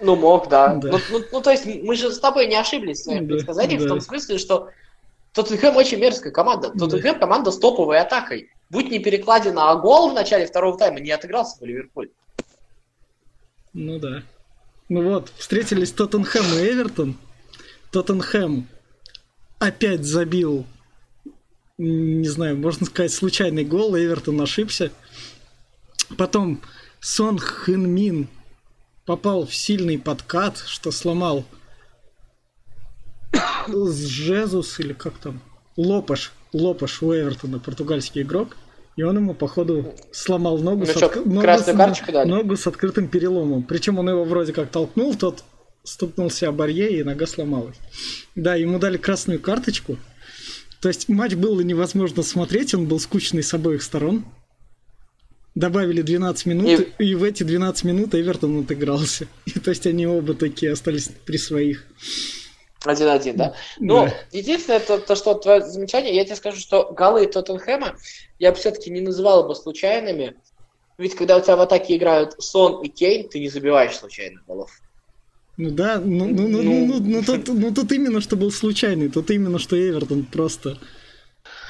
Ну 0.00 0.14
мог, 0.14 0.48
да. 0.48 0.74
да. 0.74 0.92
Ну, 0.92 0.98
ну, 1.10 1.24
ну 1.32 1.40
то 1.40 1.50
есть 1.50 1.66
мы 1.66 1.96
же 1.96 2.12
с 2.12 2.20
тобой 2.20 2.46
не 2.46 2.54
ошиблись 2.54 3.00
в 3.00 3.04
своем 3.04 3.26
да, 3.26 3.34
предсказании, 3.34 3.78
да. 3.78 3.84
в 3.84 3.88
том 3.88 4.00
смысле, 4.00 4.38
что 4.38 4.68
Тоттенхэм 5.32 5.76
очень 5.76 5.98
мерзкая 5.98 6.32
команда. 6.32 6.70
Тоттенхэм 6.70 7.14
да. 7.14 7.18
команда 7.18 7.50
с 7.50 7.58
топовой 7.58 7.98
атакой. 7.98 8.50
Будь 8.70 8.90
не 8.90 9.00
перекладина, 9.00 9.70
а 9.70 9.76
гол 9.76 10.10
в 10.10 10.14
начале 10.14 10.46
второго 10.46 10.78
тайма 10.78 11.00
не 11.00 11.10
отыгрался 11.10 11.58
бы 11.58 11.66
Ливерпуль. 11.66 12.10
Ну 13.72 13.98
да. 13.98 14.22
Ну 14.88 15.02
вот, 15.02 15.32
встретились 15.36 15.92
Тоттенхэм 15.92 16.44
и 16.54 16.70
Эвертон. 16.70 17.18
Тоттенхэм 17.90 18.66
опять 19.58 20.04
забил 20.04 20.66
не 21.78 22.28
знаю, 22.28 22.56
можно 22.56 22.86
сказать, 22.86 23.12
случайный 23.12 23.64
гол, 23.64 23.96
Эвертон 23.96 24.40
ошибся. 24.40 24.90
Потом 26.16 26.60
Сон 27.00 27.38
Хэн 27.38 27.88
Мин 27.88 28.28
попал 29.06 29.46
в 29.46 29.54
сильный 29.54 29.98
подкат, 29.98 30.58
что 30.58 30.90
сломал 30.90 31.44
Жезус 33.68 34.80
или 34.80 34.92
как 34.92 35.18
там, 35.18 35.40
Лопаш, 35.76 36.32
Лопаш 36.52 37.00
у 37.02 37.14
Эвертона, 37.14 37.60
португальский 37.60 38.22
игрок. 38.22 38.56
И 38.98 39.02
он 39.04 39.14
ему, 39.14 39.32
походу, 39.32 39.94
сломал 40.10 40.58
ногу, 40.58 40.80
ну, 40.80 40.86
с, 40.86 40.90
что, 40.90 41.22
ногу, 41.24 41.46
с, 41.46 42.24
ногу 42.24 42.56
с 42.56 42.66
открытым 42.66 43.06
переломом. 43.06 43.62
Причем 43.62 44.00
он 44.00 44.10
его 44.10 44.24
вроде 44.24 44.52
как 44.52 44.70
толкнул, 44.72 45.14
тот 45.14 45.44
стукнулся 45.84 46.48
о 46.48 46.52
барьере, 46.52 46.98
и 46.98 47.04
нога 47.04 47.28
сломалась. 47.28 47.76
Да, 48.34 48.56
ему 48.56 48.80
дали 48.80 48.96
красную 48.96 49.38
карточку. 49.38 49.98
То 50.80 50.88
есть 50.88 51.08
матч 51.08 51.34
было 51.34 51.60
невозможно 51.60 52.24
смотреть, 52.24 52.74
он 52.74 52.86
был 52.86 52.98
скучный 52.98 53.44
с 53.44 53.54
обоих 53.54 53.84
сторон. 53.84 54.24
Добавили 55.54 56.02
12 56.02 56.46
минут, 56.46 56.80
и, 56.98 57.04
и 57.04 57.14
в 57.14 57.22
эти 57.22 57.44
12 57.44 57.84
минут 57.84 58.16
Эвертон 58.16 58.64
отыгрался. 58.64 59.28
И, 59.46 59.60
то 59.60 59.70
есть 59.70 59.86
они 59.86 60.08
оба 60.08 60.34
такие 60.34 60.72
остались 60.72 61.08
при 61.24 61.36
своих. 61.36 61.84
1-1, 62.84 63.32
да? 63.34 63.54
Ну, 63.78 64.06
да. 64.06 64.14
единственное, 64.32 64.80
то, 64.80 64.98
то, 64.98 65.16
что 65.16 65.34
твое 65.34 65.62
замечание, 65.62 66.14
я 66.14 66.24
тебе 66.24 66.36
скажу, 66.36 66.58
что 66.58 66.92
голы 66.92 67.26
Тоттенхэма 67.26 67.96
я 68.38 68.52
бы 68.52 68.58
все-таки 68.58 68.90
не 68.90 69.00
называл 69.00 69.46
бы 69.46 69.54
случайными. 69.54 70.36
Ведь 70.96 71.14
когда 71.14 71.36
у 71.36 71.40
тебя 71.40 71.56
в 71.56 71.60
атаке 71.60 71.96
играют 71.96 72.34
Сон 72.38 72.82
и 72.82 72.88
Кейн, 72.88 73.28
ты 73.28 73.40
не 73.40 73.48
забиваешь 73.48 73.96
случайных 73.96 74.44
голов. 74.46 74.70
Ну 75.56 75.70
да, 75.70 76.00
ну, 76.02 76.26
ну, 76.26 76.48
ну, 76.48 76.62
ну, 76.62 76.86
ну, 76.86 77.00
ну, 77.00 77.22
тут, 77.24 77.48
ну 77.48 77.74
тут 77.74 77.90
именно 77.90 78.20
что 78.20 78.36
был 78.36 78.52
случайный, 78.52 79.08
тут 79.08 79.30
именно 79.30 79.58
что 79.58 79.76
Эвертон 79.76 80.24
просто. 80.24 80.78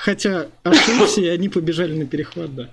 Хотя 0.03 0.49
ошибся, 0.63 1.23
и 1.23 1.29
они 1.29 1.49
побежали 1.49 1.97
на 1.97 2.07
перехват, 2.07 2.55
да. 2.55 2.71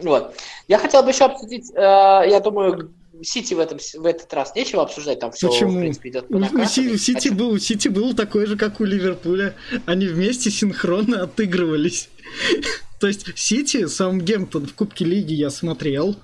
Вот. 0.00 0.36
Я 0.68 0.78
хотел 0.78 1.02
бы 1.02 1.10
еще 1.10 1.24
обсудить, 1.24 1.70
э, 1.74 1.80
я 1.80 2.40
думаю, 2.40 2.92
Сити 3.22 3.54
в, 3.54 3.58
этом, 3.58 3.78
в 3.78 4.06
этот 4.06 4.32
раз 4.32 4.54
нечего 4.54 4.82
обсуждать, 4.82 5.20
там 5.20 5.32
все, 5.32 5.48
Почему? 5.48 5.76
в 5.76 5.80
принципе, 5.80 6.10
идет 6.10 6.28
по 6.28 6.36
у, 6.36 6.38
у, 6.38 6.66
Сити 6.66 7.28
был, 7.28 7.50
у 7.50 7.58
Сити 7.58 7.88
был 7.88 8.14
такой 8.14 8.46
же, 8.46 8.56
как 8.56 8.80
у 8.80 8.84
Ливерпуля. 8.84 9.54
Они 9.86 10.06
вместе 10.06 10.50
синхронно 10.50 11.22
отыгрывались. 11.22 12.08
То 13.00 13.06
есть 13.06 13.26
Сити, 13.36 13.86
Саутгемптон 13.86 14.66
в 14.66 14.74
Кубке 14.74 15.04
Лиги 15.04 15.34
я 15.34 15.50
смотрел. 15.50 16.16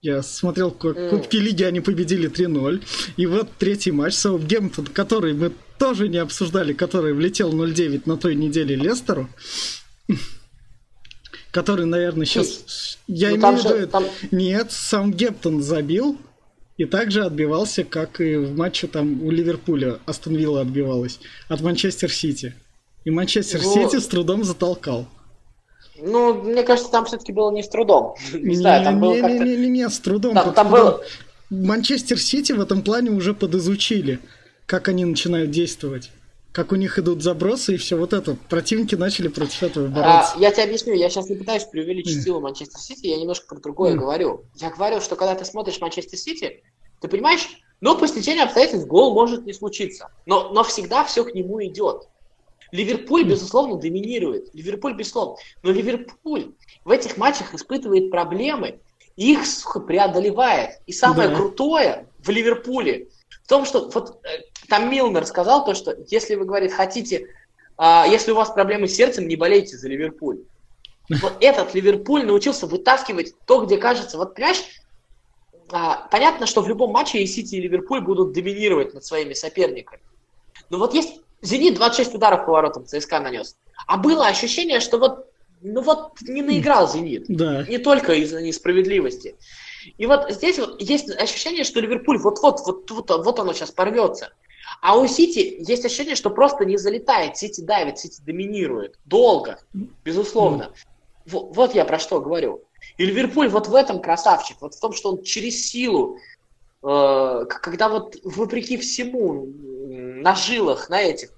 Я 0.00 0.22
смотрел, 0.22 0.70
как 0.70 0.96
в 0.96 1.10
Кубке 1.10 1.38
Лиги 1.38 1.64
они 1.64 1.80
победили 1.80 2.30
3-0. 2.30 2.82
И 3.16 3.26
вот 3.26 3.48
третий 3.58 3.90
матч 3.90 4.14
Саутгемптон, 4.14 4.86
который 4.86 5.34
мы 5.34 5.52
тоже 5.78 6.08
не 6.08 6.18
обсуждали, 6.18 6.72
который 6.72 7.12
влетел 7.14 7.52
0-9 7.52 8.02
на 8.06 8.16
той 8.16 8.34
неделе 8.34 8.76
Лестеру 8.76 9.28
который, 11.50 11.86
наверное, 11.86 12.26
сейчас... 12.26 12.98
Я 13.06 13.30
ну, 13.30 13.36
имею 13.36 13.56
в 13.56 13.64
виду... 13.64 13.86
Там... 13.88 14.04
Нет, 14.30 14.72
сам 14.72 15.12
Гептон 15.12 15.62
забил, 15.62 16.18
и 16.76 16.84
также 16.84 17.24
отбивался, 17.24 17.84
как 17.84 18.20
и 18.20 18.36
в 18.36 18.56
матче 18.56 18.86
там 18.86 19.22
у 19.22 19.30
Ливерпуля 19.30 19.98
Астон 20.06 20.36
Вилла 20.36 20.60
отбивалась 20.60 21.18
от 21.48 21.60
Манчестер 21.60 22.10
Сити. 22.10 22.54
И 23.04 23.10
Манчестер 23.10 23.60
ну... 23.62 23.74
Сити 23.74 24.00
с 24.00 24.06
трудом 24.06 24.44
затолкал. 24.44 25.06
Ну, 26.00 26.34
мне 26.34 26.62
кажется, 26.62 26.90
там 26.92 27.04
все-таки 27.06 27.32
было 27.32 27.50
не 27.50 27.62
с 27.62 27.68
трудом. 27.68 28.14
Не, 28.32 28.40
не 28.50 28.56
знаю, 28.56 28.84
там 28.84 28.94
не, 28.94 29.00
было 29.00 29.14
как-то... 29.14 29.44
Не, 29.44 29.56
не, 29.56 29.56
не, 29.56 29.68
не, 29.68 29.88
с 29.88 29.98
трудом. 29.98 30.34
Там, 30.34 30.54
там 30.54 30.70
было... 30.70 31.02
Манчестер 31.50 32.18
Сити 32.18 32.52
в 32.52 32.60
этом 32.60 32.82
плане 32.82 33.10
уже 33.10 33.34
подизучили, 33.34 34.20
как 34.66 34.88
они 34.88 35.04
начинают 35.04 35.50
действовать 35.50 36.10
как 36.58 36.72
у 36.72 36.74
них 36.74 36.98
идут 36.98 37.22
забросы 37.22 37.74
и 37.74 37.76
все 37.76 37.96
вот 37.96 38.12
это. 38.12 38.36
Противники 38.48 38.96
начали 38.96 39.28
против 39.28 39.62
этого 39.62 39.86
а, 39.86 39.90
бороться. 39.90 40.32
А, 40.34 40.40
я 40.40 40.50
тебе 40.50 40.64
объясню, 40.64 40.92
я 40.92 41.08
сейчас 41.08 41.28
не 41.28 41.36
пытаюсь 41.36 41.62
преувеличить 41.62 42.24
силу 42.24 42.40
Манчестер 42.40 42.80
Сити, 42.80 43.06
я 43.06 43.16
немножко 43.16 43.46
про 43.46 43.60
другое 43.60 43.94
mm. 43.94 43.96
говорю. 43.96 44.44
Я 44.56 44.70
говорю, 44.70 45.00
что 45.00 45.14
когда 45.14 45.36
ты 45.36 45.44
смотришь 45.44 45.80
Манчестер 45.80 46.18
Сити, 46.18 46.64
ты 47.00 47.06
понимаешь, 47.06 47.46
ну, 47.80 47.96
по 47.96 48.08
стечению 48.08 48.42
обстоятельств 48.42 48.88
гол 48.88 49.14
может 49.14 49.46
не 49.46 49.52
случиться, 49.52 50.10
но, 50.26 50.48
но 50.48 50.64
всегда 50.64 51.04
все 51.04 51.22
к 51.22 51.32
нему 51.32 51.64
идет. 51.64 52.08
Ливерпуль, 52.72 53.22
безусловно, 53.22 53.76
доминирует. 53.76 54.52
Ливерпуль, 54.52 54.96
безусловно. 54.96 55.36
Но 55.62 55.70
Ливерпуль 55.70 56.54
в 56.84 56.90
этих 56.90 57.16
матчах 57.18 57.54
испытывает 57.54 58.10
проблемы, 58.10 58.80
их 59.14 59.46
сука, 59.46 59.78
преодолевает. 59.78 60.80
И 60.88 60.92
самое 60.92 61.28
да. 61.28 61.36
крутое 61.36 62.08
в 62.18 62.28
Ливерпуле 62.30 63.10
в 63.44 63.48
том, 63.48 63.64
что 63.64 63.88
вот 63.88 64.20
э, 64.24 64.42
там 64.68 64.90
Милнер 64.90 65.26
сказал 65.26 65.64
то, 65.64 65.74
что 65.74 65.96
если 66.08 66.34
вы, 66.34 66.44
говорит, 66.44 66.72
хотите, 66.72 67.28
а, 67.76 68.06
если 68.06 68.32
у 68.32 68.34
вас 68.34 68.50
проблемы 68.50 68.86
с 68.86 68.94
сердцем, 68.94 69.26
не 69.26 69.36
болейте 69.36 69.76
за 69.76 69.88
Ливерпуль. 69.88 70.40
Вот 71.22 71.34
этот 71.40 71.74
Ливерпуль 71.74 72.26
научился 72.26 72.66
вытаскивать 72.66 73.34
то, 73.46 73.64
где 73.64 73.78
кажется, 73.78 74.18
вот 74.18 74.34
понимаешь, 74.34 74.62
а, 75.70 76.06
понятно, 76.10 76.46
что 76.46 76.60
в 76.60 76.68
любом 76.68 76.92
матче 76.92 77.18
и 77.18 77.26
Сити, 77.26 77.54
и 77.54 77.60
Ливерпуль 77.60 78.00
будут 78.00 78.32
доминировать 78.32 78.94
над 78.94 79.04
своими 79.04 79.32
соперниками. 79.32 80.02
Но 80.70 80.78
вот 80.78 80.92
есть 80.92 81.20
Зенит 81.40 81.76
26 81.76 82.14
ударов 82.14 82.46
по 82.46 82.52
воротам 82.52 82.84
ЦСКА 82.84 83.20
нанес. 83.20 83.56
А 83.86 83.96
было 83.96 84.26
ощущение, 84.26 84.80
что 84.80 84.98
вот 84.98 85.26
ну 85.60 85.80
вот 85.80 86.20
не 86.22 86.42
наиграл 86.42 86.88
Зенит. 86.88 87.24
Да. 87.28 87.64
Не 87.64 87.78
только 87.78 88.14
из-за 88.14 88.42
несправедливости. 88.42 89.36
И 89.96 90.06
вот 90.06 90.30
здесь 90.30 90.58
вот 90.58 90.80
есть 90.80 91.10
ощущение, 91.10 91.64
что 91.64 91.80
Ливерпуль 91.80 92.18
вот-вот, 92.18 92.60
вот, 92.66 92.90
вот, 92.90 93.10
вот 93.10 93.38
оно 93.38 93.52
сейчас 93.52 93.70
порвется. 93.70 94.32
А 94.80 94.96
у 94.96 95.06
Сити 95.06 95.56
есть 95.58 95.84
ощущение, 95.84 96.14
что 96.14 96.30
просто 96.30 96.64
не 96.64 96.76
залетает. 96.76 97.36
Сити 97.36 97.60
давит, 97.60 97.98
Сити 97.98 98.20
доминирует. 98.22 98.98
Долго, 99.04 99.58
безусловно. 100.04 100.72
Вот, 101.26 101.54
вот 101.54 101.74
я 101.74 101.84
про 101.84 101.98
что 101.98 102.20
говорю. 102.20 102.64
И 102.96 103.04
Ливерпуль 103.04 103.48
вот 103.48 103.66
в 103.66 103.74
этом 103.74 104.00
красавчик. 104.00 104.56
Вот 104.60 104.74
в 104.74 104.80
том, 104.80 104.92
что 104.92 105.12
он 105.12 105.22
через 105.22 105.68
силу, 105.68 106.18
э, 106.82 107.44
когда 107.48 107.88
вот 107.88 108.16
вопреки 108.22 108.76
всему 108.76 109.46
на 109.88 110.34
жилах, 110.34 110.88
на 110.88 111.02
этих. 111.02 111.30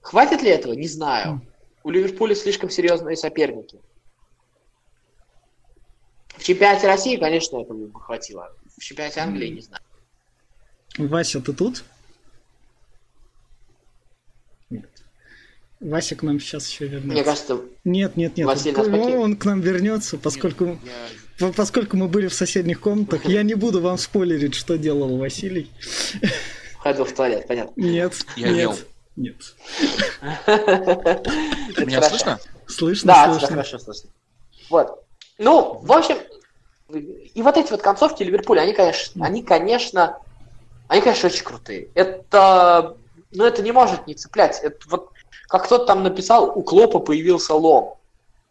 Хватит 0.00 0.42
ли 0.42 0.50
этого? 0.50 0.72
Не 0.72 0.88
знаю. 0.88 1.40
У 1.84 1.90
Ливерпуля 1.90 2.34
слишком 2.34 2.70
серьезные 2.70 3.16
соперники. 3.16 3.78
В 6.36 6.42
чемпионате 6.42 6.88
России, 6.88 7.16
конечно, 7.16 7.60
этого 7.60 7.86
бы 7.86 8.00
хватило. 8.00 8.52
В 8.76 8.80
чемпионате 8.80 9.20
Англии 9.20 9.48
не 9.48 9.60
знаю. 9.60 9.82
Вася, 10.98 11.40
ты 11.40 11.52
тут? 11.52 11.84
Вася 15.82 16.14
к 16.14 16.22
нам 16.22 16.38
сейчас 16.40 16.68
еще 16.68 16.86
вернется. 16.86 17.08
Мне 17.08 17.24
кажется, 17.24 17.60
нет, 17.84 18.16
нет, 18.16 18.36
нет. 18.36 18.46
Василий 18.46 18.76
он, 18.76 19.14
он 19.14 19.36
к 19.36 19.44
нам 19.44 19.60
вернется, 19.60 20.16
поскольку, 20.16 20.66
нет, 20.66 20.78
я... 21.40 21.48
поскольку 21.48 21.96
мы 21.96 22.08
были 22.08 22.28
в 22.28 22.34
соседних 22.34 22.80
комнатах. 22.80 23.24
Я 23.26 23.42
не 23.42 23.54
буду 23.54 23.80
вам 23.80 23.98
спойлерить, 23.98 24.54
что 24.54 24.78
делал 24.78 25.16
Василий. 25.18 25.70
Ходил 26.78 27.04
в 27.04 27.12
туалет, 27.12 27.46
понятно. 27.48 27.72
Нет, 27.80 28.14
я 28.36 28.50
нет, 28.50 28.86
нет. 29.16 29.36
Меня 31.86 32.02
слышно? 32.02 32.40
Слышно, 32.66 33.12
да, 33.12 33.30
слышно. 33.30 33.48
хорошо 33.48 33.78
слышно. 33.78 34.10
Вот. 34.70 35.04
Ну, 35.38 35.80
в 35.82 35.92
общем, 35.92 36.16
и 36.88 37.42
вот 37.42 37.56
эти 37.56 37.70
вот 37.70 37.82
концовки 37.82 38.22
Ливерпуля, 38.22 38.60
они, 38.60 38.72
конечно, 38.72 39.24
они, 39.24 39.42
конечно, 39.42 40.18
они, 40.88 41.00
конечно, 41.00 41.28
очень 41.28 41.44
крутые. 41.44 41.88
Это, 41.94 42.96
ну, 43.30 43.44
это 43.44 43.62
не 43.62 43.72
может 43.72 44.06
не 44.06 44.14
цеплять. 44.14 44.60
Это 44.62 44.78
вот, 44.88 45.11
как 45.52 45.66
кто-то 45.66 45.84
там 45.84 46.02
написал, 46.02 46.50
у 46.56 46.62
Клопа 46.62 46.98
появился 46.98 47.54
лом, 47.54 47.98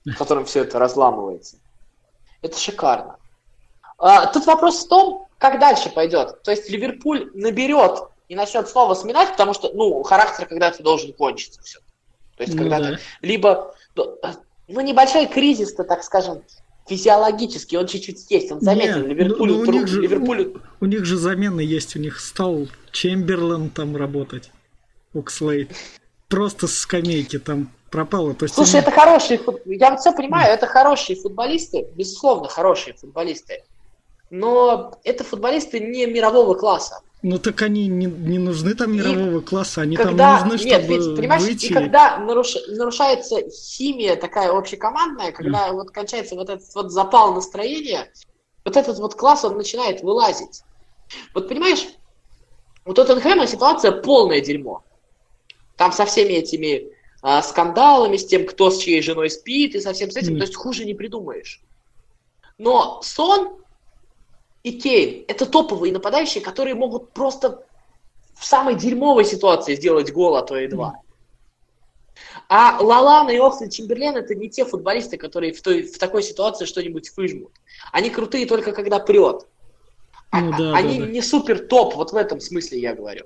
в 0.05 0.13
котором 0.13 0.45
все 0.45 0.61
это 0.61 0.77
разламывается. 0.77 1.57
Это 2.43 2.59
шикарно. 2.59 3.17
А, 3.97 4.27
тут 4.27 4.45
вопрос 4.45 4.85
в 4.85 4.87
том, 4.87 5.25
как 5.39 5.59
дальше 5.59 5.89
пойдет. 5.89 6.43
То 6.43 6.51
есть 6.51 6.69
Ливерпуль 6.69 7.31
наберет 7.33 8.03
и 8.29 8.35
начнет 8.35 8.69
снова 8.69 8.93
сминать, 8.93 9.31
потому 9.31 9.55
что, 9.55 9.71
ну, 9.73 10.03
характер 10.03 10.45
когда-то 10.45 10.83
должен 10.83 11.11
кончиться 11.13 11.59
все. 11.63 11.79
То 12.37 12.43
есть, 12.43 12.53
ну, 12.53 12.61
когда-то 12.61 12.91
да. 12.91 12.97
либо, 13.21 13.73
ну, 13.95 14.81
небольшой 14.81 15.25
кризис-то, 15.25 15.83
так 15.83 16.03
скажем, 16.03 16.43
физиологически 16.87 17.77
он 17.77 17.87
чуть-чуть 17.87 18.29
есть, 18.29 18.51
он 18.51 18.61
заметил. 18.61 18.97
Нет, 18.97 19.07
Ливерпуль, 19.07 19.49
ну, 19.49 19.63
ну, 19.65 19.69
у, 19.71 19.73
них 19.73 19.87
же, 19.87 20.01
Ливерпуль... 20.01 20.53
У, 20.79 20.85
у 20.85 20.87
них 20.87 21.03
же 21.05 21.17
замены 21.17 21.61
есть, 21.61 21.95
у 21.95 21.99
них 21.99 22.19
стал 22.19 22.67
Чемберлен 22.91 23.71
там 23.71 23.95
работать, 23.95 24.51
Укслейд. 25.13 25.71
Просто 26.31 26.67
с 26.67 26.79
скамейки 26.79 27.37
там 27.39 27.69
пропало. 27.89 28.33
То 28.33 28.45
есть 28.45 28.55
Слушай, 28.55 28.77
они... 28.77 28.87
это 28.87 28.91
хорошие, 28.91 29.37
фут... 29.37 29.61
я 29.65 29.91
вот 29.91 29.99
все 29.99 30.13
понимаю, 30.13 30.53
это 30.53 30.65
хорошие 30.65 31.19
футболисты, 31.19 31.87
безусловно, 31.93 32.47
хорошие 32.47 32.95
футболисты. 32.95 33.63
Но 34.29 34.97
это 35.03 35.25
футболисты 35.25 35.81
не 35.81 36.05
мирового 36.05 36.53
класса. 36.53 37.01
Ну 37.21 37.37
так 37.37 37.61
они 37.61 37.87
не, 37.87 38.05
не 38.05 38.39
нужны 38.39 38.73
там 38.73 38.93
мирового 38.93 39.41
и 39.41 39.43
класса, 39.43 39.81
они 39.81 39.97
когда, 39.97 40.39
там 40.39 40.49
нужны, 40.49 40.65
нет, 40.65 40.81
чтобы 40.81 40.97
ведь, 40.97 41.15
понимаешь, 41.17 41.43
выйти. 41.43 41.65
И 41.65 41.73
когда 41.73 42.17
наруш, 42.17 42.55
нарушается 42.69 43.41
химия 43.49 44.15
такая 44.15 44.51
общекомандная, 44.51 45.33
когда 45.33 45.69
mm. 45.69 45.73
вот 45.73 45.91
кончается 45.91 46.35
вот 46.35 46.49
этот 46.49 46.73
вот 46.73 46.91
запал 46.91 47.35
настроения, 47.35 48.09
вот 48.63 48.77
этот 48.77 48.97
вот 48.99 49.15
класс, 49.15 49.43
он 49.43 49.57
начинает 49.57 50.01
вылазить. 50.01 50.63
Вот 51.35 51.49
понимаешь, 51.49 51.85
у 52.85 52.93
Тоттенхэма 52.93 53.45
ситуация 53.45 53.91
полное 53.91 54.39
дерьмо. 54.39 54.83
Там 55.81 55.91
со 55.93 56.05
всеми 56.05 56.33
этими 56.33 56.91
а, 57.23 57.41
скандалами, 57.41 58.15
с 58.15 58.27
тем, 58.27 58.45
кто 58.45 58.69
с 58.69 58.77
чьей 58.77 59.01
женой 59.01 59.31
спит, 59.31 59.73
и 59.73 59.79
со 59.79 59.93
всем 59.93 60.11
с 60.11 60.15
этим, 60.15 60.35
mm. 60.35 60.37
то 60.37 60.43
есть 60.43 60.55
хуже 60.55 60.85
не 60.85 60.93
придумаешь. 60.93 61.59
Но 62.59 63.01
Сон 63.01 63.57
и 64.61 64.73
Кейн– 64.73 65.25
это 65.27 65.47
топовые 65.47 65.91
нападающие, 65.91 66.43
которые 66.43 66.75
могут 66.75 67.13
просто 67.13 67.65
в 68.35 68.45
самой 68.45 68.75
дерьмовой 68.75 69.25
ситуации 69.25 69.73
сделать 69.73 70.13
гол, 70.13 70.35
а 70.35 70.43
то 70.43 70.55
и 70.55 70.67
два. 70.67 70.99
А 72.47 72.77
Лалана 72.79 73.31
и 73.31 73.39
Оксли 73.39 73.67
Чемберлен 73.67 74.17
это 74.17 74.35
не 74.35 74.51
те 74.51 74.65
футболисты, 74.65 75.17
которые 75.17 75.51
в, 75.51 75.63
той, 75.63 75.81
в 75.81 75.97
такой 75.97 76.21
ситуации 76.21 76.65
что-нибудь 76.65 77.11
выжмут. 77.17 77.53
Они 77.91 78.11
крутые 78.11 78.45
только 78.45 78.71
когда 78.71 78.99
прет. 78.99 79.47
А, 80.29 80.41
ну, 80.41 80.51
да, 80.55 80.75
они 80.75 80.99
да, 80.99 81.05
да. 81.07 81.11
не 81.11 81.21
супер 81.23 81.57
топ, 81.57 81.95
вот 81.95 82.11
в 82.11 82.15
этом 82.15 82.39
смысле 82.39 82.79
я 82.79 82.93
говорю. 82.93 83.25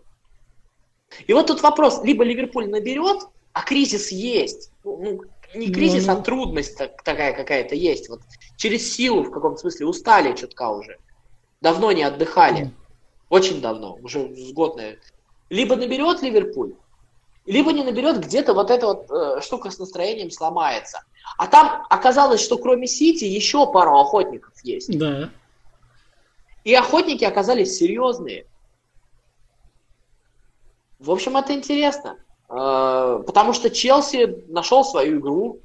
И 1.27 1.33
вот 1.33 1.47
тут 1.47 1.61
вопрос, 1.61 2.01
либо 2.03 2.23
Ливерпуль 2.23 2.69
наберет, 2.69 3.27
а 3.53 3.63
кризис 3.63 4.11
есть. 4.11 4.71
Ну, 4.83 4.97
ну 5.01 5.21
не 5.53 5.71
кризис, 5.71 6.07
ну, 6.07 6.13
а 6.13 6.15
трудность 6.17 6.77
такая 6.77 7.33
какая-то 7.33 7.75
есть. 7.75 8.09
Вот 8.09 8.21
через 8.57 8.93
силу 8.93 9.23
в 9.23 9.31
каком-то 9.31 9.59
смысле 9.61 9.85
устали 9.85 10.35
чутка 10.35 10.69
уже. 10.69 10.97
Давно 11.61 11.91
не 11.91 12.03
отдыхали. 12.03 12.71
Очень 13.29 13.61
давно, 13.61 13.97
уже 14.01 14.35
с 14.35 14.51
год, 14.53 14.75
наверное. 14.75 15.01
Либо 15.49 15.75
наберет 15.75 16.21
Ливерпуль, 16.21 16.73
либо 17.45 17.71
не 17.71 17.83
наберет, 17.83 18.23
где-то 18.25 18.53
вот 18.53 18.71
эта 18.71 18.87
вот 18.87 19.09
э, 19.09 19.41
штука 19.41 19.69
с 19.69 19.77
настроением 19.77 20.31
сломается. 20.31 21.03
А 21.37 21.47
там 21.47 21.85
оказалось, 21.89 22.41
что 22.41 22.57
кроме 22.57 22.87
Сити 22.87 23.25
еще 23.25 23.71
пару 23.71 23.99
охотников 23.99 24.53
есть. 24.63 24.97
Да. 24.97 25.29
И 26.63 26.73
охотники 26.73 27.23
оказались 27.23 27.77
серьезные. 27.77 28.45
В 30.99 31.11
общем, 31.11 31.37
это 31.37 31.53
интересно. 31.53 32.17
Э, 32.49 33.23
потому 33.25 33.53
что 33.53 33.69
Челси 33.69 34.45
нашел 34.47 34.83
свою 34.83 35.19
игру. 35.19 35.59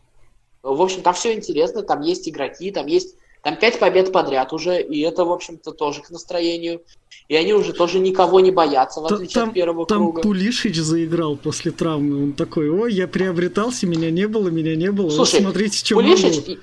В 0.63 0.83
общем, 0.83 1.03
там 1.03 1.15
все 1.15 1.35
интересно, 1.35 1.83
там 1.83 2.03
есть 2.03 2.29
игроки, 2.29 2.71
там 2.71 2.87
есть 2.87 3.17
там 3.43 3.57
пять 3.57 3.79
побед 3.79 4.13
подряд 4.13 4.53
уже, 4.53 4.83
и 4.83 5.01
это, 5.01 5.25
в 5.25 5.33
общем-то, 5.33 5.73
тоже 5.73 6.03
к 6.03 6.11
настроению. 6.11 6.83
И 7.29 7.37
они 7.37 7.55
уже 7.55 7.73
тоже 7.73 8.01
никого 8.01 8.41
не 8.41 8.51
боятся, 8.51 9.01
в 9.01 9.07
отличие 9.07 9.35
там, 9.35 9.49
от 9.51 9.55
первого 9.55 9.87
там 9.87 9.99
круга. 9.99 10.23
Пулишич 10.23 10.77
заиграл 10.77 11.37
после 11.37 11.71
травмы. 11.71 12.25
Он 12.25 12.33
такой, 12.33 12.69
ой, 12.69 12.93
я 12.93 13.07
приобретался, 13.07 13.87
меня 13.87 14.11
не 14.11 14.27
было, 14.27 14.49
меня 14.49 14.75
не 14.75 14.91
было. 14.91 15.11
Слушай, 15.11 15.37
вот 15.37 15.45
смотрите, 15.45 15.79
что 15.79 15.95
Пулишич, 15.95 16.49
могу. 16.49 16.61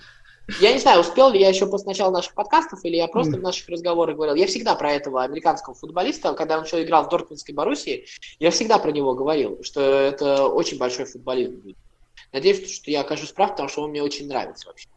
Я 0.60 0.74
не 0.74 0.80
знаю, 0.80 1.02
успел 1.02 1.30
ли 1.30 1.40
я 1.40 1.50
еще 1.50 1.68
после 1.68 1.88
начала 1.88 2.12
наших 2.12 2.34
подкастов, 2.34 2.84
или 2.84 2.96
я 2.96 3.08
просто 3.08 3.38
в 3.38 3.42
наших 3.42 3.68
разговорах 3.68 4.16
говорил. 4.16 4.36
Я 4.36 4.48
всегда 4.48 4.76
про 4.76 4.94
этого 4.94 5.24
американского 5.24 5.76
футболиста, 5.76 6.34
когда 6.34 6.58
он 6.58 6.64
еще 6.64 6.84
играл 6.84 7.06
в 7.06 7.10
Дортмундской 7.10 7.54
Боруссии, 7.54 8.06
я 8.40 8.52
всегда 8.52 8.78
про 8.78 8.92
него 8.92 9.14
говорил, 9.14 9.60
что 9.64 9.82
это 9.82 10.48
очень 10.48 10.78
большой 10.78 11.06
футболист 11.06 11.52
будет. 11.52 11.78
Надеюсь, 12.32 12.74
что 12.74 12.92
я 12.92 13.02
окажусь 13.02 13.32
прав, 13.32 13.52
потому 13.52 13.70
что 13.70 13.84
он 13.84 13.92
мне 13.92 14.02
очень 14.02 14.28
нравится 14.28 14.68
вообще. 14.68 14.88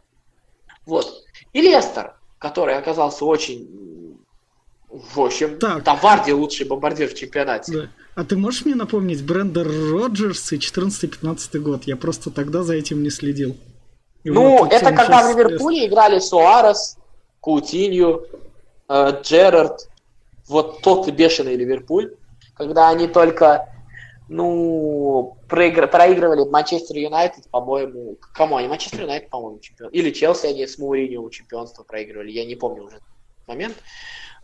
Вот. 0.86 1.24
И 1.52 1.60
Лестер, 1.60 2.14
который 2.38 2.76
оказался 2.76 3.24
очень, 3.24 4.16
в 4.88 5.20
общем, 5.20 5.58
Так. 5.58 5.84
там 5.84 5.98
Варди 6.00 6.32
лучший 6.32 6.66
бомбардир 6.66 7.08
в 7.08 7.14
чемпионате. 7.14 7.72
Да. 7.72 7.90
А 8.14 8.24
ты 8.24 8.36
можешь 8.36 8.64
мне 8.64 8.74
напомнить 8.74 9.24
Бренда 9.24 9.64
Роджерс 9.64 10.52
и 10.52 10.56
14-15 10.56 11.58
год? 11.58 11.84
Я 11.84 11.96
просто 11.96 12.30
тогда 12.30 12.62
за 12.62 12.74
этим 12.74 13.02
не 13.02 13.10
следил. 13.10 13.56
И 14.24 14.30
Ну, 14.30 14.58
вот 14.58 14.72
это 14.72 14.92
когда 14.92 15.22
в 15.32 15.36
Ливерпуле 15.36 15.86
играли 15.86 16.18
Суарес, 16.18 16.96
Каутинью, 17.42 18.26
э, 18.88 19.20
Джерард, 19.22 19.88
вот 20.48 20.82
тот 20.82 21.08
бешеный 21.10 21.56
Ливерпуль, 21.56 22.14
когда 22.54 22.88
они 22.90 23.06
только, 23.06 23.68
ну, 24.28 25.36
проигр- 25.48 25.86
проигрывали 25.86 26.48
Манчестер 26.48 26.96
Юнайтед, 26.98 27.48
по-моему, 27.50 28.16
кому 28.34 28.56
они? 28.56 28.68
Манчестер 28.68 29.02
Юнайтед, 29.02 29.30
по-моему, 29.30 29.58
чемпион. 29.60 29.90
Или 29.90 30.10
Челси 30.10 30.46
они 30.46 30.66
с 30.66 30.78
Мауриньо 30.78 31.28
чемпионство 31.30 31.82
проигрывали, 31.82 32.30
я 32.30 32.44
не 32.44 32.56
помню 32.56 32.84
уже 32.84 33.00
момент. 33.46 33.76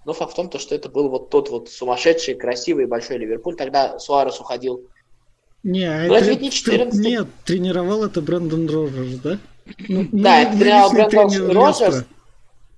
Но 0.06 0.12
факт 0.12 0.32
в 0.32 0.36
том, 0.36 0.48
то, 0.48 0.58
что 0.58 0.74
это 0.74 0.88
был 0.88 1.08
вот 1.08 1.30
тот 1.30 1.50
вот 1.50 1.68
сумасшедший, 1.68 2.34
красивый, 2.34 2.86
большой 2.86 3.18
Ливерпуль. 3.18 3.56
Тогда 3.56 3.98
Суарес 3.98 4.40
уходил 4.40 4.82
Не, 5.64 5.84
а 5.84 6.06
Ну, 6.06 6.14
это 6.14 6.16
это- 6.16 6.30
ведь 6.30 6.40
не 6.42 6.50
14. 6.50 7.00
Нет, 7.00 7.26
тренировал 7.44 8.04
это 8.04 8.22
Брэндон 8.22 8.68
Роджерс, 8.68 9.14
да? 9.16 9.38
Ну, 9.88 10.06
Да, 10.12 10.40
это 10.42 10.58
тренировал 10.58 10.92
Брэндон 10.92 11.56
Роджерс. 11.56 12.04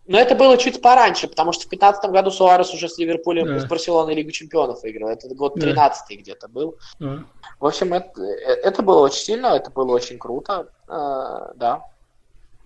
Но 0.06 0.18
это 0.18 0.34
было 0.34 0.56
чуть 0.56 0.80
пораньше, 0.80 1.28
потому 1.28 1.52
что 1.52 1.66
в 1.66 1.68
2015 1.68 2.10
году 2.10 2.30
Суарес 2.30 2.72
уже 2.72 2.88
с 2.88 2.96
Ливерпулем, 2.96 3.46
Да. 3.46 3.60
с 3.60 3.66
Барселоной 3.66 4.14
Лигу 4.14 4.30
Чемпионов 4.30 4.82
выиграл. 4.82 5.08
Это 5.10 5.28
год 5.34 5.52
Да. 5.56 5.60
13 5.60 6.18
где-то 6.20 6.48
был. 6.48 6.76
А. 7.00 7.24
В 7.60 7.66
общем, 7.66 7.92
это, 7.92 8.22
это 8.22 8.82
было 8.82 9.00
очень 9.00 9.22
сильно, 9.22 9.48
это 9.48 9.70
было 9.70 9.92
очень 9.92 10.18
круто. 10.18 10.68
Э, 10.88 11.52
да. 11.56 11.82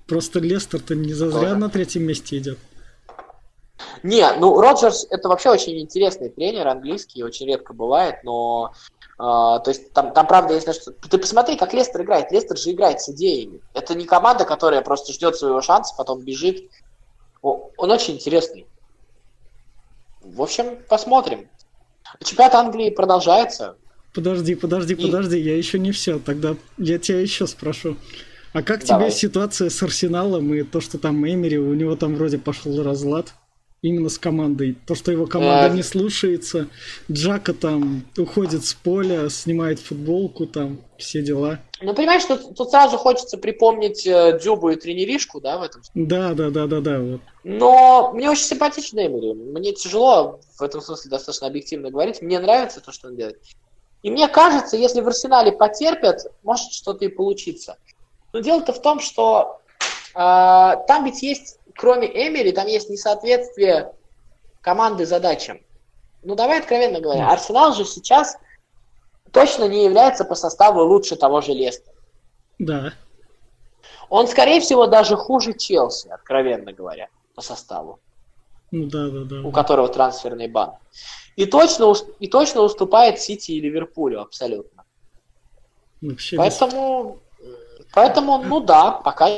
Просто 0.07 0.39
Лестер-то 0.39 0.95
не 0.95 1.15
зазря 1.15 1.41
Тоже. 1.41 1.57
на 1.57 1.69
третьем 1.69 2.05
месте 2.05 2.39
идет. 2.39 2.59
Не, 4.05 4.31
ну 4.39 4.61
Роджерс 4.61 5.07
это 5.11 5.29
вообще 5.29 5.51
очень 5.51 5.81
интересный 5.81 6.29
тренер, 6.29 6.69
английский, 6.69 7.25
очень 7.25 7.47
редко 7.47 7.73
бывает, 7.75 8.23
но 8.23 8.73
э, 9.01 9.02
то 9.23 9.63
есть 9.69 9.93
там, 9.93 10.13
там 10.13 10.27
правда 10.27 10.55
есть 10.55 10.67
на 10.67 10.73
что. 10.73 10.91
Ты 10.91 11.17
посмотри, 11.17 11.57
как 11.57 11.73
Лестер 11.73 12.03
играет. 12.03 12.33
Лестер 12.33 12.59
же 12.59 12.73
играет 12.73 13.01
с 13.01 13.09
идеями. 13.11 13.61
Это 13.73 13.95
не 13.95 14.05
команда, 14.05 14.45
которая 14.45 14.83
просто 14.83 15.13
ждет 15.13 15.37
своего 15.37 15.61
шанса, 15.61 15.95
потом 15.97 16.23
бежит. 16.23 16.69
Он 17.41 17.91
очень 17.91 18.15
интересный. 18.15 18.67
В 20.23 20.43
общем, 20.43 20.77
посмотрим. 20.89 21.49
Чемпионат 22.25 22.55
Англии 22.57 22.91
продолжается. 22.91 23.77
Подожди, 24.13 24.57
подожди, 24.57 24.95
И- 24.95 25.07
подожди, 25.07 25.39
я 25.39 25.57
еще 25.57 25.79
не 25.79 25.93
все. 25.93 26.19
Тогда 26.19 26.57
я 26.77 26.99
тебя 26.99 27.21
еще 27.21 27.47
спрошу. 27.47 27.97
А 28.53 28.63
как 28.63 28.85
Давай. 28.85 29.11
тебе 29.11 29.19
ситуация 29.19 29.71
с 29.71 29.83
Арсеналом 29.83 30.53
и 30.53 30.63
то, 30.65 30.81
что 30.81 30.99
там 30.99 31.25
Эмери, 31.27 31.59
у 31.59 31.75
него 31.75 31.95
там 31.95 32.17
вроде 32.17 32.39
пошел 32.39 32.83
разлад 32.83 33.33
именно 33.83 34.09
с 34.09 34.19
командой. 34.19 34.77
То, 34.87 34.95
что 34.95 35.11
его 35.11 35.27
команда 35.27 35.75
Э. 35.75 35.77
не 35.77 35.83
слушается, 35.83 36.69
Джака 37.11 37.53
там 37.53 38.05
уходит 38.17 38.65
с 38.65 38.75
поля, 38.75 39.29
снимает 39.29 39.81
футболку, 39.81 40.47
там 40.47 40.79
все 40.99 41.21
дела. 41.21 41.59
Ну, 41.81 41.93
понимаешь, 41.93 42.25
тут, 42.25 42.55
тут 42.57 42.71
сразу 42.71 42.97
хочется 42.97 43.37
припомнить 43.39 44.07
э, 44.07 44.39
Дзюбу 44.39 44.71
и 44.71 44.77
тренеришку, 44.77 45.41
да, 45.41 45.59
в 45.59 45.63
этом 45.63 45.83
Да, 45.95 46.33
да, 46.33 46.51
да, 46.51 46.67
да, 46.69 46.81
да, 46.81 47.01
вот. 47.01 47.21
Но 47.43 48.13
мне 48.15 48.31
очень 48.31 48.45
симпатична 48.45 49.05
Эмери. 49.05 49.35
Мне 49.35 49.73
тяжело 49.73 50.39
в 50.57 50.63
этом 50.63 50.81
смысле 50.81 51.11
достаточно 51.11 51.49
объективно 51.49 51.91
говорить. 51.91 52.23
Мне 52.23 52.39
нравится 52.39 52.81
то, 52.81 52.93
что 52.93 53.09
он 53.09 53.17
делает. 53.17 53.41
И 54.05 54.11
мне 54.13 54.29
кажется, 54.29 54.77
если 54.77 55.01
в 55.01 55.09
Арсенале 55.09 55.51
потерпят, 55.51 56.21
может 56.45 56.73
что-то 56.73 57.05
и 57.05 57.09
получиться. 57.09 57.77
Но 58.33 58.39
дело-то 58.39 58.73
в 58.73 58.81
том, 58.81 59.01
что 59.01 59.61
э, 60.15 60.15
там 60.15 61.05
ведь 61.05 61.21
есть, 61.23 61.59
кроме 61.75 62.07
Эмери, 62.09 62.53
там 62.53 62.67
есть 62.67 62.89
несоответствие 62.89 63.93
команды 64.61 65.07
задачам. 65.07 65.61
Ну, 66.23 66.35
давай 66.35 66.61
откровенно 66.61 67.01
говоря. 67.01 67.27
Да. 67.27 67.33
Арсенал 67.33 67.73
же 67.75 67.85
сейчас 67.85 68.37
точно 69.33 69.69
не 69.69 69.85
является 69.85 70.25
по 70.25 70.35
составу 70.35 70.83
лучше 70.85 71.17
того 71.17 71.41
же 71.41 71.53
Лестера. 71.53 71.95
Да. 72.59 72.93
Он, 74.09 74.29
скорее 74.29 74.61
всего, 74.61 74.87
даже 74.87 75.17
хуже 75.17 75.55
Челси, 75.55 76.09
откровенно 76.09 76.73
говоря, 76.73 77.09
по 77.35 77.43
составу. 77.43 77.99
Ну 78.71 78.87
да, 78.87 79.09
да, 79.09 79.25
да. 79.25 79.41
у 79.47 79.51
которого 79.51 79.89
трансферный 79.89 80.49
бан. 80.49 80.75
И 81.37 81.47
точно, 81.47 81.95
и 82.21 82.29
точно 82.29 82.63
уступает 82.63 83.21
Сити 83.21 83.53
и 83.53 83.61
Ливерпулю 83.61 84.21
абсолютно. 84.21 84.85
Вообще 86.01 86.37
Поэтому, 86.37 87.19
поэтому, 87.95 88.39
ну 88.39 88.61
да, 88.61 88.93
пока 88.93 89.29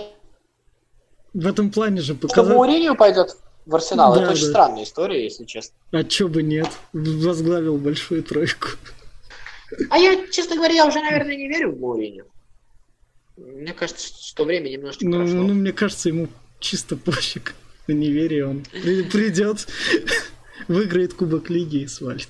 В 1.35 1.47
этом 1.47 1.71
плане 1.71 2.01
же 2.01 2.15
что 2.15 2.29
показать... 2.29 2.55
Мауриньо 2.57 2.95
пойдет 2.95 3.37
в 3.67 3.75
Арсенал, 3.75 4.15
Да, 4.15 4.23
это 4.23 4.33
очень 4.33 4.45
да. 4.45 4.51
странная 4.51 4.85
история, 4.85 5.25
если 5.25 5.45
честно. 5.45 5.75
А 5.93 6.05
чё 6.05 6.29
бы 6.29 6.43
нет? 6.43 6.69
Возглавил 6.93 7.77
большую 7.77 8.23
тройку. 8.23 8.69
А 9.91 9.99
я, 9.99 10.27
честно 10.31 10.57
говоря, 10.57 10.75
я 10.75 10.87
уже, 10.87 11.01
наверное, 11.01 11.37
не 11.37 11.49
верю 11.49 11.73
в 11.73 11.81
Мауриньо. 11.81 12.25
Мне 13.37 13.73
кажется, 13.73 14.07
что 14.23 14.45
время 14.45 14.69
немножечко 14.69 15.05
Ну, 15.07 15.19
прошло. 15.19 15.35
ну, 15.43 15.55
мне 15.55 15.73
кажется, 15.73 16.09
ему 16.09 16.29
чисто 16.61 16.97
пофиг. 16.97 17.55
На 17.89 17.93
неверие 17.93 18.47
он 18.47 18.65
при- 18.71 19.03
придет, 19.03 19.67
выиграет 20.69 21.15
Кубок 21.15 21.51
Лиги 21.51 21.79
и 21.83 21.87
свалит. 21.89 22.29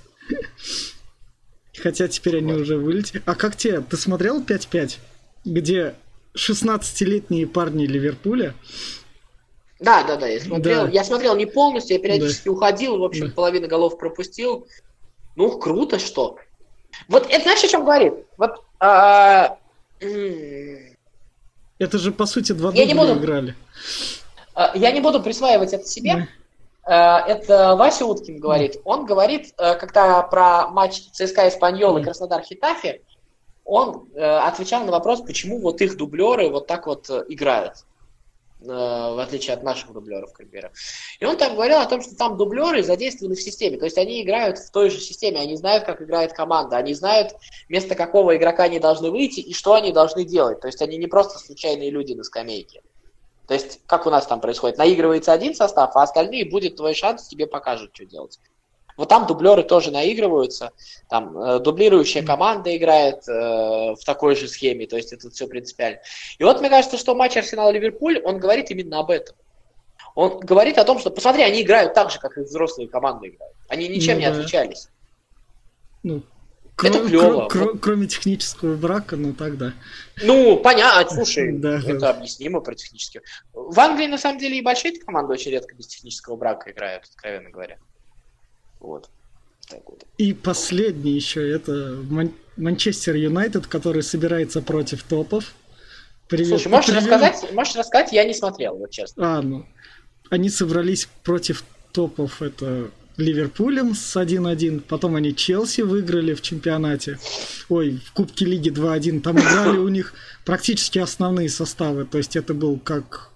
Хотя 1.76 2.08
теперь 2.08 2.38
они 2.38 2.54
уже 2.54 2.76
вылетели. 2.78 3.22
А 3.26 3.34
как 3.34 3.56
тебе? 3.56 3.80
Ты 3.82 3.96
смотрел 3.96 4.40
5-5? 4.42 4.98
Где 5.44 5.94
16-летние 6.36 7.46
парни 7.46 7.86
Ливерпуля 7.86 8.54
Да, 9.80 10.02
да, 10.04 10.16
да, 10.16 10.26
я 10.26 10.40
смотрел. 10.40 10.84
Да. 10.86 10.90
Я 10.90 11.04
смотрел 11.04 11.36
не 11.36 11.46
полностью, 11.46 11.96
я 11.96 12.02
периодически 12.02 12.48
уходил, 12.48 12.98
в 12.98 13.04
общем, 13.04 13.28
Да. 13.28 13.34
половину 13.34 13.68
голов 13.68 13.98
пропустил. 13.98 14.66
Ну, 15.36 15.58
круто, 15.58 15.98
что. 15.98 16.36
Вот 17.08 17.26
это 17.28 17.42
знаешь, 17.42 17.64
о 17.64 17.68
чем 17.68 17.84
говорит? 17.84 18.14
Вот 18.36 18.62
а, 18.80 19.58
Это 21.78 21.98
же, 21.98 22.12
по 22.12 22.26
сути, 22.26 22.52
два 22.52 22.72
Я 22.72 22.84
не 22.86 22.94
буду- 22.94 23.14
играли. 23.14 23.54
а, 24.54 24.72
я 24.76 24.90
не 24.92 25.00
буду 25.00 25.22
присваивать 25.22 25.72
это 25.72 25.86
себе. 25.86 26.14
Да. 26.14 27.24
Э, 27.26 27.32
Это 27.32 27.76
Вася 27.76 28.04
Уткин 28.04 28.38
говорит. 28.38 28.76
Он 28.84 29.06
говорит, 29.06 29.54
э, 29.58 29.74
когда 29.76 30.20
про 30.22 30.68
матч 30.68 31.00
ЦСКА 31.12 31.48
Испаньол 31.48 31.92
и 31.96 32.00
Мгм. 32.00 32.04
Краснодар 32.04 32.42
Хитафи, 32.42 33.00
он 33.64 34.08
э, 34.14 34.20
отвечал 34.20 34.84
на 34.84 34.92
вопрос, 34.92 35.22
почему 35.22 35.58
вот 35.60 35.80
их 35.80 35.96
дублеры 35.96 36.50
вот 36.50 36.66
так 36.66 36.86
вот 36.86 37.08
э, 37.08 37.24
играют, 37.28 37.78
э, 38.60 38.66
в 38.66 39.22
отличие 39.22 39.54
от 39.54 39.62
наших 39.62 39.92
дублеров, 39.92 40.32
к 40.32 40.36
примеру. 40.36 40.70
И 41.18 41.24
он 41.24 41.36
там 41.36 41.54
говорил 41.54 41.78
о 41.78 41.86
том, 41.86 42.02
что 42.02 42.14
там 42.14 42.36
дублеры 42.36 42.82
задействованы 42.82 43.36
в 43.36 43.42
системе, 43.42 43.78
то 43.78 43.86
есть 43.86 43.96
они 43.96 44.22
играют 44.22 44.58
в 44.58 44.70
той 44.70 44.90
же 44.90 45.00
системе, 45.00 45.40
они 45.40 45.56
знают, 45.56 45.84
как 45.84 46.02
играет 46.02 46.34
команда, 46.34 46.76
они 46.76 46.92
знают, 46.92 47.34
вместо 47.68 47.94
какого 47.94 48.36
игрока 48.36 48.64
они 48.64 48.78
должны 48.78 49.10
выйти 49.10 49.40
и 49.40 49.54
что 49.54 49.74
они 49.74 49.92
должны 49.92 50.24
делать. 50.24 50.60
То 50.60 50.66
есть 50.66 50.82
они 50.82 50.98
не 50.98 51.06
просто 51.06 51.38
случайные 51.38 51.90
люди 51.90 52.12
на 52.12 52.22
скамейке. 52.22 52.82
То 53.46 53.54
есть, 53.54 53.80
как 53.86 54.06
у 54.06 54.10
нас 54.10 54.26
там 54.26 54.40
происходит, 54.40 54.78
наигрывается 54.78 55.32
один 55.32 55.54
состав, 55.54 55.94
а 55.96 56.02
остальные 56.02 56.50
будет 56.50 56.76
твой 56.76 56.94
шанс, 56.94 57.28
тебе 57.28 57.46
покажут, 57.46 57.90
что 57.94 58.06
делать. 58.06 58.38
Вот 58.96 59.08
там 59.08 59.26
дублеры 59.26 59.64
тоже 59.64 59.90
наигрываются, 59.90 60.70
там 61.08 61.36
э, 61.36 61.58
дублирующая 61.58 62.24
команда 62.24 62.76
играет 62.76 63.26
э, 63.28 63.32
в 63.94 63.98
такой 64.06 64.36
же 64.36 64.46
схеме, 64.46 64.86
то 64.86 64.96
есть 64.96 65.12
это 65.12 65.30
все 65.30 65.48
принципиально. 65.48 65.98
И 66.38 66.44
вот 66.44 66.60
мне 66.60 66.70
кажется, 66.70 66.96
что 66.96 67.14
матч 67.16 67.36
Арсенал-Ливерпуль, 67.36 68.20
он 68.24 68.38
говорит 68.38 68.70
именно 68.70 69.00
об 69.00 69.10
этом. 69.10 69.34
Он 70.14 70.38
говорит 70.38 70.78
о 70.78 70.84
том, 70.84 71.00
что, 71.00 71.10
посмотри, 71.10 71.42
они 71.42 71.62
играют 71.62 71.92
так 71.94 72.10
же, 72.12 72.20
как 72.20 72.38
и 72.38 72.42
взрослые 72.42 72.88
команды 72.88 73.30
играют. 73.30 73.56
Они 73.68 73.88
ничем 73.88 74.14
Ну 74.14 74.20
не 74.20 74.30
да. 74.30 74.36
отличались. 74.36 74.88
Ну, 76.04 76.22
Это 76.80 77.04
клево. 77.08 77.48
кро- 77.48 77.50
кро- 77.50 77.78
кроме 77.78 78.06
технического 78.06 78.76
брака, 78.76 79.16
ну 79.16 79.32
тогда. 79.32 79.72
Ну, 80.22 80.58
понятно, 80.58 81.12
слушай, 81.16 81.50
Да, 81.58 81.78
это 81.78 81.98
да. 81.98 82.10
объяснимо 82.10 82.60
про 82.60 82.76
технически. 82.76 83.22
В 83.52 83.78
Англии, 83.80 84.06
на 84.06 84.18
самом 84.18 84.38
деле, 84.38 84.58
и 84.58 84.62
большие 84.62 84.96
команды 85.00 85.32
очень 85.32 85.50
редко 85.50 85.74
без 85.74 85.88
технического 85.88 86.36
брака 86.36 86.70
играют, 86.70 87.04
откровенно 87.06 87.50
говоря. 87.50 87.78
Вот. 88.84 89.08
Так 89.68 89.80
вот. 89.86 90.04
И 90.18 90.34
последний 90.34 91.12
еще 91.12 91.48
это 91.48 91.98
Ман- 92.10 92.34
Манчестер 92.56 93.16
Юнайтед, 93.16 93.66
который 93.66 94.02
собирается 94.02 94.60
против 94.60 95.02
топов. 95.02 95.54
Привет. 96.28 96.48
Слушай, 96.48 96.68
можешь 96.68 96.86
привет. 96.86 97.02
рассказать? 97.02 97.52
Можешь 97.52 97.74
рассказать? 97.76 98.12
Я 98.12 98.24
не 98.24 98.34
смотрел, 98.34 98.76
вот 98.76 98.90
честно. 98.90 99.38
А, 99.38 99.42
ну. 99.42 99.66
Они 100.30 100.50
собрались 100.50 101.08
против 101.22 101.64
топов, 101.92 102.42
это 102.42 102.90
Ливерпулем 103.16 103.94
с 103.94 104.16
1-1, 104.16 104.80
потом 104.80 105.16
они 105.16 105.34
Челси 105.34 105.82
выиграли 105.82 106.34
в 106.34 106.42
чемпионате, 106.42 107.18
ой, 107.68 108.00
в 108.04 108.12
Кубке 108.12 108.44
Лиги 108.44 108.70
2-1, 108.70 109.20
там 109.20 109.38
играли 109.38 109.78
у 109.78 109.88
них 109.88 110.14
практически 110.44 110.98
основные 110.98 111.48
составы, 111.48 112.04
то 112.04 112.18
есть 112.18 112.36
это 112.36 112.54
был 112.54 112.78
как 112.78 113.30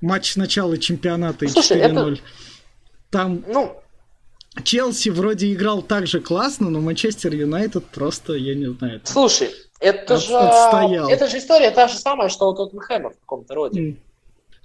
матч 0.00 0.36
начала 0.36 0.76
чемпионата 0.76 1.46
и 1.46 1.48
Слушай, 1.48 1.80
4-0. 1.80 2.20
Там 3.10 3.44
Ну, 3.48 3.81
Челси 4.62 5.08
вроде 5.10 5.52
играл 5.52 5.82
так 5.82 6.06
же 6.06 6.20
классно, 6.20 6.68
но 6.70 6.80
Манчестер 6.80 7.34
Юнайтед 7.34 7.86
просто, 7.86 8.34
я 8.34 8.54
не 8.54 8.66
знаю. 8.66 9.00
там- 9.00 9.06
слушай, 9.12 9.50
это 9.80 10.14
От- 10.16 10.22
же... 10.22 10.36
отстоял. 10.36 11.08
Это 11.08 11.26
же 11.28 11.38
история 11.38 11.70
та 11.70 11.88
же 11.88 11.96
самая, 11.96 12.28
что 12.28 12.48
у 12.50 12.54
Тоттенхэма 12.54 13.10
в 13.10 13.18
каком-то 13.20 13.54
роде. 13.54 13.80
М, 13.80 14.00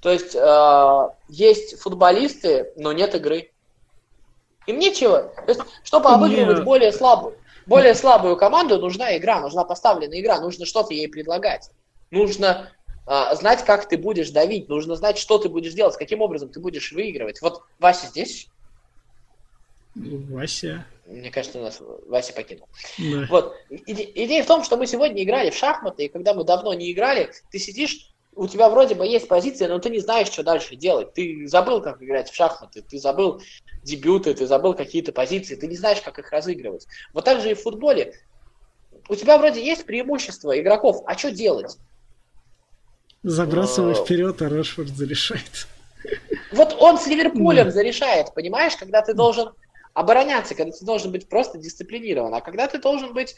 То 0.01 0.11
есть 0.11 0.35
э, 0.35 1.09
есть 1.29 1.79
футболисты, 1.79 2.71
но 2.75 2.91
нет 2.91 3.15
игры. 3.15 3.51
Им 4.67 4.79
нечего. 4.79 5.31
То 5.45 5.51
есть, 5.51 5.61
чтобы 5.83 6.09
обыгрывать 6.09 6.63
более 6.65 6.91
слабую, 6.91 7.35
более 7.65 7.95
слабую 7.95 8.35
команду, 8.35 8.77
нужна 8.79 9.15
игра, 9.17 9.39
нужна 9.39 9.63
поставленная 9.63 10.19
игра, 10.19 10.41
нужно 10.41 10.65
что-то 10.65 10.93
ей 10.93 11.07
предлагать. 11.07 11.71
Нужно 12.11 12.69
э, 13.07 13.35
знать, 13.35 13.63
как 13.63 13.87
ты 13.87 13.97
будешь 13.97 14.29
давить, 14.31 14.67
нужно 14.67 14.97
знать, 14.97 15.17
что 15.17 15.37
ты 15.37 15.47
будешь 15.47 15.73
делать, 15.73 15.95
каким 15.97 16.21
образом 16.21 16.49
ты 16.49 16.59
будешь 16.59 16.91
выигрывать. 16.91 17.41
Вот 17.41 17.61
Вася 17.79 18.07
здесь, 18.07 18.49
Вася. 20.29 20.85
мне 21.05 21.31
кажется, 21.31 21.59
у 21.59 21.63
нас 21.63 21.77
Вася 22.07 22.33
покинул. 22.33 22.67
Да. 22.97 23.25
Вот. 23.29 23.55
Иде- 23.69 24.11
Идея 24.13 24.43
в 24.43 24.47
том, 24.47 24.63
что 24.63 24.77
мы 24.77 24.87
сегодня 24.87 25.23
играли 25.23 25.49
в 25.49 25.55
шахматы, 25.55 26.05
и 26.05 26.09
когда 26.09 26.33
мы 26.33 26.43
давно 26.43 26.73
не 26.73 26.91
играли, 26.91 27.31
ты 27.51 27.59
сидишь, 27.59 28.11
у 28.35 28.47
тебя 28.47 28.69
вроде 28.69 28.93
бы 28.93 29.05
есть 29.07 29.27
позиция, 29.27 29.67
но 29.67 29.79
ты 29.79 29.89
не 29.89 29.99
знаешь, 29.99 30.27
что 30.27 30.43
дальше 30.43 30.75
делать. 30.75 31.13
Ты 31.13 31.47
забыл, 31.47 31.81
как 31.81 32.01
играть 32.03 32.29
в 32.29 32.35
шахматы, 32.35 32.83
ты 32.83 32.99
забыл 32.99 33.41
дебюты, 33.83 34.33
ты 34.33 34.45
забыл 34.45 34.73
какие-то 34.75 35.11
позиции, 35.11 35.55
ты 35.55 35.65
не 35.67 35.75
знаешь, 35.75 36.01
как 36.01 36.19
их 36.19 36.31
разыгрывать. 36.31 36.85
Вот 37.13 37.25
так 37.25 37.41
же 37.41 37.51
и 37.51 37.53
в 37.55 37.61
футболе. 37.61 38.13
У 39.09 39.15
тебя 39.15 39.37
вроде 39.37 39.65
есть 39.65 39.85
преимущество 39.85 40.59
игроков, 40.59 41.01
а 41.07 41.17
что 41.17 41.31
делать? 41.31 41.77
Забрасывай 43.23 43.93
Э, 43.93 43.95
вперед, 43.95 44.41
а 44.41 44.49
Рашфорд 44.49 44.89
зарешает. 44.89 45.67
Вот 46.51 46.75
он 46.79 46.97
с 46.97 47.07
Ливерпулем 47.07 47.71
зарешает, 47.71 48.33
понимаешь, 48.33 48.75
когда 48.77 49.01
ты 49.01 49.13
должен 49.13 49.49
обороняться, 49.97 50.53
когда 50.53 50.71
ты 50.71 50.85
должен 50.85 51.11
быть 51.11 51.27
просто 51.27 51.57
дисциплинирован, 51.57 52.31
а 52.35 52.41
когда 52.41 52.67
ты 52.67 52.77
должен 52.77 53.13
быть 53.13 53.35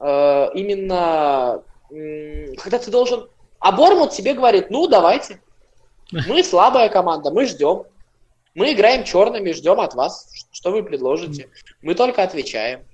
э, 0.00 0.48
именно, 0.54 1.62
м, 1.90 2.56
когда 2.56 2.78
ты 2.78 2.90
должен, 2.90 3.28
а 3.58 3.72
Бормут 3.72 4.12
тебе 4.12 4.32
говорит, 4.32 4.70
ну 4.70 4.86
давайте, 4.86 5.42
мы 6.10 6.42
слабая 6.44 6.88
команда, 6.88 7.30
мы 7.30 7.44
ждем, 7.44 7.84
мы 8.54 8.72
играем 8.72 9.04
черными, 9.04 9.52
ждем 9.52 9.80
от 9.80 9.92
вас, 9.92 10.32
что 10.50 10.70
вы 10.70 10.82
предложите, 10.82 11.50
мы 11.82 11.94
только 11.94 12.22
отвечаем. 12.22 12.86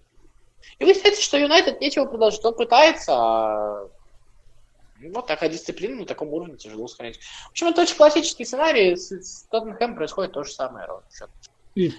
И 0.81 0.85
вы 0.85 0.93
считаете, 0.93 1.23
что 1.23 1.39
Юнайтед 1.39 1.81
нечего 1.81 2.07
предложить, 2.07 2.45
он 2.45 2.57
пытается, 2.57 3.12
а 3.15 3.89
ну, 4.99 5.12
вот 5.12 5.29
такая 5.29 5.51
дисциплина 5.51 6.01
на 6.01 6.05
таком 6.05 6.33
уровне 6.33 6.57
тяжело 6.57 6.89
сохранить. 6.89 7.21
В 7.21 7.51
общем, 7.51 7.69
это 7.69 7.83
очень 7.83 7.97
классический 7.97 8.45
сценарий. 8.45 8.97
С, 8.97 9.12
с 9.12 9.45
Тоттенхэм 9.45 9.95
происходит 9.95 10.33
то 10.33 10.43
же 10.43 10.53
самое. 10.53 10.87
ровно 10.87 11.05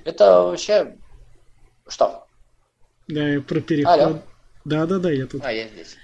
Это 0.03 0.41
вообще... 0.41 0.97
Что? 1.87 2.25
Да, 3.07 3.41
про 3.47 3.61
переход. 3.61 3.99
Алло. 3.99 4.19
Да, 4.65 4.85
да, 4.85 4.97
да, 4.99 5.11
я 5.11 5.27
тут. 5.27 5.43
А, 5.45 5.51
я 5.51 5.67
здесь. 5.67 5.95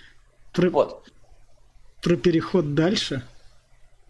Про, 0.54 0.70
Вот. 0.70 1.10
про 2.04 2.16
переход 2.16 2.76
дальше 2.76 3.24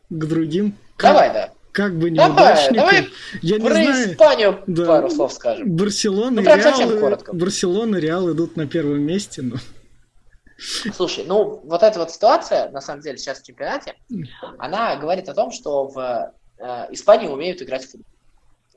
к 0.09 0.25
другим. 0.25 0.75
Как, 0.97 1.13
Давай, 1.13 1.33
да. 1.33 1.53
как 1.71 1.97
бы 1.97 2.09
Давай, 2.11 2.29
неудачникам. 2.29 2.75
давай 2.75 3.09
я 3.41 3.57
не 3.57 3.65
Про 3.65 3.73
знаю. 3.73 4.11
Испанию 4.11 4.63
Да. 4.67 4.85
пару 4.85 5.09
слов 5.09 5.31
скажем. 5.33 5.75
Барселона 5.75 6.41
Ну, 6.41 6.41
и 6.41 6.45
Реал. 6.45 7.17
Барселона 7.33 7.95
и 7.95 7.99
Реал 8.01 8.31
идут 8.31 8.57
на 8.57 8.67
первом 8.67 9.01
месте, 9.01 9.41
но 9.41 9.55
Слушай, 10.93 11.23
ну, 11.25 11.61
вот 11.63 11.81
эта 11.81 11.97
вот 11.97 12.11
ситуация, 12.11 12.69
на 12.69 12.81
самом 12.81 13.01
деле, 13.01 13.17
сейчас 13.17 13.41
в 13.41 13.45
чемпионате, 13.45 13.95
она 14.59 14.95
говорит 14.97 15.27
о 15.27 15.33
том, 15.33 15.51
что 15.51 15.87
в 15.87 16.33
э, 16.59 16.87
Испании 16.91 17.27
умеют 17.27 17.63
играть 17.63 17.85
в 17.85 17.91
футбол. 17.91 18.05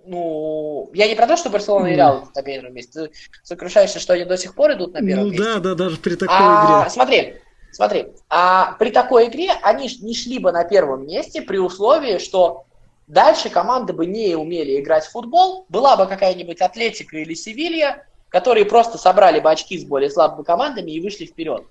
Ну, 0.07 0.91
я 0.93 1.09
не 1.09 1.15
про 1.15 1.27
то, 1.27 1.37
что 1.37 1.51
Барселона 1.51 1.87
и. 1.87 1.95
Реал 1.95 2.29
на 2.35 2.43
первом 2.43 2.75
месте. 2.75 3.07
Ты 3.07 3.11
сокрушаешься, 3.43 3.99
что 3.99 4.13
они 4.13 4.25
до 4.25 4.37
сих 4.37 4.55
пор 4.55 4.73
идут 4.73 4.95
на 4.95 5.01
первом 5.01 5.27
ну 5.27 5.31
месте. 5.31 5.45
да, 5.45 5.61
да, 5.61 5.75
даже 5.75 5.97
при 5.97 6.15
такой 6.15 6.37
А, 6.37 6.83
игре. 6.83 6.91
Смотри, 6.91 7.35
смотри, 7.73 8.07
а 8.29 8.77
при 8.79 8.91
такой 8.91 9.29
игре 9.29 9.53
они 9.63 9.89
не 10.01 10.15
шли 10.15 10.39
бы 10.39 10.53
на 10.53 10.65
первом 10.65 11.07
месте 11.07 11.43
при 11.43 11.59
условии, 11.59 12.19
что 12.19 12.67
дальше 13.07 13.49
команды 13.49 13.93
бы 13.93 14.07
не 14.07 14.35
умели 14.35 14.81
играть 14.81 15.05
в 15.05 15.13
футбол, 15.13 15.67
была 15.69 15.97
бы 15.97 16.07
какая-нибудь 16.07 16.61
Атлетика 16.61 17.17
или 17.17 17.35
Севилья, 17.35 18.05
которые 18.29 18.67
просто 18.67 18.99
собрали 18.99 19.41
бы 19.41 19.51
очки 19.51 19.79
с 19.79 19.85
более 19.85 20.11
слабыми 20.11 20.45
командами 20.45 20.91
и 20.91 21.01
вышли 21.01 21.25
вперед. 21.25 21.65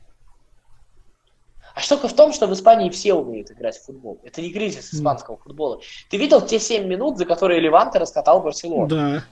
Штука 1.94 2.08
в 2.08 2.16
том, 2.16 2.34
что 2.34 2.48
в 2.48 2.54
Испании 2.54 2.90
все 2.90 3.14
умеют 3.14 3.52
играть 3.52 3.78
в 3.78 3.86
футбол. 3.86 4.20
Это 4.24 4.42
не 4.42 4.52
кризис 4.52 4.92
испанского 4.96 5.38
футбола. 5.38 5.80
Ты 6.10 6.18
видел 6.18 6.42
те 6.42 6.58
7 6.60 6.88
минут, 6.88 7.20
за 7.20 7.26
которые 7.26 7.60
Леванте 7.60 8.00
раскатал 8.00 8.42
Барселону? 8.42 8.88
Да, 8.88 9.24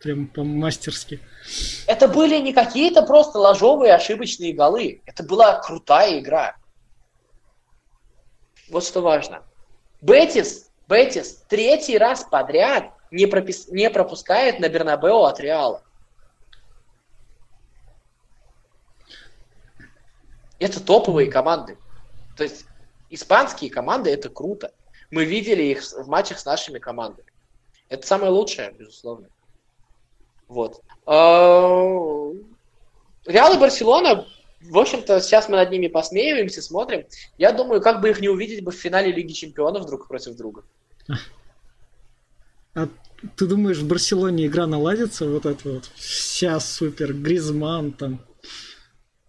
прям 0.00 0.26
по-мастерски. 0.26 1.20
Это 1.86 2.08
были 2.08 2.40
не 2.40 2.52
какие-то 2.52 3.02
просто 3.02 3.38
ложовые 3.38 3.94
ошибочные 3.94 4.52
голы. 4.52 5.02
Это 5.06 5.22
была 5.22 5.60
крутая 5.60 6.18
игра. 6.18 6.56
Вот 8.70 8.82
что 8.82 9.02
важно. 9.02 9.44
Бетис, 10.00 10.68
Бетис 10.88 11.44
третий 11.48 11.96
раз 11.96 12.24
подряд 12.24 12.90
не, 13.12 13.26
пропис- 13.26 13.70
не 13.70 13.88
пропускает 13.88 14.58
на 14.58 14.68
Бернабео 14.68 15.26
от 15.26 15.38
Реала. 15.38 15.84
Это 20.58 20.84
топовые 20.84 21.30
команды. 21.30 21.78
То 22.40 22.44
есть 22.44 22.64
испанские 23.10 23.70
команды 23.70 24.08
это 24.08 24.30
круто. 24.30 24.72
Мы 25.10 25.26
видели 25.26 25.62
их 25.62 25.82
в 25.82 26.08
матчах 26.08 26.38
с 26.38 26.46
нашими 26.46 26.78
командами. 26.78 27.30
Это 27.90 28.06
самое 28.06 28.32
лучшее, 28.32 28.74
безусловно. 28.78 29.28
Вот. 30.48 30.80
А, 31.04 32.32
Реал 33.26 33.54
и 33.54 33.58
Барселона, 33.58 34.26
в 34.62 34.78
общем-то, 34.78 35.20
сейчас 35.20 35.50
мы 35.50 35.56
над 35.56 35.70
ними 35.70 35.88
посмеиваемся, 35.88 36.62
смотрим. 36.62 37.04
Я 37.36 37.52
думаю, 37.52 37.82
как 37.82 38.00
бы 38.00 38.08
их 38.08 38.22
не 38.22 38.30
увидеть 38.30 38.64
бы 38.64 38.70
в 38.70 38.76
финале 38.76 39.12
Лиги 39.12 39.32
Чемпионов 39.32 39.84
друг 39.84 40.08
против 40.08 40.34
друга. 40.34 40.64
А 42.74 42.88
ты 43.36 43.46
думаешь, 43.46 43.76
в 43.76 43.86
Барселоне 43.86 44.46
игра 44.46 44.66
наладится? 44.66 45.28
Вот 45.28 45.44
это 45.44 45.68
вот 45.68 45.90
вся 45.94 46.58
супер, 46.58 47.12
Гризман 47.12 47.92
там, 47.92 48.24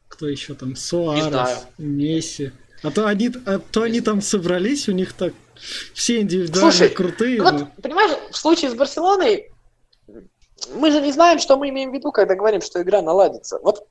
кто 0.08 0.30
еще 0.30 0.54
там. 0.54 0.78
Суарес, 0.78 1.68
Месси. 1.78 2.54
А 2.84 2.92
то 2.92 3.06
они, 3.06 3.30
а 3.46 3.60
то 3.60 3.84
они 3.84 4.02
там 4.02 4.22
собрались, 4.22 4.90
у 4.90 4.92
них 4.92 5.14
так 5.14 5.34
все 5.94 6.22
индивидуально 6.22 6.72
Слушай, 6.72 6.90
крутые. 6.90 7.42
Вот, 7.42 7.54
но- 7.54 7.72
понимаешь, 7.82 8.18
в 8.32 8.38
случае 8.38 8.72
с 8.72 8.74
Барселоной 8.74 9.52
мы 10.74 10.92
же 10.92 11.02
не 11.02 11.12
знаем, 11.12 11.40
что 11.40 11.58
мы 11.58 11.70
имеем 11.70 11.92
в 11.92 11.94
виду, 11.94 12.12
когда 12.12 12.36
говорим, 12.36 12.62
что 12.62 12.82
игра 12.82 13.02
наладится. 13.02 13.60
Вот 13.60 13.88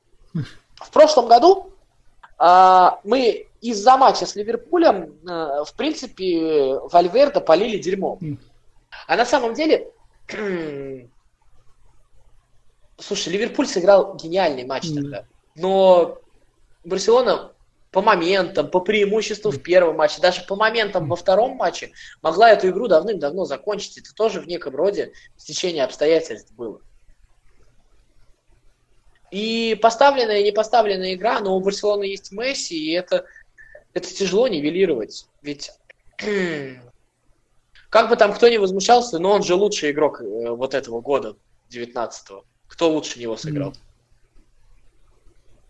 в 0.76 0.90
прошлом 0.90 1.28
году 1.28 1.72
а, 2.38 3.00
мы 3.04 3.46
из-за 3.60 3.96
матча 3.96 4.26
с 4.26 4.34
Ливерпулем, 4.34 5.14
а, 5.28 5.64
в 5.64 5.74
принципе, 5.74 6.78
Вальверда 6.90 7.40
полили 7.40 7.78
дерьмом. 7.78 8.18
М. 8.20 8.38
А 9.06 9.16
на 9.16 9.24
самом 9.24 9.54
деле, 9.54 9.90
слушай, 12.98 13.32
Ливерпуль 13.32 13.66
сыграл 13.66 14.16
гениальный 14.16 14.64
матч 14.64 14.88
тогда. 14.92 15.24
Но 15.54 16.18
Барселона 16.84 17.52
по 17.90 18.02
моментам, 18.02 18.70
по 18.70 18.80
преимуществу 18.80 19.50
в 19.50 19.60
первом 19.60 19.96
матче, 19.96 20.20
даже 20.20 20.42
по 20.42 20.54
моментам 20.54 21.08
во 21.08 21.16
втором 21.16 21.56
матче 21.56 21.92
могла 22.22 22.50
эту 22.50 22.68
игру 22.68 22.86
давным-давно 22.86 23.44
закончить. 23.44 23.98
Это 23.98 24.14
тоже 24.14 24.40
в 24.40 24.46
неком 24.46 24.76
роде 24.76 25.12
стечение 25.36 25.84
обстоятельств 25.84 26.52
было. 26.52 26.80
И 29.30 29.78
поставленная 29.80 30.38
и 30.38 30.44
не 30.44 30.52
поставленная 30.52 31.14
игра, 31.14 31.40
но 31.40 31.56
у 31.56 31.60
Барселоны 31.60 32.04
есть 32.04 32.32
Месси, 32.32 32.76
и 32.76 32.92
это, 32.92 33.26
это 33.92 34.08
тяжело 34.12 34.48
нивелировать. 34.48 35.26
Ведь 35.42 35.70
как 37.90 38.08
бы 38.08 38.16
там 38.16 38.32
кто 38.32 38.48
ни 38.48 38.56
возмущался, 38.56 39.18
но 39.18 39.32
он 39.32 39.42
же 39.42 39.54
лучший 39.54 39.90
игрок 39.90 40.20
э, 40.20 40.50
вот 40.50 40.74
этого 40.74 41.00
года, 41.00 41.36
19-го. 41.70 42.44
Кто 42.68 42.90
лучше 42.90 43.18
него 43.18 43.36
сыграл? 43.36 43.74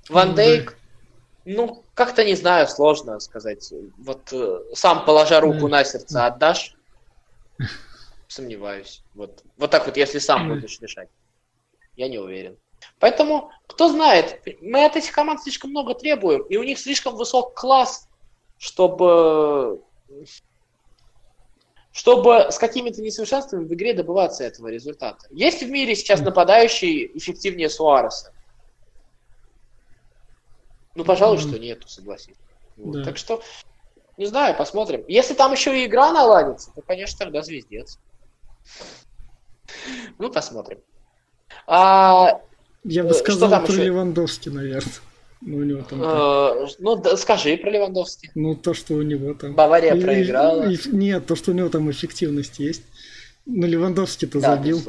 Ван 0.08 0.34
Дейк, 0.34 0.76
ну, 1.44 1.84
как-то 2.00 2.24
не 2.24 2.34
знаю, 2.34 2.66
сложно 2.66 3.20
сказать. 3.20 3.74
Вот 3.98 4.32
э, 4.32 4.60
сам 4.72 5.04
положа 5.04 5.38
руку 5.38 5.68
на 5.68 5.84
сердце 5.84 6.24
отдашь? 6.24 6.74
Сомневаюсь. 8.26 9.02
Вот, 9.14 9.44
вот 9.58 9.70
так 9.70 9.84
вот, 9.84 9.98
если 9.98 10.18
сам 10.18 10.48
будешь 10.48 10.80
решать. 10.80 11.10
Я 11.96 12.08
не 12.08 12.16
уверен. 12.16 12.56
Поэтому, 13.00 13.50
кто 13.66 13.90
знает, 13.90 14.40
мы 14.62 14.86
от 14.86 14.96
этих 14.96 15.12
команд 15.12 15.42
слишком 15.42 15.72
много 15.72 15.92
требуем, 15.92 16.40
и 16.44 16.56
у 16.56 16.62
них 16.62 16.78
слишком 16.78 17.16
высок 17.16 17.52
класс, 17.54 18.08
чтобы 18.56 19.82
чтобы 21.92 22.46
с 22.50 22.58
какими-то 22.58 23.02
несовершенствами 23.02 23.66
в 23.66 23.74
игре 23.74 23.92
добываться 23.92 24.42
этого 24.42 24.68
результата. 24.68 25.26
Есть 25.30 25.62
в 25.62 25.68
мире 25.68 25.94
сейчас 25.94 26.20
нападающий 26.20 27.10
эффективнее 27.12 27.68
Суареса? 27.68 28.32
Ну, 30.94 31.04
пожалуй, 31.04 31.38
что 31.38 31.58
нету, 31.58 31.88
согласись. 31.88 32.36
Вот. 32.76 32.96
Да. 32.96 33.04
Так 33.04 33.16
что, 33.16 33.42
не 34.16 34.26
знаю, 34.26 34.56
посмотрим. 34.56 35.04
Если 35.08 35.34
там 35.34 35.52
еще 35.52 35.80
и 35.80 35.86
игра 35.86 36.12
наладится, 36.12 36.72
то, 36.74 36.82
конечно, 36.82 37.18
тогда 37.18 37.42
звездец. 37.42 37.98
Ну, 40.18 40.30
посмотрим. 40.30 40.78
А, 41.66 42.40
Я 42.84 43.04
бы 43.04 43.10
э, 43.10 43.14
сказал 43.14 43.50
про 43.50 43.72
еще? 43.72 43.84
Левандовски, 43.84 44.48
наверное. 44.48 44.92
Ну, 45.40 45.58
у 45.58 45.62
него 45.62 45.82
там... 45.82 46.02
Э, 46.02 46.66
ну, 46.80 46.96
да, 46.96 47.16
скажи 47.16 47.56
про 47.56 47.70
Левандовски. 47.70 48.30
Ну, 48.34 48.54
то, 48.54 48.74
что 48.74 48.94
у 48.94 49.02
него 49.02 49.34
там... 49.34 49.54
Бавария 49.54 49.94
и, 49.94 50.00
проиграла. 50.00 50.70
И, 50.70 50.76
нет, 50.88 51.26
то, 51.26 51.36
что 51.36 51.52
у 51.52 51.54
него 51.54 51.68
там 51.68 51.90
эффективность 51.90 52.58
есть. 52.58 52.82
Ну, 53.46 53.66
Левандовский-то 53.66 54.40
да, 54.40 54.56
забил. 54.56 54.82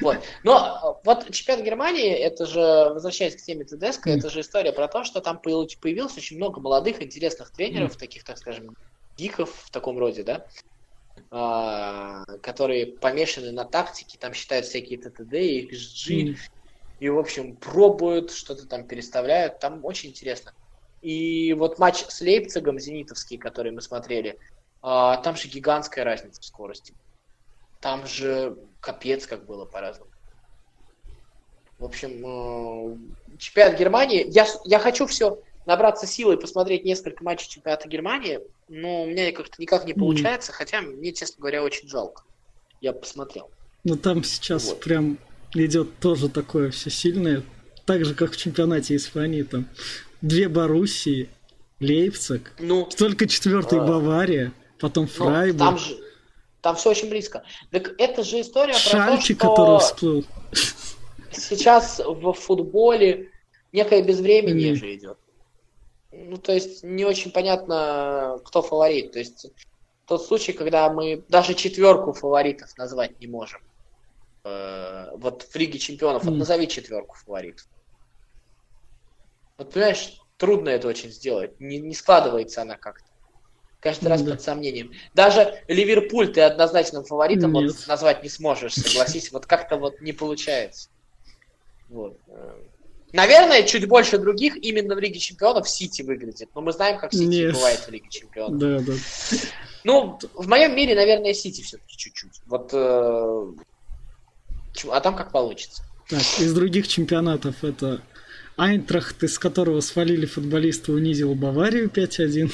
Вот. 0.00 0.18
Но 0.42 1.00
вот 1.04 1.30
чемпионат 1.30 1.64
Германии, 1.64 2.12
это 2.12 2.46
же, 2.46 2.60
возвращаясь 2.60 3.36
к 3.36 3.42
теме 3.42 3.64
ТДСК, 3.64 4.08
это 4.08 4.30
же 4.30 4.40
история 4.40 4.72
про 4.72 4.88
то, 4.88 5.04
что 5.04 5.20
там 5.20 5.40
появилось 5.40 6.16
очень 6.16 6.36
много 6.36 6.60
молодых, 6.60 7.02
интересных 7.02 7.52
тренеров, 7.52 7.96
таких, 7.96 8.24
так 8.24 8.38
скажем, 8.38 8.76
гиков 9.16 9.54
в 9.66 9.70
таком 9.70 9.98
роде, 9.98 10.22
да, 10.24 10.46
а, 11.30 12.24
которые 12.42 12.86
помешаны 12.86 13.52
на 13.52 13.64
тактике, 13.64 14.18
там 14.18 14.34
считают 14.34 14.66
всякие 14.66 14.98
ТТД, 14.98 15.34
XG, 15.34 16.32
mm 16.32 16.36
и, 17.02 17.08
в 17.08 17.18
общем, 17.18 17.56
пробуют, 17.56 18.30
что-то 18.30 18.64
там 18.68 18.86
переставляют. 18.86 19.58
Там 19.58 19.84
очень 19.84 20.10
интересно. 20.10 20.52
И 21.00 21.52
вот 21.52 21.80
матч 21.80 22.04
с 22.06 22.20
Лейпцигом, 22.20 22.78
зенитовский, 22.78 23.38
который 23.38 23.72
мы 23.72 23.80
смотрели, 23.80 24.38
а, 24.82 25.16
там 25.16 25.34
же 25.34 25.48
гигантская 25.48 26.04
разница 26.04 26.40
в 26.40 26.44
скорости. 26.44 26.94
Там 27.80 28.06
же 28.06 28.56
капец, 28.82 29.26
как 29.26 29.46
было 29.46 29.64
по-разному. 29.64 30.10
В 31.78 31.84
общем, 31.84 32.10
э, 32.24 33.38
чемпионат 33.38 33.78
Германии. 33.78 34.26
Я, 34.28 34.46
я 34.64 34.78
хочу 34.78 35.06
все 35.06 35.40
набраться 35.64 36.06
силы 36.06 36.34
и 36.34 36.36
посмотреть 36.36 36.84
несколько 36.84 37.24
матчей 37.24 37.48
чемпионата 37.48 37.88
Германии, 37.88 38.40
но 38.68 39.04
у 39.04 39.06
меня 39.06 39.32
как-то 39.32 39.54
никак 39.58 39.86
не 39.86 39.94
получается, 39.94 40.52
mm. 40.52 40.54
хотя 40.54 40.80
мне, 40.82 41.12
честно 41.12 41.40
говоря, 41.40 41.62
очень 41.62 41.88
жалко. 41.88 42.24
Я 42.80 42.92
посмотрел. 42.92 43.50
Ну 43.84 43.96
там 43.96 44.24
сейчас 44.24 44.68
вот. 44.68 44.80
прям 44.80 45.18
идет 45.54 45.98
тоже 45.98 46.28
такое 46.28 46.70
все 46.70 46.90
сильное, 46.90 47.42
так 47.84 48.04
же, 48.04 48.14
как 48.14 48.32
в 48.32 48.36
чемпионате 48.36 48.96
Испании, 48.96 49.42
там 49.42 49.68
две 50.20 50.48
Боруссии, 50.48 51.28
Лейпциг, 51.80 52.52
ну, 52.58 52.88
только 52.96 53.26
четвертый 53.26 53.80
а, 53.80 53.84
Бавария, 53.84 54.52
потом 54.78 55.04
ну, 55.04 55.10
Фрайбург. 55.10 55.58
Там 55.58 55.78
же, 55.78 55.96
там 56.62 56.76
все 56.76 56.90
очень 56.90 57.10
близко. 57.10 57.44
Так 57.70 58.00
это 58.00 58.22
же 58.22 58.40
история 58.40 58.72
Шальки, 58.72 58.96
про 58.96 59.16
то, 59.16 59.20
что... 59.20 59.34
который 59.34 59.78
всплыл. 59.80 60.24
Сейчас 61.32 61.98
в 61.98 62.32
футболе 62.32 63.30
некое 63.72 64.02
безвременье 64.02 64.72
mm. 64.72 64.76
же 64.76 64.94
идет. 64.94 65.18
Ну, 66.12 66.36
то 66.36 66.52
есть 66.52 66.84
не 66.84 67.04
очень 67.04 67.32
понятно, 67.32 68.38
кто 68.44 68.62
фаворит. 68.62 69.12
То 69.12 69.18
есть 69.18 69.46
тот 70.06 70.24
случай, 70.24 70.52
когда 70.52 70.88
мы 70.90 71.24
даже 71.28 71.54
четверку 71.54 72.12
фаворитов 72.12 72.76
назвать 72.78 73.18
не 73.20 73.26
можем. 73.26 73.60
Э, 74.44 75.10
вот 75.16 75.42
в 75.42 75.56
Лиге 75.56 75.78
Чемпионов, 75.78 76.24
вот 76.24 76.34
назови 76.34 76.68
четверку 76.68 77.16
фаворитов. 77.16 77.66
Вот 79.58 79.72
понимаешь, 79.72 80.20
трудно 80.36 80.68
это 80.68 80.86
очень 80.86 81.10
сделать. 81.10 81.58
Не, 81.60 81.78
не 81.78 81.94
складывается 81.94 82.62
она 82.62 82.76
как-то. 82.76 83.06
Каждый 83.82 84.08
раз 84.08 84.22
да. 84.22 84.30
под 84.30 84.42
сомнением. 84.42 84.92
Даже 85.12 85.60
Ливерпуль 85.66 86.32
ты 86.32 86.42
однозначным 86.42 87.04
фаворитом 87.04 87.52
вот, 87.52 87.74
назвать 87.88 88.22
не 88.22 88.28
сможешь, 88.28 88.74
согласись. 88.74 89.32
Вот 89.32 89.46
как-то 89.46 89.76
вот 89.76 90.00
не 90.00 90.12
получается. 90.12 90.88
Вот. 91.88 92.16
Наверное, 93.12 93.64
чуть 93.64 93.88
больше 93.88 94.18
других 94.18 94.56
именно 94.56 94.94
в 94.94 95.00
Лиге 95.00 95.18
Чемпионов 95.18 95.68
Сити 95.68 96.02
выглядит. 96.02 96.48
Но 96.54 96.60
мы 96.60 96.72
знаем, 96.72 96.96
как 96.98 97.12
Сити 97.12 97.24
Нет. 97.24 97.54
бывает 97.54 97.80
в 97.80 97.90
Лиге 97.90 98.08
Чемпионов. 98.08 98.58
Да, 98.58 98.78
да. 98.78 98.92
Ну, 99.82 100.18
в 100.34 100.46
моем 100.46 100.76
мире, 100.76 100.94
наверное, 100.94 101.34
Сити 101.34 101.60
все-таки 101.62 101.96
чуть-чуть. 101.96 102.40
Вот 102.46 102.70
э, 102.72 103.46
а 104.90 105.00
там 105.00 105.16
как 105.16 105.32
получится. 105.32 105.82
Так, 106.08 106.20
из 106.20 106.54
других 106.54 106.86
чемпионатов 106.86 107.64
это 107.64 108.00
Айнтрахт, 108.62 109.20
из 109.24 109.40
которого 109.40 109.80
свалили 109.80 110.24
футболиста, 110.24 110.92
унизил 110.92 111.34
Баварию 111.34 111.88
5-1. 111.88 112.52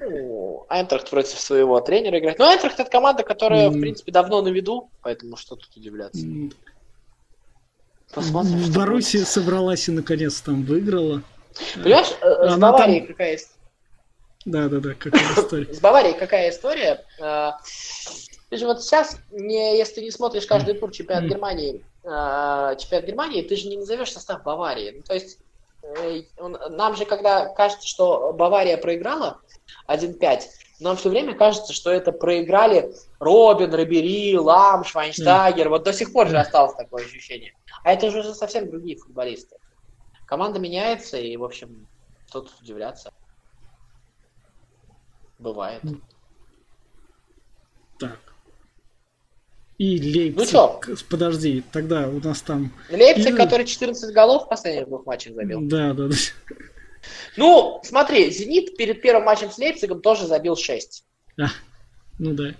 Ну, 0.00 0.66
Айнтрахт 0.68 1.08
против 1.08 1.40
своего 1.40 1.80
тренера 1.80 2.18
играет. 2.18 2.38
Ну, 2.38 2.44
Айнтрахт 2.44 2.78
это 2.78 2.90
команда, 2.90 3.22
которая, 3.22 3.70
mm. 3.70 3.78
в 3.78 3.80
принципе, 3.80 4.12
давно 4.12 4.42
на 4.42 4.48
виду, 4.48 4.90
поэтому 5.00 5.38
что 5.38 5.56
тут 5.56 5.74
удивляться. 5.74 6.26
Mm. 6.26 6.52
Посмотрим. 8.12 8.72
Боруссия 8.74 9.24
собралась 9.24 9.88
и 9.88 9.92
наконец 9.92 10.38
там 10.42 10.64
выиграла. 10.64 11.22
Понимаешь, 11.82 12.12
э, 12.20 12.50
с 12.50 12.58
Баварией 12.58 13.00
там... 13.00 13.08
какая 13.08 13.36
история? 13.36 13.58
Да, 14.44 14.68
да, 14.68 14.80
да, 14.80 14.94
какая 14.94 15.32
история. 15.34 15.74
С 15.74 15.80
Баварией 15.80 16.18
какая 16.18 16.50
история? 16.50 17.04
Э, 17.18 17.52
ты 18.50 18.56
же 18.58 18.66
вот 18.66 18.82
сейчас, 18.82 19.16
не, 19.30 19.78
если 19.78 19.94
ты 19.94 20.02
не 20.02 20.10
смотришь 20.10 20.44
каждый 20.44 20.74
тур 20.74 20.92
чемпионат 20.92 21.24
Германии, 21.24 21.82
э, 22.10 22.76
чемпионат 22.78 23.06
Германии, 23.06 23.42
ты 23.42 23.56
же 23.56 23.68
не 23.68 23.76
назовешь 23.76 24.12
состав 24.12 24.42
Баварии. 24.42 24.94
Ну, 24.96 25.02
то 25.02 25.14
есть 25.14 25.38
э, 25.82 26.22
он, 26.38 26.58
нам 26.70 26.96
же, 26.96 27.04
когда 27.04 27.46
кажется, 27.54 27.86
что 27.86 28.32
Бавария 28.32 28.76
проиграла 28.76 29.40
1-5, 29.88 30.42
нам 30.80 30.96
все 30.96 31.10
время 31.10 31.34
кажется, 31.34 31.72
что 31.72 31.90
это 31.90 32.10
проиграли 32.10 32.94
Робин, 33.18 33.74
Рибери, 33.74 34.36
Лам, 34.38 34.84
Швайнштайгер. 34.84 35.68
Вот 35.68 35.84
до 35.84 35.92
сих 35.92 36.12
пор 36.12 36.28
же 36.28 36.38
осталось 36.38 36.74
такое 36.74 37.04
ощущение. 37.04 37.54
А 37.84 37.92
это 37.92 38.06
уже 38.06 38.34
совсем 38.34 38.70
другие 38.70 38.96
футболисты. 38.96 39.56
Команда 40.26 40.58
меняется, 40.58 41.18
и, 41.18 41.36
в 41.36 41.44
общем, 41.44 41.86
тут 42.32 42.50
удивляться. 42.60 43.12
Бывает. 45.38 45.82
Так. 47.98 48.29
И 49.80 49.98
Лейпциг. 49.98 50.36
Ну 50.36 50.44
что? 50.44 50.80
Подожди, 51.08 51.64
тогда 51.72 52.06
у 52.06 52.20
нас 52.20 52.42
там... 52.42 52.70
Лейпциг, 52.90 53.32
и... 53.32 53.36
который 53.36 53.64
14 53.64 54.12
голов 54.12 54.44
в 54.44 54.48
последних 54.50 54.88
двух 54.88 55.06
матчах 55.06 55.32
забил. 55.32 55.62
Да, 55.62 55.94
да, 55.94 56.08
да. 56.08 56.14
Ну, 57.38 57.80
смотри, 57.82 58.30
Зенит 58.30 58.76
перед 58.76 59.00
первым 59.00 59.24
матчем 59.24 59.50
с 59.50 59.56
Лейпцигом 59.56 60.02
тоже 60.02 60.26
забил 60.26 60.54
6. 60.54 61.02
А, 61.40 61.46
ну 62.18 62.34
да. 62.34 62.54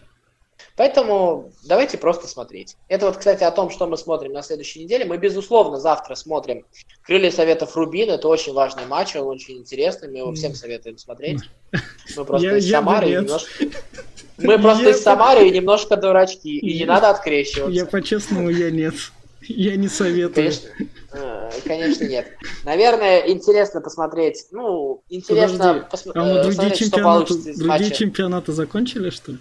Поэтому 0.77 1.53
давайте 1.65 1.99
просто 1.99 2.27
смотреть. 2.27 2.77
Это 2.89 3.07
вот, 3.07 3.17
кстати, 3.17 3.45
о 3.45 3.51
том, 3.51 3.71
что 3.71 3.87
мы 3.87 3.97
смотрим 3.97 4.33
на 4.33 4.43
следующей 4.43 4.85
неделе. 4.85 5.05
Мы, 5.05 5.19
безусловно, 5.19 5.79
завтра 5.79 6.15
смотрим 6.15 6.65
«Крылья 7.03 7.31
Советов 7.31 7.77
Рубин». 7.77 8.11
Это 8.11 8.29
очень 8.29 8.53
важный 8.53 8.87
матч, 8.87 9.17
он 9.17 9.27
очень 9.27 9.59
интересный. 9.59 10.09
Мы 10.09 10.19
его 10.19 10.33
всем 10.33 10.55
советуем 10.55 10.99
смотреть. 10.99 11.41
Мы 12.17 12.25
просто 12.25 12.49
я, 12.49 12.57
из 12.57 12.71
Самары 12.71 13.11
немножко... 13.11 13.51
Мы 14.39 14.59
просто 14.59 14.85
я... 14.85 14.91
из 14.91 15.03
Самары 15.03 15.49
и 15.49 15.51
немножко 15.51 15.97
дурачки, 15.97 16.59
и 16.59 16.79
не 16.79 16.85
надо 16.85 17.11
открещиваться. 17.11 17.73
Я 17.73 17.87
по-честному, 17.87 18.51
я 18.51 18.71
нет. 18.71 18.95
Я 19.43 19.77
не 19.77 19.89
советую. 19.89 20.35
Конечно, 20.35 20.69
э, 21.13 21.51
конечно 21.65 22.05
нет. 22.05 22.29
Наверное, 22.65 23.21
интересно 23.29 23.81
посмотреть. 23.81 24.47
Ну, 24.51 25.03
интересно 25.09 25.89
посмотреть, 25.91 26.25
а 26.25 26.35
мы 26.35 26.43
другие 26.43 26.77
чемпионаты, 26.77 26.87
что 26.87 27.03
получится 27.03 27.51
из 27.51 27.59
Другие 27.59 27.89
матча. 27.89 27.95
чемпионаты 27.95 28.53
закончили, 28.53 29.11
что 29.11 29.33
ли? 29.33 29.39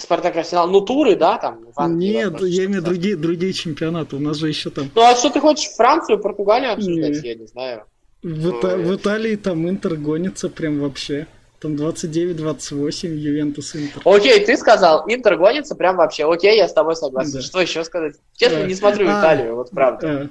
Спартак 0.00 0.36
Арсенал, 0.36 0.68
ну 0.68 0.80
туры, 0.80 1.16
да, 1.16 1.38
там? 1.38 1.64
Нет, 1.98 2.40
я 2.40 2.64
имею 2.64 2.82
другие, 2.82 3.16
другие 3.16 3.52
чемпионаты, 3.52 4.16
у 4.16 4.20
нас 4.20 4.36
же 4.36 4.48
еще 4.48 4.70
там... 4.70 4.90
Ну 4.94 5.02
а 5.02 5.14
что 5.14 5.30
ты 5.30 5.40
хочешь, 5.40 5.70
Францию, 5.76 6.18
Португалию 6.18 6.72
обсуждать, 6.72 7.16
Нет. 7.16 7.24
я 7.24 7.34
не 7.34 7.46
знаю. 7.46 7.84
В, 8.22 8.26
ну, 8.26 8.50
Ита- 8.50 8.76
в 8.76 8.96
Италии 8.96 9.36
там 9.36 9.68
Интер 9.68 9.96
гонится 9.96 10.48
прям 10.48 10.80
вообще. 10.80 11.26
Там 11.60 11.74
29-28 11.74 13.08
Ювентус 13.08 13.76
Интер. 13.76 14.00
Окей, 14.04 14.44
ты 14.44 14.56
сказал, 14.56 15.04
Интер 15.08 15.36
гонится 15.36 15.74
прям 15.74 15.96
вообще. 15.96 16.30
Окей, 16.30 16.56
я 16.56 16.68
с 16.68 16.72
тобой 16.72 16.96
согласен. 16.96 17.32
Да. 17.32 17.42
Что 17.42 17.60
еще 17.60 17.84
сказать? 17.84 18.16
Честно, 18.34 18.60
да. 18.60 18.66
не 18.66 18.74
смотрю 18.74 19.06
а, 19.08 19.20
Италию, 19.20 19.56
вот 19.56 19.70
правда. 19.70 20.08
А. 20.08 20.28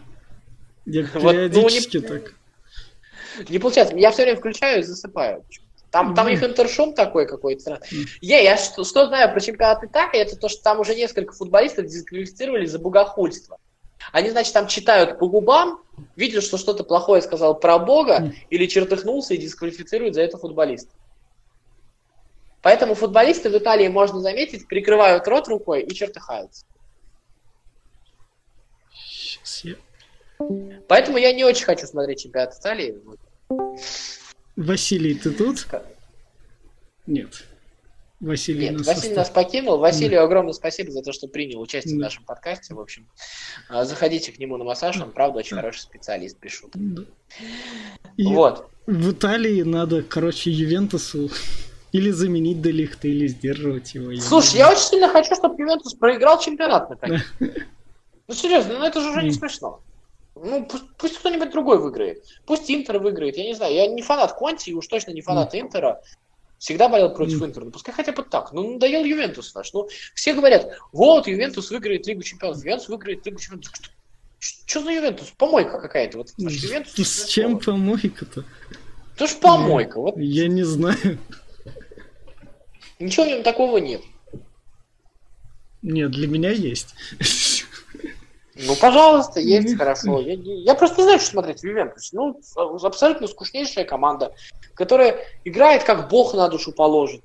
Я 0.85 1.05
вот, 1.13 1.31
периодически 1.31 1.97
ну, 1.97 2.03
не, 2.03 2.07
так. 2.09 2.33
Не 3.47 3.59
получается. 3.59 3.95
Я 3.95 4.09
все 4.09 4.23
время 4.23 4.39
включаю 4.39 4.79
и 4.79 4.83
засыпаю. 4.83 5.43
Там, 5.91 6.11
mm-hmm. 6.11 6.15
там 6.15 6.27
их 6.27 6.43
интершум 6.43 6.93
такой 6.93 7.25
какой-то. 7.25 7.79
Mm-hmm. 7.91 8.07
Я, 8.21 8.39
я 8.39 8.57
что, 8.57 8.83
что 8.83 9.07
знаю 9.07 9.31
про 9.31 9.39
чемпионат 9.39 9.83
Италии, 9.83 10.19
это 10.19 10.35
то, 10.35 10.47
что 10.47 10.61
там 10.61 10.79
уже 10.79 10.95
несколько 10.95 11.33
футболистов 11.33 11.87
дисквалифицировали 11.87 12.65
за 12.65 12.79
богохульство. 12.79 13.57
Они, 14.11 14.29
значит, 14.29 14.53
там 14.53 14.67
читают 14.67 15.19
по 15.19 15.27
губам, 15.27 15.81
видят, 16.15 16.43
что 16.43 16.57
что-то 16.57 16.83
плохое 16.83 17.21
сказал 17.21 17.59
про 17.59 17.77
Бога, 17.79 18.19
Мгм. 18.19 18.35
или 18.49 18.65
чертыхнулся 18.65 19.33
и 19.33 19.37
дисквалифицируют 19.37 20.15
за 20.15 20.21
это 20.21 20.37
футболиста. 20.37 20.91
Поэтому 22.61 22.93
футболисты 22.93 23.49
в 23.49 23.57
Италии, 23.57 23.87
можно 23.87 24.19
заметить, 24.19 24.67
прикрывают 24.67 25.27
рот 25.27 25.47
рукой 25.47 25.81
и 25.81 25.93
чертыхаются. 25.93 26.65
Сейчас 28.91 29.63
я... 29.63 29.75
Поэтому 30.87 31.17
я 31.17 31.33
не 31.33 31.43
очень 31.43 31.65
хочу 31.65 31.85
смотреть 31.85 32.23
чемпионат 32.23 32.57
Италии. 32.57 32.97
Вот. 33.05 33.19
Василий, 34.55 35.13
ты 35.15 35.31
тут? 35.31 35.67
Нет. 37.07 37.45
Василий 38.19 38.69
Нет, 38.69 38.79
нас 38.79 38.87
Василий 38.87 39.15
нас 39.15 39.29
покинул. 39.29 39.77
Василию 39.77 40.21
огромное 40.21 40.51
спасибо 40.51 40.91
за 40.91 41.01
то, 41.01 41.13
что 41.13 41.27
принял 41.27 41.61
участие 41.61 41.95
в 41.95 41.99
Да. 41.99 42.05
нашем 42.07 42.25
подкасте. 42.25 42.73
В 42.73 42.79
общем, 42.81 43.07
А, 43.69 43.85
заходите 43.85 44.33
к 44.33 44.39
нему 44.39 44.57
на 44.57 44.65
массаж, 44.65 44.99
он 44.99 45.11
правда 45.11 45.39
очень 45.39 45.55
хороший 45.55 45.79
специалист, 45.79 46.37
пишу. 46.37 46.69
Да. 46.73 47.03
И 48.17 48.25
Вот. 48.25 48.69
в 48.87 49.11
Италии 49.11 49.61
надо, 49.61 50.03
короче, 50.03 50.51
Ювентусу 50.51 51.29
или 51.93 52.11
заменить 52.11 52.61
Делихта, 52.61 53.07
или 53.07 53.25
сдерживать 53.27 53.93
его. 53.95 54.13
Слушай, 54.19 54.57
я 54.57 54.69
очень 54.69 54.81
сильно 54.83 55.07
хочу, 55.07 55.33
чтобы 55.35 55.55
Ювентус 55.61 55.93
проиграл 55.93 56.39
чемпионат 56.41 56.89
наконец. 56.89 57.21
Ну 57.39 58.33
серьезно, 58.35 58.79
ну 58.79 58.83
это 58.85 58.99
же 59.01 59.11
уже 59.11 59.23
не 59.23 59.31
смешно. 59.31 59.81
Ну 60.35 60.65
пусть, 60.65 60.83
пусть 60.97 61.17
кто-нибудь 61.17 61.51
другой 61.51 61.79
выиграет. 61.79 62.23
Пусть 62.45 62.69
Интер 62.71 62.99
выиграет. 62.99 63.37
Я 63.37 63.45
не 63.45 63.53
знаю, 63.53 63.73
я 63.73 63.87
не 63.87 64.01
фанат 64.01 64.33
Конте, 64.33 64.71
уж 64.71 64.87
точно 64.87 65.11
не 65.11 65.21
фанат 65.21 65.53
Интера. 65.55 66.01
Всегда 66.59 66.89
болел 66.89 67.13
против. 67.13 67.41
Интера. 67.41 67.65
Ну 67.65 67.71
пускай 67.71 67.93
хотя 67.93 68.11
бы 68.11 68.23
так. 68.23 68.51
Ну 68.51 68.73
надоел 68.73 69.03
Ювентус 69.03 69.53
наш. 69.55 69.71
Ну 69.73 69.87
все 70.13 70.33
говорят, 70.33 70.77
вот 70.91 71.27
Ювентус 71.27 71.71
выиграет 71.71 72.05
Лигу 72.07 72.21
Чемпионов. 72.21 72.59
Ювентус 72.59 72.89
выиграет 72.89 73.25
Лигу 73.25 73.39
Чемпионов. 73.39 73.71
Что 74.39 74.81
за 74.81 74.91
Ювентус? 74.91 75.33
Помойка 75.37 75.79
какая-то. 75.79 76.19
Вот 76.19 76.33
наш 76.37 76.53
Ювентус. 76.53 76.93
Ну, 76.97 77.03
С 77.03 77.25
чем 77.25 77.59
помойка-то? 77.59 78.45
Это 79.15 79.27
ж 79.27 79.35
помойка. 79.35 79.99
Вот 79.99 80.17
Я 80.17 80.47
не 80.47 80.63
знаю. 80.63 81.17
ничего 82.99 83.25
в 83.25 83.29
нем 83.29 83.43
такого 83.43 83.77
нет. 83.77 84.01
Нет, 85.81 86.11
для 86.11 86.27
меня 86.27 86.51
есть. 86.51 86.93
Ну, 88.61 88.75
пожалуйста, 88.75 89.39
есть, 89.39 89.69
Мгм. 89.69 89.77
хорошо. 89.77 90.19
Я, 90.19 90.33
я 90.33 90.75
просто 90.75 90.97
не 90.97 91.03
знаю, 91.03 91.19
что 91.19 91.29
смотреть 91.31 91.61
в 91.61 91.63
Ювентусе. 91.63 92.09
Ну, 92.17 92.39
абсолютно 92.83 93.27
скучнейшая 93.27 93.85
команда, 93.85 94.33
которая 94.73 95.17
играет, 95.45 95.83
как 95.83 96.09
бог 96.09 96.33
на 96.33 96.49
душу 96.49 96.71
положит. 96.73 97.23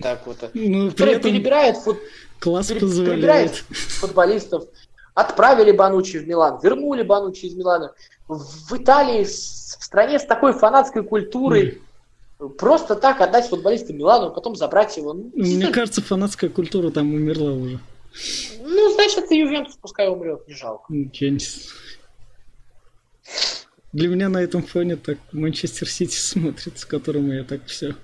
Так 0.00 0.26
вот. 0.26 0.38
Ну, 0.54 0.90
при 0.90 1.12
этом 1.12 1.22
перебирает 1.22 1.76
фут- 1.78 2.00
класс 2.40 2.66
пере- 2.68 2.80
позволяет. 2.80 3.14
перебирает 3.16 3.50
футболистов. 3.54 4.64
Отправили 5.14 5.72
Банучи 5.72 6.18
в 6.18 6.28
Милан, 6.28 6.58
вернули 6.62 7.02
Банучи 7.02 7.46
из 7.46 7.54
Милана. 7.54 7.94
В 8.28 8.76
Италии, 8.76 9.24
в 9.24 9.30
стране 9.30 10.18
с 10.18 10.24
такой 10.26 10.52
фанатской 10.52 11.02
культурой, 11.02 11.80
просто 12.58 12.94
так 12.96 13.20
отдать 13.20 13.48
футболиста 13.48 13.92
Милану, 13.92 14.30
потом 14.32 14.56
забрать 14.56 14.96
его. 14.96 15.12
ну, 15.12 15.24
Мне 15.34 15.42
действительно, 15.42 15.72
кажется, 15.72 16.02
фанатская 16.02 16.50
культура 16.50 16.90
там 16.90 17.12
умерла 17.14 17.52
уже. 17.52 17.78
Ну, 18.62 18.92
значит, 18.94 19.30
и 19.30 19.38
Ювентус 19.38 19.76
пускай 19.76 20.08
умрет, 20.08 20.46
не 20.48 20.54
жалко. 20.54 20.84
Ну, 20.88 21.10
Я 21.12 21.30
не... 21.30 21.38
с- 21.38 21.72
Для 23.92 24.08
меня 24.08 24.28
на 24.28 24.38
этом 24.42 24.62
фоне 24.62 24.96
так 24.96 25.18
Манчестер 25.32 25.88
Сити 25.88 26.16
смотрится, 26.16 26.86
которому 26.86 27.32
я 27.32 27.44
так 27.44 27.66
все. 27.66 27.94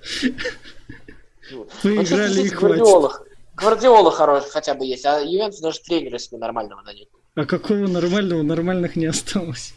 Поиграли 1.81 1.95
Манчестер 1.97 2.45
и 2.45 2.49
хватит. 2.49 2.83
Гвардиола. 3.55 4.11
Хороший 4.11 4.49
хотя 4.49 4.73
бы 4.73 4.85
есть, 4.85 5.05
а 5.05 5.19
Ювентус 5.21 5.59
даже 5.59 5.79
тренера 5.81 6.17
себе 6.17 6.37
нормального 6.39 6.81
нанял. 6.81 7.05
А 7.35 7.45
какого 7.45 7.87
нормального? 7.87 8.41
Нормальных 8.43 8.95
не 8.95 9.05
осталось. 9.07 9.73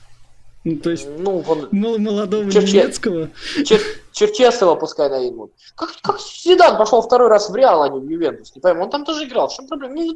Ну, 0.66 0.76
то 0.78 0.90
есть, 0.90 1.06
Ну, 1.18 1.44
он 1.46 1.68
мол- 1.70 1.98
молодого 1.98 2.42
Черче- 2.50 2.72
немецкого. 2.82 3.30
Чер- 3.58 3.80
Черчесова 4.10 4.74
пускай 4.74 5.08
наймут. 5.08 5.52
Как, 5.76 5.94
как 6.02 6.18
Зидан 6.20 6.76
пошел 6.76 7.00
второй 7.02 7.28
раз 7.28 7.48
в 7.48 7.54
Реал, 7.54 7.84
а 7.84 7.88
не 7.88 8.00
в 8.00 8.10
Ювентус, 8.10 8.52
не 8.52 8.60
пойму. 8.60 8.82
Он 8.82 8.90
там 8.90 9.04
тоже 9.04 9.28
играл, 9.28 9.46
в 9.46 9.54
чем 9.54 9.68
проблема? 9.68 10.14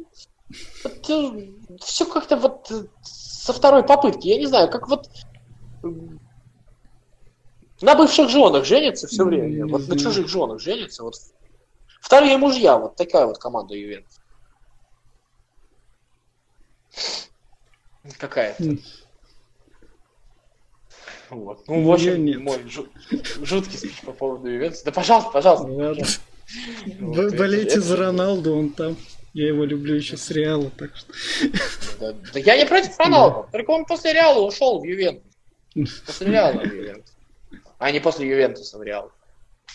Ну, 1.07 1.53
все 1.79 2.05
как-то 2.05 2.35
вот 2.35 2.69
э, 2.69 2.83
со 3.01 3.53
второй 3.53 3.83
попытки, 3.83 4.27
я 4.27 4.37
не 4.37 4.45
знаю, 4.45 4.69
как 4.69 4.89
вот 4.89 5.07
э, 5.83 5.87
на 7.79 7.95
бывших 7.95 8.29
женах 8.29 8.65
женятся 8.65 9.07
все 9.07 9.23
время, 9.23 9.47
Не 9.47 9.63
вот 9.63 9.87
на 9.87 9.97
чужих 9.97 10.27
женах 10.27 10.59
женятся, 10.59 11.03
вот 11.03 11.15
вторые 12.01 12.35
мужья, 12.35 12.77
вот 12.77 12.97
такая 12.97 13.25
вот 13.25 13.37
команда 13.37 13.73
Ювентус. 13.73 14.19
Какая-то. 18.17 18.75
Вот. 21.31 21.67
Ну, 21.67 21.75
Ну, 21.81 21.87
в 21.87 21.91
общем, 21.93 22.23
нет. 22.25 22.39
мой 22.39 22.57
жу- 22.63 22.89
жуткий 23.45 23.77
спич 23.77 24.01
по 24.01 24.11
поводу 24.11 24.47
Ювентуса. 24.49 24.85
Да, 24.85 24.91
пожалуйста, 24.91 25.31
пожалуйста. 25.31 25.67
Пожалуйста. 25.67 26.21
Вот, 26.99 27.15
Б- 27.15 27.27
это- 27.27 27.37
Болейте 27.37 27.71
это- 27.77 27.81
за 27.81 27.95
Роналду, 27.95 28.55
он 28.57 28.69
там. 28.71 28.97
Я 29.33 29.47
его 29.47 29.63
люблю 29.63 29.95
еще 29.95 30.17
с 30.17 30.29
Реала, 30.31 30.69
так 30.71 30.91
что. 30.97 31.13
Да, 32.01 32.11
да 32.33 32.39
я 32.39 32.57
не 32.57 32.65
против 32.65 32.99
Роналду. 32.99 33.47
Только 33.53 33.71
он 33.71 33.85
после 33.85 34.11
Реала 34.11 34.45
ушел 34.45 34.81
в 34.81 34.83
Ювентус. 34.83 35.23
После 36.05 36.27
Реала 36.27 36.59
в 36.59 36.65
Ювентус. 36.65 37.15
А 37.79 37.91
не 37.91 38.01
после 38.01 38.27
Ювентуса 38.27 38.77
в 38.77 38.83
Реал. 38.83 39.11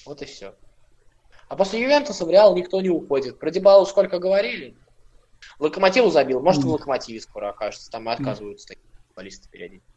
Вот 0.04 0.20
и 0.20 0.26
все. 0.26 0.54
А 1.48 1.56
после 1.56 1.80
Ювентуса 1.80 2.26
в 2.26 2.30
Реал 2.30 2.54
никто 2.54 2.78
не 2.82 2.90
уходит. 2.90 3.38
Про 3.38 3.50
Дебалу 3.50 3.86
сколько 3.86 4.18
говорили? 4.18 4.76
Локомотиву 5.58 6.10
забил. 6.10 6.40
Может, 6.42 6.64
в. 6.64 6.68
Локомотиве 6.68 7.20
скоро 7.22 7.48
окажется. 7.48 7.90
Там 7.90 8.10
и 8.10 8.12
отказываются 8.12 8.66
такие 8.68 8.84
футболисты 9.06 9.48
периодически. 9.48 9.90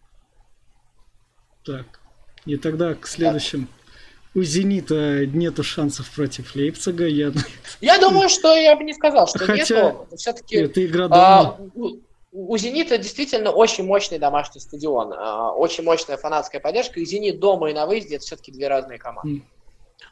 Так. 1.69 1.99
И 2.45 2.57
тогда 2.57 2.95
к 2.95 3.07
следующим. 3.07 3.67
У 4.33 4.41
Зенита 4.41 5.25
нету 5.25 5.63
шансов 5.63 6.09
против 6.09 6.55
Лейпцига. 6.55 7.05
Я... 7.07 7.31
Я 7.81 7.99
думаю, 7.99 8.29
что 8.29 8.55
я 8.55 8.75
бы 8.75 8.83
не 8.83 8.93
сказал, 8.93 9.27
что 9.27 9.39
Хотя 9.39 9.53
нету. 9.55 10.07
Все-таки 10.15 10.55
Это 10.55 10.85
игра 10.85 11.07
А, 11.11 11.43
дома. 11.57 11.71
у, 11.75 11.97
у 12.31 12.57
«Зенита» 12.57 12.97
действительно 12.97 13.51
очень 13.51 13.83
мощный 13.85 14.19
домашний 14.19 14.61
стадион, 14.61 15.13
а, 15.13 15.51
очень 15.51 15.83
мощная 15.83 16.17
фанатская 16.17 16.61
поддержка. 16.61 16.99
И 16.99 17.05
«Зенит» 17.05 17.39
дома 17.39 17.69
и 17.69 17.73
на 17.73 17.85
выезде– 17.85 18.15
это 18.17 18.25
все-таки 18.25 18.51
две 18.51 18.67
разные 18.67 18.99
команды. 18.99 19.43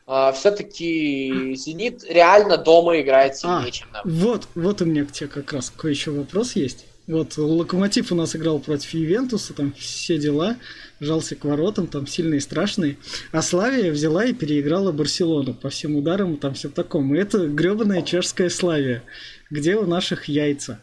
М. 0.08 0.34
все-таки 0.34 1.56
«Зенит» 1.56 2.04
реально 2.04 2.58
дома 2.58 3.00
играет 3.00 3.38
сильнее, 3.38 3.68
А, 3.68 3.72
чем 3.72 3.92
на 3.92 4.02
Вот, 4.04 4.48
вот 4.56 4.82
у 4.82 4.86
меня 4.86 5.06
к 5.06 5.12
тебе 5.12 5.28
как 5.28 5.54
раз 5.54 5.70
какой 5.70 5.92
еще 5.92 6.12
вопрос 6.12 6.56
есть. 6.56 6.86
Вот 7.08 7.38
Локомотив 7.38 8.12
у 8.12 8.16
нас 8.16 8.36
играл 8.36 8.60
против 8.60 8.94
Ювентуса, 8.94 9.54
там 9.54 9.74
все 9.74 10.18
дела, 10.18 10.58
жался 11.00 11.36
к 11.36 11.46
воротам, 11.46 11.88
там 11.88 12.08
сильные 12.08 12.38
и 12.38 12.42
страшные. 12.42 12.98
А 13.32 13.42
Славия 13.42 13.92
взяла 13.92 14.26
и 14.26 14.34
переиграла 14.34 14.92
Барселону 14.92 15.54
по 15.54 15.70
всем 15.70 15.96
ударам, 15.96 16.38
там 16.38 16.54
все 16.54 16.70
таком. 16.70 17.14
И 17.16 17.20
это 17.20 17.48
гребаная 17.48 18.02
чешская 18.02 18.50
Славия. 18.50 19.04
Где 19.50 19.76
у 19.76 19.86
наших 19.86 20.26
яйца? 20.26 20.80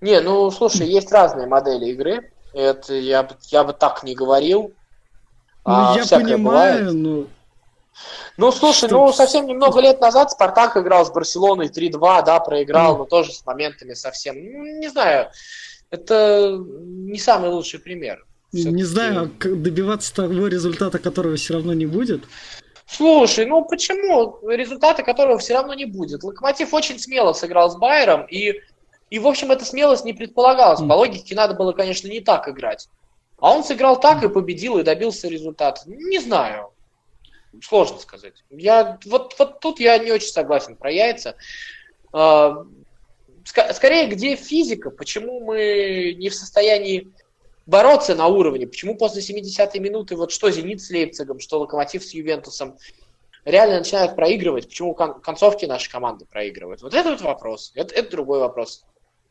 Не, 0.00 0.20
ну 0.20 0.50
слушай, 0.50 0.86
есть 0.86 1.10
разные 1.12 1.46
модели 1.46 1.86
игры. 1.90 2.30
Это 2.52 2.94
я, 2.94 3.28
я 3.50 3.64
бы 3.64 3.72
так 3.72 4.02
не 4.02 4.14
говорил. 4.14 4.72
Ну, 5.64 5.72
А, 5.72 5.96
я 5.96 6.04
понимаю, 6.18 6.78
бывает. 6.78 6.92
но 6.94 7.26
Ну, 8.36 8.50
слушай, 8.50 8.88
Что- 8.88 9.06
ну, 9.06 9.12
совсем 9.12 9.46
немного 9.46 9.80
лет 9.80 10.00
назад 10.00 10.30
Спартак 10.32 10.76
играл 10.76 11.06
с 11.06 11.10
Барселоной 11.10 11.68
3-2, 11.68 12.22
да, 12.24 12.40
проиграл, 12.40 12.98
но 12.98 13.04
тоже 13.04 13.32
с 13.32 13.46
моментами 13.46 13.94
совсем. 13.94 14.34
Ну, 14.34 14.64
не 14.80 14.88
знаю, 14.88 15.30
это 15.92 16.58
не 16.58 17.18
самый 17.18 17.50
лучший 17.50 17.78
пример. 17.78 18.26
не 18.52 18.82
знаю, 18.82 19.24
а 19.24 19.30
как 19.38 19.62
добиваться 19.62 20.14
того 20.14 20.48
результата, 20.48 20.98
которого 20.98 21.36
все 21.36 21.54
равно 21.54 21.74
не 21.74 21.86
будет. 21.86 22.24
Слушай, 22.86 23.46
ну 23.46 23.64
почему? 23.64 24.38
Результата 24.48 25.02
которого 25.02 25.38
все 25.38 25.54
равно 25.54 25.74
не 25.74 25.84
будет. 25.84 26.24
Локомотив 26.24 26.74
очень 26.74 26.98
смело 26.98 27.32
сыграл 27.34 27.70
с 27.70 27.76
Байером, 27.76 28.26
и, 28.26 28.54
и 29.10 29.18
в 29.18 29.26
общем, 29.26 29.50
эта 29.50 29.64
смелость 29.64 30.04
не 30.04 30.14
предполагалась. 30.14 30.80
По 30.80 30.94
логике 30.94 31.34
надо 31.34 31.54
было, 31.54 31.72
конечно, 31.72 32.08
не 32.08 32.20
так 32.20 32.48
играть. 32.48 32.88
А 33.38 33.50
он 33.54 33.62
сыграл 33.62 34.00
так 34.00 34.22
и 34.24 34.28
победил, 34.28 34.78
и 34.78 34.82
добился 34.82 35.28
результата. 35.28 35.82
Не 35.86 36.20
знаю. 36.20 36.70
Сложно 37.62 37.98
сказать. 37.98 38.44
Я, 38.48 38.98
вот, 39.04 39.34
вот 39.38 39.60
тут 39.60 39.78
я 39.78 39.98
не 39.98 40.10
очень 40.10 40.28
согласен 40.28 40.76
про 40.76 40.90
яйца. 40.90 41.36
Ска- 43.44 43.72
Скорее, 43.74 44.06
где 44.08 44.36
физика? 44.36 44.90
Почему 44.90 45.40
мы 45.40 46.14
не 46.18 46.28
в 46.28 46.34
состоянии 46.34 47.08
бороться 47.66 48.14
на 48.14 48.26
уровне? 48.26 48.66
Почему 48.66 48.96
после 48.96 49.22
70-й 49.22 49.78
минуты 49.78 50.16
вот 50.16 50.32
что 50.32 50.50
Зенит 50.50 50.80
с 50.82 50.90
Лейпцигом, 50.90 51.40
что 51.40 51.60
Локомотив 51.60 52.04
с 52.04 52.12
Ювентусом 52.14 52.76
реально 53.44 53.78
начинают 53.78 54.14
проигрывать? 54.16 54.68
Почему 54.68 54.94
кон- 54.94 55.20
концовки 55.20 55.64
нашей 55.64 55.90
команды 55.90 56.24
проигрывают? 56.26 56.82
Вот 56.82 56.94
это 56.94 57.10
вот 57.10 57.20
вопрос. 57.20 57.72
Это, 57.74 57.94
это 57.94 58.10
другой 58.10 58.38
вопрос. 58.40 58.84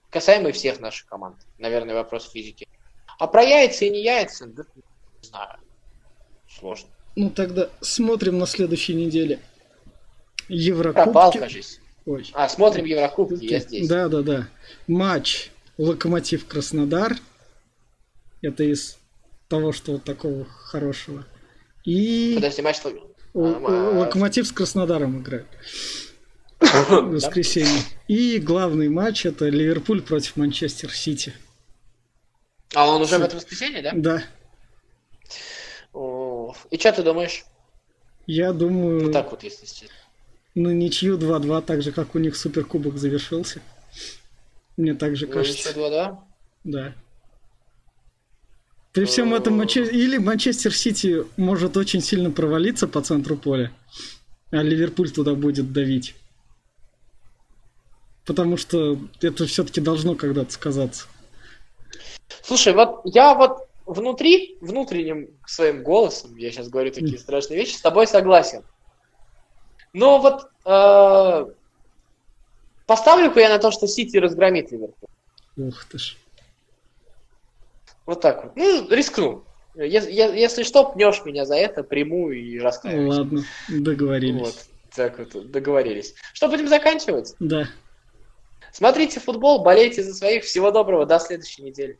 Касаемый 0.09 0.51
всех 0.51 0.79
наших 0.81 1.07
команд. 1.07 1.37
Наверное, 1.57 1.95
вопрос 1.95 2.29
физики. 2.29 2.67
А 3.17 3.27
про 3.27 3.43
яйца 3.43 3.85
и 3.85 3.89
не 3.89 4.01
яйца, 4.03 4.45
да, 4.47 4.63
не 5.21 5.27
знаю. 5.27 5.57
Сложно. 6.59 6.89
Ну 7.15 7.29
тогда 7.29 7.69
смотрим 7.81 8.37
на 8.39 8.45
следующей 8.47 8.93
неделе. 8.95 9.39
Пропал, 10.47 11.31
Еврокубки. 11.31 11.37
Ой. 12.05 12.29
А, 12.33 12.49
смотрим 12.49 12.85
Еврокубки, 12.85 13.45
я 13.45 13.59
здесь. 13.59 13.87
Да, 13.87 14.07
да, 14.07 14.21
да. 14.21 14.47
Матч 14.87 15.51
Локомотив 15.77 16.47
Краснодар. 16.47 17.15
Это 18.41 18.63
из 18.63 18.97
того, 19.47 19.71
что 19.71 19.93
вот 19.93 20.03
такого 20.03 20.45
хорошего. 20.45 21.25
И 21.85 22.33
Подожди, 22.35 22.61
матч... 22.61 22.77
А, 23.33 23.39
Локомотив 23.39 24.47
с 24.47 24.51
Краснодаром 24.51 25.21
играет. 25.21 25.47
В 26.59 27.11
воскресенье. 27.11 27.81
И 28.07 28.39
главный 28.39 28.89
матч 28.89 29.25
это 29.25 29.49
Ливерпуль 29.49 30.01
против 30.01 30.35
Манчестер 30.37 30.91
Сити. 30.91 31.33
А 32.73 32.87
он 32.87 33.01
уже 33.01 33.17
в 33.17 33.21
это 33.21 33.35
воскресенье, 33.35 33.81
да? 33.81 33.91
Да. 33.93 34.23
И 36.69 36.77
что 36.77 36.93
ты 36.93 37.03
думаешь? 37.03 37.43
Я 38.27 38.53
думаю, 38.53 39.05
Вот 39.05 39.11
так 39.11 39.31
вот, 39.31 39.43
если 39.43 39.65
честно. 39.65 39.95
На 40.55 40.69
ничью 40.69 41.17
2-2, 41.17 41.61
так 41.61 41.81
же, 41.81 41.91
как 41.91 42.15
у 42.15 42.19
них 42.19 42.35
Суперкубок 42.35 42.97
завершился. 42.97 43.61
Мне 44.77 44.93
так 44.93 45.15
же 45.15 45.27
Ну, 45.27 45.33
кажется. 45.33 45.69
еще 45.69 45.79
2-2. 45.79 46.17
Да. 46.63 46.93
При 48.93 49.05
всем 49.05 49.33
этом 49.33 49.61
Манче- 49.61 49.89
или 49.89 50.17
Манчестер 50.17 50.73
Сити 50.75 51.23
может 51.37 51.77
очень 51.77 52.01
сильно 52.01 52.29
провалиться 52.29 52.87
по 52.87 53.01
центру 53.01 53.37
поля, 53.37 53.71
а 54.51 54.57
Ливерпуль 54.61 55.09
туда 55.11 55.33
будет 55.33 55.71
давить. 55.71 56.15
Потому 58.25 58.57
что 58.57 58.99
это 59.21 59.45
все-таки 59.47 59.79
должно 59.81 60.15
когда-то 60.15 60.51
сказаться. 60.51 61.05
Слушай, 62.43 62.73
вот 62.73 63.01
я 63.05 63.33
вот 63.33 63.67
внутри, 63.85 64.57
внутренним 64.61 65.29
своим 65.45 65.83
голосом, 65.83 66.35
я 66.37 66.51
сейчас 66.51 66.67
говорю 66.69 66.91
такие 66.91 67.17
страшные 67.17 67.59
вещи, 67.59 67.75
с 67.75 67.81
тобой 67.81 68.07
согласен. 68.07 68.63
Но 69.93 70.19
вот 70.19 70.49
э, 70.65 71.53
поставлю-ка 72.85 73.39
я 73.39 73.49
на 73.49 73.59
то, 73.59 73.71
что 73.71 73.87
Сити 73.87 74.17
разгромит 74.17 74.71
Ливерпуль. 74.71 75.09
Ух 75.57 75.85
ты 75.85 75.97
ж. 75.97 76.17
Вот 78.05 78.21
так 78.21 78.43
вот. 78.43 78.55
Ну, 78.55 78.89
рискну. 78.89 79.43
Если, 79.75 80.11
если 80.11 80.63
что, 80.63 80.83
пнешь 80.83 81.23
меня 81.23 81.45
за 81.45 81.55
это, 81.55 81.83
приму 81.83 82.31
и 82.31 82.59
раскаюсь. 82.59 83.15
Ладно, 83.15 83.43
договорились. 83.69 84.41
Вот, 84.41 84.55
так 84.93 85.17
вот, 85.17 85.51
договорились. 85.51 86.13
Что, 86.33 86.49
будем 86.49 86.67
заканчивать? 86.67 87.35
Да. 87.39 87.67
Смотрите 88.73 89.19
футбол, 89.19 89.63
болейте 89.63 90.03
за 90.03 90.13
своих. 90.13 90.43
Всего 90.43 90.71
доброго, 90.71 91.05
до 91.05 91.19
следующей 91.19 91.63
недели. 91.63 91.99